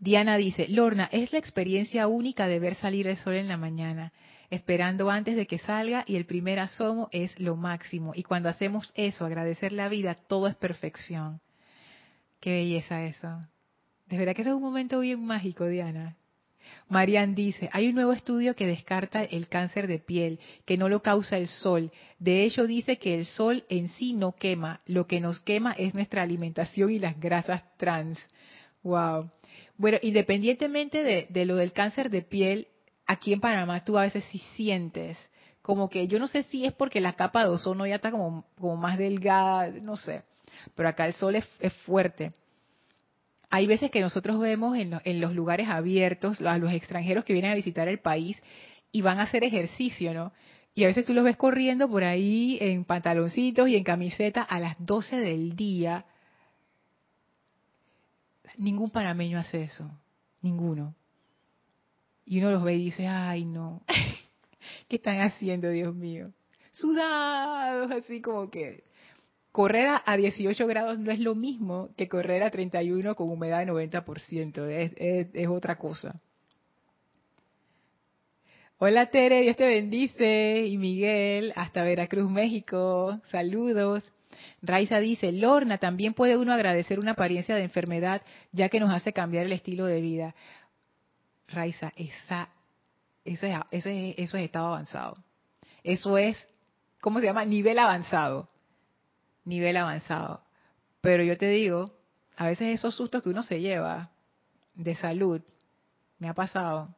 Diana 0.00 0.36
dice, 0.36 0.66
Lorna, 0.66 1.08
es 1.12 1.32
la 1.32 1.38
experiencia 1.38 2.08
única 2.08 2.48
de 2.48 2.58
ver 2.58 2.74
salir 2.74 3.06
el 3.06 3.16
sol 3.16 3.34
en 3.34 3.46
la 3.46 3.56
mañana, 3.56 4.12
esperando 4.50 5.08
antes 5.08 5.36
de 5.36 5.46
que 5.46 5.58
salga 5.58 6.02
y 6.08 6.16
el 6.16 6.26
primer 6.26 6.58
asomo 6.58 7.08
es 7.12 7.38
lo 7.38 7.54
máximo. 7.54 8.12
Y 8.16 8.24
cuando 8.24 8.48
hacemos 8.48 8.90
eso, 8.96 9.24
agradecer 9.24 9.70
la 9.70 9.88
vida, 9.88 10.16
todo 10.16 10.48
es 10.48 10.56
perfección. 10.56 11.40
Qué 12.40 12.50
belleza 12.50 13.04
eso. 13.04 13.40
De 14.06 14.18
verdad 14.18 14.34
que 14.34 14.42
eso 14.42 14.50
es 14.50 14.56
un 14.56 14.62
momento 14.62 14.98
bien 14.98 15.24
mágico, 15.24 15.66
Diana. 15.66 16.16
Marian 16.88 17.34
dice, 17.34 17.68
hay 17.72 17.88
un 17.88 17.94
nuevo 17.94 18.12
estudio 18.12 18.54
que 18.54 18.66
descarta 18.66 19.24
el 19.24 19.48
cáncer 19.48 19.86
de 19.86 19.98
piel, 19.98 20.40
que 20.64 20.76
no 20.76 20.88
lo 20.88 21.02
causa 21.02 21.36
el 21.36 21.48
sol. 21.48 21.90
De 22.18 22.44
hecho, 22.44 22.66
dice 22.66 22.98
que 22.98 23.14
el 23.14 23.26
sol 23.26 23.64
en 23.68 23.88
sí 23.88 24.12
no 24.12 24.32
quema, 24.32 24.80
lo 24.86 25.06
que 25.06 25.20
nos 25.20 25.40
quema 25.40 25.72
es 25.72 25.94
nuestra 25.94 26.22
alimentación 26.22 26.90
y 26.90 26.98
las 26.98 27.18
grasas 27.18 27.62
trans. 27.76 28.18
Wow. 28.82 29.30
Bueno, 29.76 29.98
independientemente 30.02 31.28
de, 31.28 31.44
lo 31.44 31.56
del 31.56 31.72
cáncer 31.72 32.10
de 32.10 32.22
piel, 32.22 32.68
aquí 33.06 33.32
en 33.32 33.40
Panamá 33.40 33.84
tú 33.84 33.98
a 33.98 34.02
veces 34.02 34.24
sí 34.30 34.38
sientes 34.56 35.18
como 35.60 35.88
que 35.88 36.08
yo 36.08 36.18
no 36.18 36.26
sé 36.26 36.42
si 36.42 36.66
es 36.66 36.72
porque 36.72 37.00
la 37.00 37.12
capa 37.12 37.44
de 37.44 37.50
ozono 37.50 37.86
ya 37.86 37.94
está 37.94 38.10
como, 38.10 38.44
como 38.58 38.76
más 38.76 38.98
delgada, 38.98 39.68
no 39.80 39.96
sé, 39.96 40.24
pero 40.74 40.88
acá 40.88 41.06
el 41.06 41.14
sol 41.14 41.36
es, 41.36 41.48
fuerte. 41.84 42.30
Hay 43.52 43.66
veces 43.66 43.90
que 43.90 44.00
nosotros 44.00 44.40
vemos 44.40 44.76
en, 44.76 44.98
en, 45.04 45.20
los 45.20 45.34
lugares 45.34 45.68
abiertos 45.68 46.40
a 46.40 46.56
los 46.56 46.72
extranjeros 46.72 47.24
que 47.24 47.34
vienen 47.34 47.52
a 47.52 47.54
visitar 47.54 47.86
el 47.86 48.00
país 48.00 48.42
y 48.90 49.02
van 49.02 49.20
a 49.20 49.24
hacer 49.24 49.44
ejercicio, 49.44 50.14
¿no? 50.14 50.32
Y 50.74 50.84
a 50.84 50.86
veces 50.86 51.04
tú 51.04 51.12
los 51.12 51.22
ves 51.22 51.36
corriendo 51.36 51.88
por 51.88 52.02
ahí 52.02 52.56
en 52.62 52.84
pantaloncitos 52.84 53.68
y 53.68 53.76
en 53.76 53.84
camiseta 53.84 54.40
a 54.42 54.58
las 54.58 54.74
12 54.78 55.16
del 55.16 55.54
día 55.54 56.06
Ningún 58.58 58.90
panameño 58.90 59.38
hace 59.38 59.62
eso, 59.62 59.90
ninguno. 60.42 60.94
Y 62.24 62.38
uno 62.38 62.50
los 62.50 62.62
ve 62.62 62.74
y 62.74 62.84
dice, 62.84 63.06
ay 63.06 63.44
no, 63.44 63.82
¿qué 64.88 64.96
están 64.96 65.20
haciendo, 65.20 65.70
Dios 65.70 65.94
mío? 65.94 66.32
Sudados, 66.72 67.90
así 67.90 68.20
como 68.20 68.50
que 68.50 68.84
correr 69.52 69.90
a 70.04 70.16
18 70.16 70.66
grados 70.66 70.98
no 70.98 71.12
es 71.12 71.20
lo 71.20 71.34
mismo 71.34 71.90
que 71.96 72.08
correr 72.08 72.42
a 72.42 72.50
31 72.50 73.14
con 73.14 73.30
humedad 73.30 73.64
de 73.64 73.70
90%, 73.70 74.68
es, 74.68 74.92
es, 74.96 75.28
es 75.32 75.48
otra 75.48 75.76
cosa. 75.76 76.20
Hola 78.84 79.06
Tere, 79.06 79.42
Dios 79.42 79.54
te 79.54 79.68
bendice. 79.68 80.66
Y 80.66 80.76
Miguel, 80.76 81.52
hasta 81.54 81.84
Veracruz, 81.84 82.28
México. 82.28 83.20
Saludos. 83.26 84.10
Raiza 84.60 84.98
dice, 84.98 85.30
Lorna, 85.30 85.78
también 85.78 86.14
puede 86.14 86.36
uno 86.36 86.52
agradecer 86.52 86.98
una 86.98 87.12
apariencia 87.12 87.54
de 87.54 87.62
enfermedad 87.62 88.22
ya 88.50 88.68
que 88.68 88.80
nos 88.80 88.92
hace 88.92 89.12
cambiar 89.12 89.46
el 89.46 89.52
estilo 89.52 89.86
de 89.86 90.00
vida. 90.00 90.34
Raiza, 91.46 91.92
esa, 91.94 92.48
eso, 93.24 93.46
es, 93.46 93.54
eso, 93.70 93.88
es, 93.88 94.14
eso 94.16 94.36
es 94.36 94.42
estado 94.42 94.66
avanzado. 94.66 95.14
Eso 95.84 96.18
es, 96.18 96.48
¿cómo 97.00 97.20
se 97.20 97.26
llama? 97.26 97.44
Nivel 97.44 97.78
avanzado. 97.78 98.48
Nivel 99.44 99.76
avanzado. 99.76 100.42
Pero 101.00 101.22
yo 101.24 101.36
te 101.36 101.48
digo, 101.48 101.92
a 102.36 102.46
veces 102.46 102.74
esos 102.74 102.94
sustos 102.94 103.22
que 103.22 103.28
uno 103.28 103.42
se 103.42 103.60
lleva 103.60 104.10
de 104.74 104.94
salud, 104.94 105.42
me 106.18 106.28
ha 106.28 106.34
pasado, 106.34 106.94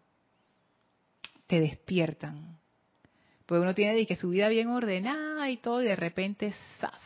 te 1.46 1.60
despiertan. 1.60 2.58
Porque 3.46 3.62
uno 3.62 3.74
tiene 3.74 4.06
que 4.06 4.16
su 4.16 4.30
vida 4.30 4.48
bien 4.48 4.68
ordenada 4.68 5.50
y 5.50 5.56
todo, 5.56 5.82
y 5.82 5.86
de 5.86 5.96
repente, 5.96 6.54
¡zas! 6.78 7.00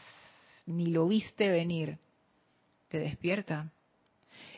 ni 0.69 0.89
lo 0.89 1.09
viste 1.09 1.49
venir, 1.49 1.99
te 2.89 2.99
despierta. 2.99 3.73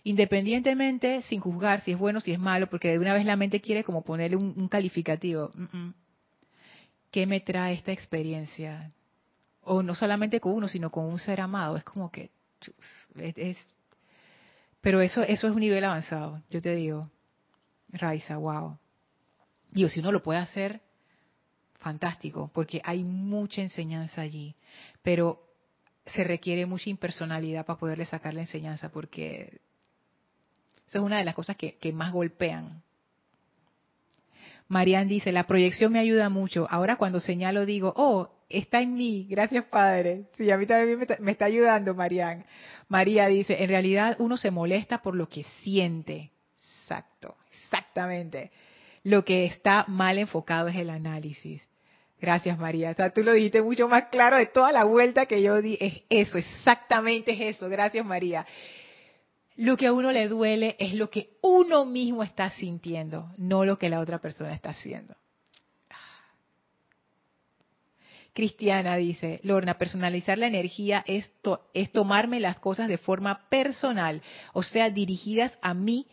Independientemente, 0.03 1.23
sin 1.23 1.41
juzgar 1.41 1.81
si 1.83 1.93
es 1.93 1.99
bueno, 1.99 2.21
si 2.21 2.33
es 2.33 2.39
malo, 2.39 2.69
porque 2.69 2.91
de 2.91 2.99
una 2.99 3.15
vez 3.15 3.25
la 3.25 3.37
mente 3.37 3.61
quiere 3.61 3.85
como 3.85 4.03
ponerle 4.03 4.37
un, 4.37 4.69
calificativo. 4.69 5.51
¿Qué 7.11 7.27
me 7.27 7.41
trae 7.41 7.75
esta 7.75 7.93
experiencia? 7.93 8.89
O 9.73 9.85
no 9.85 9.95
solamente 9.95 10.41
con 10.41 10.53
uno, 10.53 10.67
sino 10.67 10.91
con 10.91 11.05
un 11.05 11.21
ser 11.21 11.41
amado. 11.41 11.77
Es 11.77 11.85
como 11.85 12.11
que... 12.11 12.31
Es, 13.15 13.57
pero 14.81 15.01
eso, 15.01 15.23
eso 15.23 15.47
es 15.47 15.55
un 15.55 15.61
nivel 15.61 15.85
avanzado, 15.85 16.43
yo 16.51 16.61
te 16.61 16.75
digo. 16.75 17.09
Raiza, 17.91 18.37
wow. 18.37 18.77
Digo, 19.71 19.89
si 19.89 20.01
uno 20.01 20.11
lo 20.11 20.25
puede 20.25 20.41
hacer, 20.41 20.81
fantástico, 21.79 22.51
porque 22.53 22.83
hay 22.85 23.05
mucha 23.05 23.63
enseñanza 23.63 24.23
allí. 24.23 24.57
Pero 25.03 25.41
se 26.05 26.25
requiere 26.25 26.67
mucha 26.67 26.91
impersonalidad 26.91 27.65
para 27.65 27.79
poderle 27.79 28.07
sacar 28.07 28.35
la 28.35 28.41
enseñanza, 28.41 28.89
porque 28.89 29.61
esa 30.89 30.99
es 30.99 31.05
una 31.05 31.19
de 31.19 31.25
las 31.25 31.37
cosas 31.37 31.55
que, 31.57 31.93
más 31.93 32.13
golpean. 32.13 32.83
Marian 34.67 35.07
dice, 35.07 35.31
la 35.31 35.47
proyección 35.47 35.93
me 35.93 36.01
ayuda 36.01 36.29
mucho. 36.29 36.67
Ahora 36.69 36.97
cuando 36.97 37.21
señalo 37.21 37.67
digo, 37.67 37.93
oh, 37.97 38.40
está 38.51 38.83
en 38.83 38.95
mí. 38.95 39.27
Gracias, 39.31 39.65
Padre. 39.67 40.27
Sí, 40.35 40.51
a 40.51 40.59
mí 40.59 40.67
también 40.67 41.07
me 41.21 41.33
está, 41.33 41.45
ayudando, 41.45 41.95
Marian. 41.95 42.45
María 42.89 43.29
dice, 43.29 43.63
en 43.63 43.69
realidad 43.69 44.17
uno 44.19 44.37
se 44.37 44.51
molesta 44.51 45.01
por 45.01 45.15
lo 45.15 45.29
que 45.29 45.45
siente. 45.63 46.33
Exacto, 46.59 47.37
exactamente. 47.51 48.51
Lo 49.05 49.25
que 49.25 49.47
está 49.47 49.85
mal 49.89 50.19
enfocado 50.19 50.69
es 50.69 50.77
el 50.77 50.91
análisis. 50.91 51.63
Gracias, 52.21 52.59
María. 52.59 52.91
O 52.91 52.95
sea, 52.95 53.11
tú 53.11 53.23
lo 53.23 53.33
dijiste 53.33 53.63
mucho 53.63 53.89
más 53.89 54.07
claro 54.07 54.37
de 54.37 54.47
toda 54.47 54.73
la 54.73 54.85
vuelta 54.85 55.25
que 55.25 55.41
yo 55.41 55.63
di. 55.63 55.79
Es 55.81 56.03
eso, 56.11 56.37
exactamente 56.37 57.33
es 57.33 57.57
eso. 57.57 57.69
Gracias, 57.71 58.05
María. 58.05 58.45
Lo 59.57 59.77
que 59.77 59.87
a 59.87 59.93
uno 59.93 60.13
le 60.13 60.29
duele 60.29 60.77
es 60.79 60.95
lo 60.95 61.11
que 61.11 61.31
uno 61.43 61.85
mismo 61.85 62.23
está 62.23 62.51
sintiendo, 62.51 63.31
no 63.39 63.65
lo 63.65 63.79
que 63.79 63.89
la 63.89 64.01
otra 64.01 64.19
persona 64.19 64.55
está 64.55 64.71
haciendo. 64.71 65.15
Cristiana 68.33 68.97
dice, 68.97 69.41
Lorna, 69.43 69.79
personalizar 69.79 70.39
la 70.39 70.47
energía 70.47 71.05
es, 71.07 71.33
es 71.75 71.93
tomarme 71.93 72.41
las 72.41 72.59
cosas 72.59 72.89
de 72.89 72.99
forma 72.99 73.49
personal, 73.49 74.23
o 74.53 74.63
sea, 74.63 74.91
dirigidas 74.91 75.57
a 75.63 75.75
mí 75.75 76.07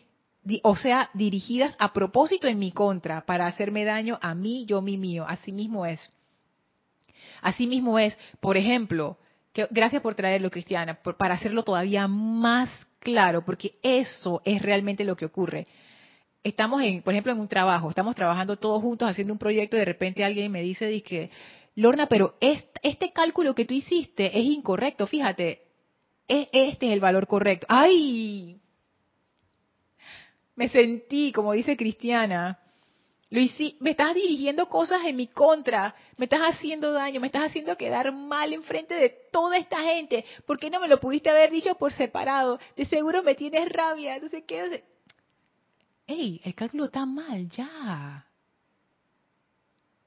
o 0.62 0.76
sea, 0.76 1.10
dirigidas 1.14 1.74
a 1.78 1.92
propósito 1.92 2.46
en 2.46 2.58
mi 2.58 2.72
contra, 2.72 3.26
para 3.26 3.46
hacerme 3.46 3.84
daño 3.84 4.18
a 4.22 4.34
mí, 4.34 4.64
yo, 4.66 4.80
mi 4.80 4.96
mío. 4.96 5.24
Así 5.28 5.52
mismo 5.52 5.84
es. 5.84 6.08
Así 7.42 7.66
mismo 7.66 7.98
es, 7.98 8.18
por 8.40 8.56
ejemplo, 8.56 9.18
que, 9.52 9.66
gracias 9.70 10.02
por 10.02 10.14
traerlo, 10.14 10.50
Cristiana, 10.50 10.94
para 10.94 11.34
hacerlo 11.34 11.64
todavía 11.64 12.08
más 12.08 12.70
claro, 13.00 13.44
porque 13.44 13.74
eso 13.82 14.42
es 14.44 14.62
realmente 14.62 15.04
lo 15.04 15.16
que 15.16 15.26
ocurre. 15.26 15.66
Estamos, 16.42 16.82
en, 16.82 17.02
por 17.02 17.12
ejemplo, 17.12 17.32
en 17.32 17.40
un 17.40 17.48
trabajo, 17.48 17.90
estamos 17.90 18.14
trabajando 18.14 18.56
todos 18.56 18.80
juntos 18.80 19.10
haciendo 19.10 19.32
un 19.32 19.38
proyecto 19.38 19.76
y 19.76 19.80
de 19.80 19.84
repente 19.84 20.24
alguien 20.24 20.50
me 20.50 20.62
dice, 20.62 21.02
que, 21.02 21.30
Lorna, 21.78 22.08
pero 22.08 22.34
este, 22.40 23.12
cálculo 23.12 23.54
que 23.54 23.64
tú 23.64 23.72
hiciste 23.72 24.36
es 24.36 24.44
incorrecto, 24.44 25.06
fíjate, 25.06 25.62
este 26.26 26.86
es 26.86 26.92
el 26.92 27.00
valor 27.00 27.26
correcto. 27.26 27.66
¡Ay! 27.68 28.60
me 30.56 30.68
sentí, 30.68 31.30
como 31.30 31.52
dice 31.52 31.76
Cristiana, 31.76 32.58
lo 33.30 33.40
me 33.78 33.90
estás 33.90 34.12
dirigiendo 34.12 34.68
cosas 34.68 35.04
en 35.04 35.14
mi 35.14 35.28
contra, 35.28 35.94
me 36.16 36.24
estás 36.24 36.40
haciendo 36.40 36.92
daño, 36.92 37.20
me 37.20 37.28
estás 37.28 37.42
haciendo 37.42 37.76
quedar 37.76 38.10
mal 38.10 38.52
enfrente 38.52 38.94
de 38.94 39.10
toda 39.30 39.56
esta 39.56 39.78
gente. 39.82 40.24
¿Por 40.46 40.58
qué 40.58 40.68
no 40.70 40.80
me 40.80 40.88
lo 40.88 40.98
pudiste 40.98 41.30
haber 41.30 41.52
dicho 41.52 41.76
por 41.76 41.92
separado? 41.92 42.58
De 42.76 42.86
seguro 42.86 43.22
me 43.22 43.36
tienes 43.36 43.68
rabia, 43.68 44.16
entonces 44.16 44.42
qué. 44.48 44.82
¡Ey! 46.08 46.40
El 46.42 46.56
cálculo 46.56 46.86
está 46.86 47.06
mal, 47.06 47.48
ya. 47.50 48.26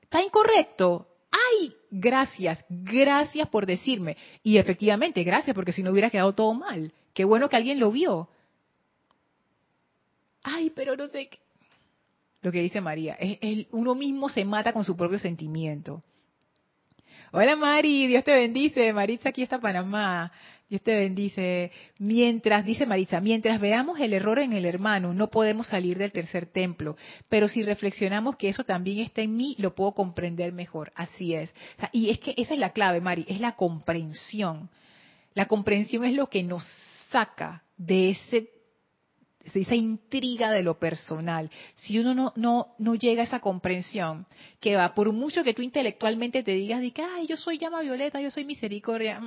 Está 0.02 0.22
incorrecto. 0.22 1.11
¡Ay! 1.32 1.74
Gracias, 1.90 2.64
gracias 2.70 3.48
por 3.50 3.66
decirme. 3.66 4.18
Y 4.44 4.58
efectivamente, 4.58 5.24
gracias, 5.24 5.56
porque 5.56 5.72
si 5.72 5.84
no 5.84 5.92
hubiera 5.92 6.10
quedado 6.10 6.34
todo 6.34 6.54
mal. 6.54 6.94
Qué 7.14 7.26
bueno 7.26 7.50
que 7.50 7.56
alguien 7.56 7.80
lo 7.80 7.92
vio 7.92 8.30
ay, 10.44 10.72
pero 10.72 10.96
no 10.96 11.08
sé 11.08 11.28
qué. 11.28 11.40
lo 12.42 12.52
que 12.52 12.62
dice 12.62 12.82
María. 12.82 13.18
Uno 13.72 13.96
mismo 13.96 14.30
se 14.30 14.46
mata 14.46 14.74
con 14.74 14.84
su 14.84 14.96
propio 14.96 15.20
sentimiento. 15.20 16.02
Hola 17.34 17.56
Mari, 17.56 18.08
Dios 18.08 18.26
te 18.26 18.34
bendice. 18.34 18.92
Maritza 18.92 19.30
aquí 19.30 19.42
está 19.42 19.58
Panamá. 19.58 20.34
Dios 20.70 20.82
te 20.82 20.94
bendice. 20.94 21.72
Mientras, 21.98 22.66
dice 22.66 22.86
Maritza, 22.86 23.22
mientras 23.22 23.62
veamos 23.62 24.02
el 24.02 24.12
error 24.12 24.40
en 24.40 24.52
el 24.52 24.66
hermano, 24.66 25.14
no 25.14 25.30
podemos 25.30 25.68
salir 25.68 25.98
del 25.98 26.12
tercer 26.12 26.48
templo. 26.48 26.98
Pero 27.30 27.48
si 27.48 27.64
reflexionamos 27.64 28.36
que 28.36 28.50
eso 28.50 28.66
también 28.66 29.00
está 29.00 29.22
en 29.22 29.38
mí, 29.38 29.56
lo 29.60 29.74
puedo 29.76 29.94
comprender 29.94 30.52
mejor. 30.52 30.92
Así 30.94 31.34
es. 31.34 31.56
y 31.94 32.10
es 32.10 32.20
que 32.20 32.34
esa 32.36 32.54
es 32.54 32.60
la 32.60 32.74
clave, 32.74 33.00
Mari, 33.00 33.26
es 33.30 33.40
la 33.40 33.56
comprensión. 33.56 34.70
La 35.34 35.46
comprensión 35.46 36.04
es 36.04 36.14
lo 36.14 36.28
que 36.28 36.44
nos 36.44 36.66
saca 37.12 37.64
de 37.78 38.10
ese 38.10 38.50
esa 39.54 39.76
intriga 39.76 40.52
de 40.52 40.64
lo 40.64 40.80
personal, 40.80 41.50
si 41.76 42.00
uno 42.00 42.14
no, 42.14 42.34
no, 42.36 42.76
no 42.78 42.96
llega 42.96 43.24
a 43.24 43.26
esa 43.26 43.39
comprensión, 43.39 44.26
que 44.60 44.76
va, 44.76 44.94
por 44.94 45.12
mucho 45.12 45.44
que 45.44 45.54
tú 45.54 45.62
intelectualmente 45.62 46.44
te 46.44 46.52
digas 46.52 46.82
de 46.82 46.92
que, 46.92 47.02
ay, 47.02 47.28
yo 47.28 47.38
soy 47.38 47.58
llama 47.58 47.82
violeta, 47.82 48.22
yo 48.22 48.32
soy 48.32 48.46
misericordia, 48.46 49.20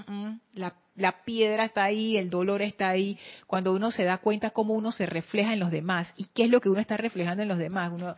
la, 0.54 0.74
la 0.96 1.24
piedra 1.24 1.64
está 1.64 1.84
ahí, 1.84 2.16
el 2.16 2.30
dolor 2.30 2.62
está 2.62 2.88
ahí, 2.88 3.18
cuando 3.46 3.72
uno 3.72 3.90
se 3.90 4.04
da 4.04 4.18
cuenta 4.18 4.50
cómo 4.50 4.74
uno 4.74 4.92
se 4.92 5.06
refleja 5.06 5.52
en 5.52 5.60
los 5.60 5.70
demás 5.70 6.12
y 6.16 6.26
qué 6.34 6.44
es 6.44 6.50
lo 6.50 6.60
que 6.60 6.68
uno 6.68 6.80
está 6.80 6.96
reflejando 6.96 7.42
en 7.42 7.48
los 7.48 7.58
demás. 7.58 7.92
Uno, 7.92 8.14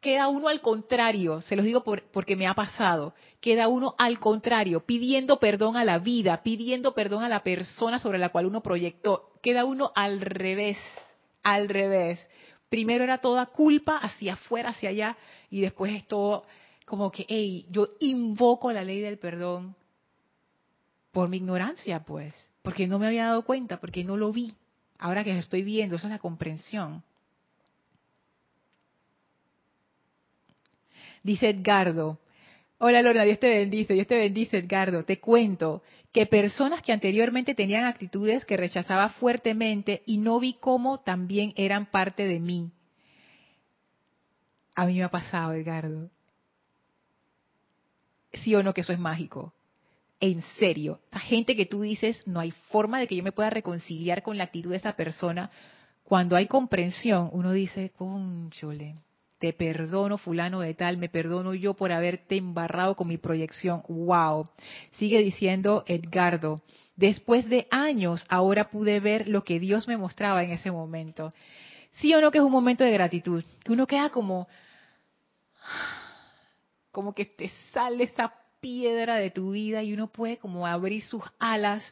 queda 0.00 0.28
uno 0.28 0.48
al 0.48 0.60
contrario, 0.60 1.40
se 1.40 1.56
los 1.56 1.64
digo 1.64 1.82
porque 1.82 2.36
me 2.36 2.46
ha 2.46 2.54
pasado, 2.54 3.14
queda 3.40 3.68
uno 3.68 3.94
al 3.98 4.18
contrario, 4.18 4.84
pidiendo 4.86 5.38
perdón 5.38 5.76
a 5.76 5.84
la 5.84 5.98
vida, 5.98 6.42
pidiendo 6.42 6.94
perdón 6.94 7.24
a 7.24 7.28
la 7.28 7.42
persona 7.42 7.98
sobre 7.98 8.18
la 8.18 8.28
cual 8.28 8.46
uno 8.46 8.62
proyectó, 8.62 9.32
queda 9.42 9.64
uno 9.64 9.92
al 9.94 10.20
revés, 10.20 10.78
al 11.42 11.68
revés. 11.68 12.26
Primero 12.68 13.02
era 13.04 13.18
toda 13.18 13.46
culpa 13.46 13.96
hacia 13.96 14.34
afuera, 14.34 14.70
hacia 14.70 14.90
allá, 14.90 15.16
y 15.50 15.60
después 15.60 15.94
es 15.94 16.06
todo 16.06 16.44
como 16.84 17.10
que, 17.10 17.26
hey, 17.28 17.66
yo 17.68 17.88
invoco 18.00 18.72
la 18.72 18.82
ley 18.82 19.00
del 19.00 19.18
perdón 19.18 19.76
por 21.12 21.28
mi 21.28 21.36
ignorancia, 21.36 22.04
pues, 22.04 22.34
porque 22.62 22.86
no 22.86 22.98
me 22.98 23.06
había 23.06 23.26
dado 23.26 23.44
cuenta, 23.44 23.78
porque 23.78 24.04
no 24.04 24.16
lo 24.16 24.32
vi. 24.32 24.54
Ahora 24.98 25.22
que 25.22 25.38
estoy 25.38 25.62
viendo, 25.62 25.96
esa 25.96 26.06
es 26.06 26.12
la 26.12 26.18
comprensión. 26.18 27.02
Dice 31.28 31.50
Edgardo, 31.50 32.18
hola 32.78 33.02
Lorna, 33.02 33.24
Dios 33.24 33.38
te 33.38 33.50
bendice, 33.50 33.92
Dios 33.92 34.06
te 34.06 34.16
bendice 34.16 34.56
Edgardo, 34.56 35.02
te 35.02 35.20
cuento 35.20 35.82
que 36.10 36.24
personas 36.24 36.80
que 36.80 36.90
anteriormente 36.90 37.54
tenían 37.54 37.84
actitudes 37.84 38.46
que 38.46 38.56
rechazaba 38.56 39.10
fuertemente 39.10 40.02
y 40.06 40.16
no 40.16 40.40
vi 40.40 40.54
cómo 40.54 41.00
también 41.00 41.52
eran 41.54 41.84
parte 41.84 42.26
de 42.26 42.40
mí. 42.40 42.70
A 44.74 44.86
mí 44.86 44.96
me 44.96 45.04
ha 45.04 45.10
pasado, 45.10 45.52
Edgardo. 45.52 46.08
Sí 48.32 48.54
o 48.54 48.62
no 48.62 48.72
que 48.72 48.80
eso 48.80 48.94
es 48.94 48.98
mágico. 48.98 49.52
En 50.20 50.40
serio, 50.58 50.98
la 51.12 51.20
gente 51.20 51.56
que 51.56 51.66
tú 51.66 51.82
dices, 51.82 52.26
no 52.26 52.40
hay 52.40 52.52
forma 52.70 53.00
de 53.00 53.06
que 53.06 53.16
yo 53.16 53.22
me 53.22 53.32
pueda 53.32 53.50
reconciliar 53.50 54.22
con 54.22 54.38
la 54.38 54.44
actitud 54.44 54.70
de 54.70 54.78
esa 54.78 54.96
persona. 54.96 55.50
Cuando 56.04 56.36
hay 56.36 56.46
comprensión, 56.46 57.28
uno 57.34 57.52
dice, 57.52 57.90
conchole, 57.90 58.94
te 59.38 59.52
perdono 59.52 60.18
fulano 60.18 60.60
de 60.60 60.74
tal, 60.74 60.96
me 60.98 61.08
perdono 61.08 61.54
yo 61.54 61.74
por 61.74 61.92
haberte 61.92 62.36
embarrado 62.36 62.96
con 62.96 63.08
mi 63.08 63.18
proyección. 63.18 63.82
Wow. 63.88 64.48
Sigue 64.92 65.20
diciendo 65.20 65.84
Edgardo, 65.86 66.60
después 66.96 67.48
de 67.48 67.66
años 67.70 68.24
ahora 68.28 68.68
pude 68.70 69.00
ver 69.00 69.28
lo 69.28 69.44
que 69.44 69.60
Dios 69.60 69.86
me 69.86 69.96
mostraba 69.96 70.42
en 70.42 70.50
ese 70.50 70.70
momento. 70.70 71.32
Sí 71.92 72.12
o 72.14 72.20
no 72.20 72.30
que 72.30 72.38
es 72.38 72.44
un 72.44 72.52
momento 72.52 72.84
de 72.84 72.92
gratitud, 72.92 73.44
que 73.64 73.72
uno 73.72 73.86
queda 73.86 74.10
como 74.10 74.48
como 76.90 77.14
que 77.14 77.26
te 77.26 77.50
sale 77.72 78.04
esa 78.04 78.32
piedra 78.60 79.16
de 79.16 79.30
tu 79.30 79.52
vida 79.52 79.82
y 79.82 79.92
uno 79.92 80.08
puede 80.08 80.38
como 80.38 80.66
abrir 80.66 81.02
sus 81.02 81.22
alas 81.38 81.84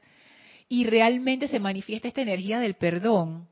y 0.68 0.84
realmente 0.84 1.46
se 1.46 1.60
manifiesta 1.60 2.08
esta 2.08 2.22
energía 2.22 2.58
del 2.58 2.74
perdón 2.74 3.46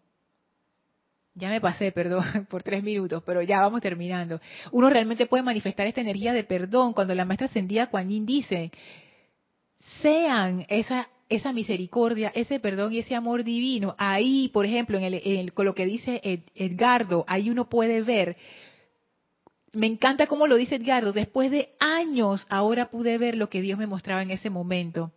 ya 1.35 1.51
me 1.51 1.61
pasé, 1.61 1.93
perdón, 1.93 2.25
por 2.49 2.63
tres 2.63 2.83
minutos, 2.83 3.23
pero 3.27 3.43
ya 3.43 3.61
vamos 3.61 3.81
terminando. 3.81 4.41
Uno 4.73 4.89
realmente 4.91 5.27
puede 5.27 5.43
manifestar 5.43 5.87
esta 5.87 6.01
energía 6.01 6.33
de 6.33 6.45
perdón 6.45 6.93
cuando 6.93 7.15
la 7.15 7.25
maestra 7.25 7.47
ascendida 7.47 7.89
Kuan 7.89 8.09
dice, 8.25 8.71
sean 10.01 10.65
esa, 10.69 11.09
esa 11.29 11.53
misericordia, 11.53 12.33
ese 12.35 12.61
perdón 12.61 12.93
y 12.93 12.99
ese 12.99 13.15
amor 13.15 13.45
divino. 13.45 13.95
Ahí, 13.99 14.49
por 14.53 14.65
ejemplo, 14.65 14.99
en, 14.99 15.05
el, 15.05 15.53
con 15.53 15.67
lo 15.67 15.75
que 15.75 15.87
dice 15.87 16.21
Edgardo, 16.55 17.25
ahí 17.27 17.51
uno 17.51 17.69
puede 17.69 18.03
ver 18.03 18.37
me 19.73 19.89
encanta 19.89 20.29
cómo 20.29 20.47
lo 20.47 20.55
dice 20.55 20.77
Edgardo, 20.77 21.13
después 21.13 21.51
de 21.51 21.71
años 21.81 22.47
ahora 22.49 22.91
pude 22.91 23.19
ver 23.19 23.37
lo 23.37 23.49
que 23.49 23.61
Dios 23.61 23.77
me 23.77 23.89
mostraba 23.89 24.23
en 24.23 24.31
ese 24.31 24.49
momento 24.49 25.11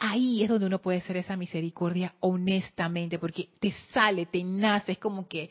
ahí 0.00 0.42
es 0.42 0.48
donde 0.48 0.66
uno 0.66 0.80
puede 0.80 0.98
hacer 0.98 1.18
esa 1.18 1.36
misericordia 1.36 2.14
honestamente, 2.20 3.18
porque 3.18 3.50
te 3.60 3.72
sale, 3.92 4.26
te 4.26 4.42
nace, 4.42 4.92
es 4.92 4.98
como 4.98 5.28
que 5.28 5.50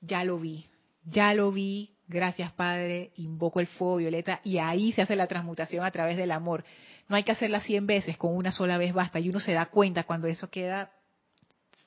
ya 0.00 0.22
lo 0.22 0.38
vi, 0.38 0.66
ya 1.04 1.34
lo 1.34 1.50
vi, 1.50 1.90
gracias 2.06 2.52
Padre, 2.52 3.10
invoco 3.16 3.60
el 3.60 3.66
fuego 3.66 3.96
violeta 3.96 4.40
y 4.44 4.58
ahí 4.58 4.92
se 4.92 5.02
hace 5.02 5.16
la 5.16 5.26
transmutación 5.26 5.84
a 5.84 5.90
través 5.90 6.16
del 6.16 6.30
amor. 6.30 6.64
No 7.08 7.16
hay 7.16 7.24
que 7.24 7.32
hacerla 7.32 7.60
cien 7.60 7.86
veces, 7.86 8.18
con 8.18 8.36
una 8.36 8.52
sola 8.52 8.76
vez 8.76 8.92
basta 8.92 9.18
y 9.18 9.30
uno 9.30 9.40
se 9.40 9.54
da 9.54 9.66
cuenta 9.66 10.04
cuando 10.04 10.28
eso 10.28 10.50
queda 10.50 10.92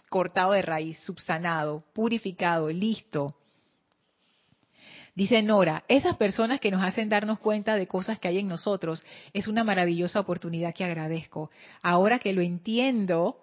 cortado 0.09 0.53
de 0.53 0.63
raíz, 0.63 0.99
subsanado, 0.99 1.85
purificado, 1.93 2.69
listo. 2.69 3.35
Dice 5.13 5.41
Nora, 5.41 5.83
esas 5.89 6.15
personas 6.15 6.59
que 6.59 6.71
nos 6.71 6.83
hacen 6.83 7.09
darnos 7.09 7.39
cuenta 7.39 7.75
de 7.75 7.87
cosas 7.87 8.19
que 8.19 8.29
hay 8.29 8.39
en 8.39 8.47
nosotros 8.47 9.03
es 9.33 9.47
una 9.47 9.63
maravillosa 9.63 10.21
oportunidad 10.21 10.73
que 10.73 10.85
agradezco. 10.85 11.51
Ahora 11.81 12.19
que 12.19 12.31
lo 12.31 12.41
entiendo, 12.41 13.37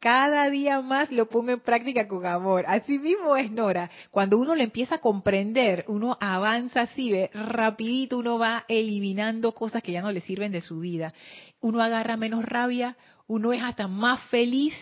cada 0.00 0.48
día 0.48 0.80
más 0.80 1.12
lo 1.12 1.28
pongo 1.28 1.52
en 1.52 1.60
práctica 1.60 2.08
con 2.08 2.24
amor. 2.24 2.64
Así 2.66 2.98
mismo 2.98 3.36
es 3.36 3.50
Nora. 3.50 3.90
Cuando 4.10 4.38
uno 4.38 4.54
lo 4.54 4.62
empieza 4.62 4.94
a 4.94 5.00
comprender, 5.00 5.84
uno 5.88 6.16
avanza 6.20 6.82
así, 6.82 7.12
ve, 7.12 7.30
rapidito 7.34 8.16
uno 8.16 8.38
va 8.38 8.64
eliminando 8.66 9.52
cosas 9.52 9.82
que 9.82 9.92
ya 9.92 10.00
no 10.00 10.10
le 10.10 10.22
sirven 10.22 10.52
de 10.52 10.62
su 10.62 10.80
vida. 10.80 11.12
Uno 11.60 11.82
agarra 11.82 12.16
menos 12.16 12.46
rabia, 12.46 12.96
uno 13.26 13.52
es 13.52 13.62
hasta 13.62 13.88
más 13.88 14.22
feliz 14.30 14.74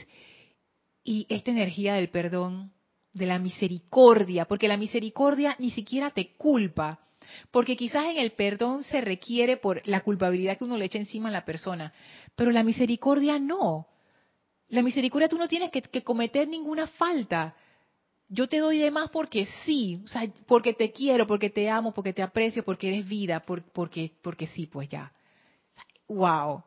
y 1.03 1.27
esta 1.29 1.51
energía 1.51 1.95
del 1.95 2.11
perdón 2.11 2.73
de 3.19 3.27
la 3.27 3.39
misericordia, 3.39 4.47
porque 4.47 4.69
la 4.69 4.77
misericordia 4.77 5.57
ni 5.59 5.71
siquiera 5.71 6.11
te 6.11 6.35
culpa, 6.37 7.01
porque 7.51 7.77
quizás 7.77 8.07
en 8.07 8.19
el 8.19 8.33
perdón 8.33 8.85
se 8.85 9.01
requiere 9.01 9.57
por 9.57 9.87
la 9.87 10.01
culpabilidad 10.01 10.57
que 10.57 10.65
uno 10.65 10.77
le 10.77 10.87
echa 10.87 10.99
encima 10.99 11.29
a 11.29 11.33
la 11.33 11.45
persona, 11.45 11.93
pero 12.35 12.51
la 12.51 12.63
misericordia 12.63 13.39
no. 13.39 13.87
La 14.69 14.83
misericordia 14.83 15.29
tú 15.29 15.39
no 15.39 15.49
tienes 15.49 15.71
que, 15.71 16.03
cometer 16.03 16.47
ninguna 16.47 16.87
falta. 16.87 17.55
Yo 18.29 18.47
te 18.47 18.59
doy 18.59 18.79
de 18.79 18.91
más 18.91 19.09
porque 19.11 19.47
sí, 19.65 20.01
o 20.05 20.09
sea, 20.09 20.31
porque 20.47 20.75
te 20.75 20.93
quiero, 20.93 21.27
porque 21.27 21.49
te 21.49 21.71
amo, 21.71 21.93
porque 21.95 22.13
te 22.13 22.23
aprecio, 22.23 22.63
porque 22.63 22.89
eres 22.89 23.09
vida, 23.09 23.41
porque, 23.41 24.13
porque 24.23 24.47
sí, 24.47 24.67
pues 24.67 24.89
ya. 24.89 25.13
Wow. 26.09 26.65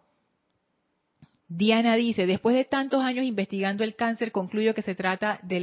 Diana 1.53 1.97
dice, 1.97 2.27
después 2.27 2.55
de 2.55 2.63
tantos 2.63 3.03
años 3.03 3.25
investigando 3.25 3.83
el 3.83 3.97
cáncer, 3.97 4.31
concluyo 4.31 4.73
que 4.73 4.81
se 4.81 4.95
trata 4.95 5.41
de 5.43 5.59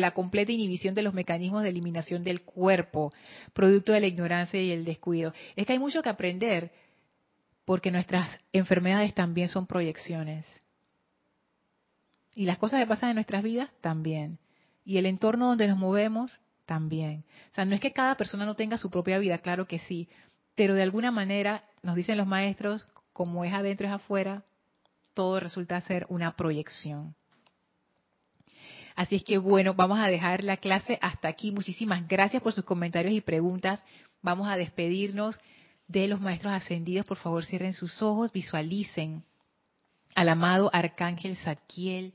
la, 0.00 0.10
completa 0.10 0.50
inhibición 0.50 0.96
de 0.96 1.02
los 1.02 1.14
mecanismos 1.14 1.62
de 1.62 1.68
eliminación 1.68 2.24
del 2.24 2.42
cuerpo, 2.42 3.12
producto 3.52 3.92
de 3.92 4.00
la 4.00 4.08
ignorancia 4.08 4.60
y 4.60 4.72
el 4.72 4.84
descuido. 4.84 5.32
Es 5.54 5.64
que 5.64 5.74
hay 5.74 5.78
mucho 5.78 6.02
que 6.02 6.08
aprender, 6.08 6.72
porque 7.64 7.92
nuestras 7.92 8.40
enfermedades 8.52 9.14
también 9.14 9.48
son 9.48 9.68
proyecciones. 9.68 10.44
Y 12.34 12.44
las 12.44 12.58
cosas 12.58 12.80
que 12.80 12.88
pasan 12.88 13.10
en 13.10 13.14
nuestras 13.14 13.44
vidas 13.44 13.70
también. 13.80 14.40
Y 14.84 14.98
el 14.98 15.06
entorno 15.06 15.46
donde 15.46 15.68
nos 15.68 15.78
movemos 15.78 16.40
también. 16.66 17.24
O 17.52 17.54
sea, 17.54 17.64
no 17.64 17.76
es 17.76 17.80
que 17.80 17.92
cada 17.92 18.16
persona 18.16 18.44
no 18.44 18.56
tenga 18.56 18.76
su 18.76 18.90
propia 18.90 19.18
vida, 19.18 19.38
claro 19.38 19.68
que 19.68 19.78
sí, 19.78 20.08
pero 20.56 20.74
de 20.74 20.82
alguna 20.82 21.12
manera, 21.12 21.62
nos 21.84 21.94
dicen 21.94 22.18
los 22.18 22.26
maestros, 22.26 22.88
como 23.12 23.44
es 23.44 23.54
adentro 23.54 23.86
es 23.86 23.92
afuera, 23.92 24.42
todo 25.18 25.40
resulta 25.40 25.80
ser 25.80 26.06
una 26.10 26.36
proyección. 26.36 27.16
Así 28.94 29.16
es 29.16 29.24
que 29.24 29.38
bueno, 29.38 29.74
vamos 29.74 29.98
a 29.98 30.06
dejar 30.06 30.44
la 30.44 30.56
clase 30.56 30.96
hasta 31.02 31.26
aquí. 31.26 31.50
Muchísimas 31.50 32.06
gracias 32.06 32.40
por 32.40 32.52
sus 32.52 32.64
comentarios 32.64 33.12
y 33.12 33.20
preguntas. 33.20 33.82
Vamos 34.22 34.46
a 34.46 34.54
despedirnos 34.54 35.36
de 35.88 36.06
los 36.06 36.20
maestros 36.20 36.52
ascendidos. 36.52 37.04
Por 37.04 37.16
favor, 37.16 37.44
cierren 37.44 37.74
sus 37.74 38.00
ojos, 38.00 38.30
visualicen 38.30 39.24
al 40.14 40.28
amado 40.28 40.70
Arcángel 40.72 41.36
Zadkiel, 41.38 42.14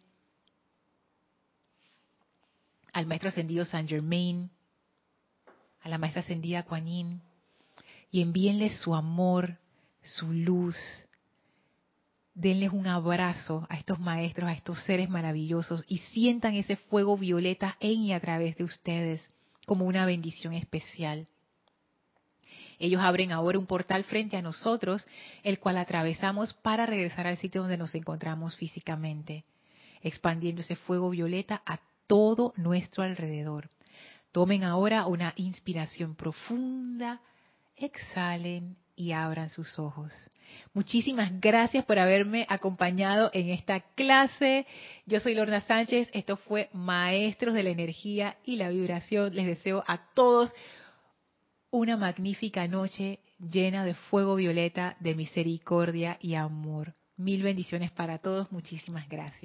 al 2.94 3.06
maestro 3.06 3.28
ascendido 3.28 3.66
San 3.66 3.86
Germain, 3.86 4.50
a 5.82 5.90
la 5.90 5.98
maestra 5.98 6.22
ascendida 6.22 6.64
Kuan 6.64 6.86
Yin, 6.86 7.22
y 8.12 8.22
envíenles 8.22 8.80
su 8.80 8.96
amor, 8.96 9.58
su 10.02 10.32
luz, 10.32 10.78
denles 12.34 12.72
un 12.72 12.88
abrazo 12.88 13.68
a 13.70 13.78
estos 13.78 14.00
maestros, 14.00 14.50
a 14.50 14.54
estos 14.54 14.82
seres 14.84 15.10
maravillosos 15.10 15.84
y 15.88 16.00
sientan 16.00 16.56
ese 16.56 16.76
fuego 16.76 17.18
violeta 17.18 17.78
en 17.80 18.02
y 18.02 18.14
a 18.14 18.20
través 18.20 18.56
de 18.58 18.64
ustedes. 18.64 19.28
como 19.66 19.86
una 19.86 20.06
bendición 20.06 20.54
especial. 20.54 21.26
Ellos 22.80 23.02
abren 23.02 23.32
ahora 23.32 23.58
un 23.58 23.66
portal 23.66 24.04
frente 24.04 24.36
a 24.36 24.42
nosotros, 24.42 25.06
el 25.42 25.58
cual 25.58 25.78
atravesamos 25.78 26.54
para 26.54 26.86
regresar 26.86 27.28
al 27.28 27.38
sitio 27.38 27.62
donde 27.62 27.78
nos 27.78 27.96
encontramos 27.96 28.58
físicamente, 28.58 29.46
expandiendo 30.02 30.60
ese 30.60 30.76
fuego 30.76 31.10
violeta 31.12 31.62
a 31.66 31.80
todo 32.08 32.54
nuestro 32.58 33.04
alrededor. 33.04 33.70
Tomen 34.34 34.66
ahora 34.66 35.06
una 35.06 35.34
inspiración 35.38 36.14
profunda, 36.16 37.22
exhalen 37.78 38.76
y 38.96 39.12
abran 39.12 39.50
sus 39.50 39.80
ojos. 39.80 40.12
Muchísimas 40.74 41.40
gracias 41.40 41.86
por 41.86 42.00
haberme 42.00 42.46
acompañado 42.50 43.30
en 43.34 43.50
esta 43.50 43.80
clase. 43.96 44.66
Yo 45.06 45.20
soy 45.20 45.36
Lorna 45.36 45.62
Sánchez. 45.62 46.10
Esto 46.14 46.38
fue 46.38 46.70
Maestros 46.74 47.54
de 47.54 47.64
la 47.64 47.70
Energía 47.70 48.38
y 48.46 48.58
la 48.58 48.70
Vibración. 48.70 49.34
Les 49.36 49.46
deseo 49.46 49.84
a 49.88 50.14
todos 50.14 50.52
una 51.72 51.98
magnífica 51.98 52.68
noche 52.68 53.20
llena 53.40 53.84
de 53.84 53.96
fuego 53.96 54.36
violeta, 54.36 54.96
de 55.00 55.16
misericordia 55.16 56.18
y 56.22 56.36
amor. 56.36 56.94
Mil 57.18 57.44
bendiciones 57.44 57.92
para 57.92 58.20
todos. 58.20 58.52
Muchísimas 58.52 59.08
gracias. 59.10 59.42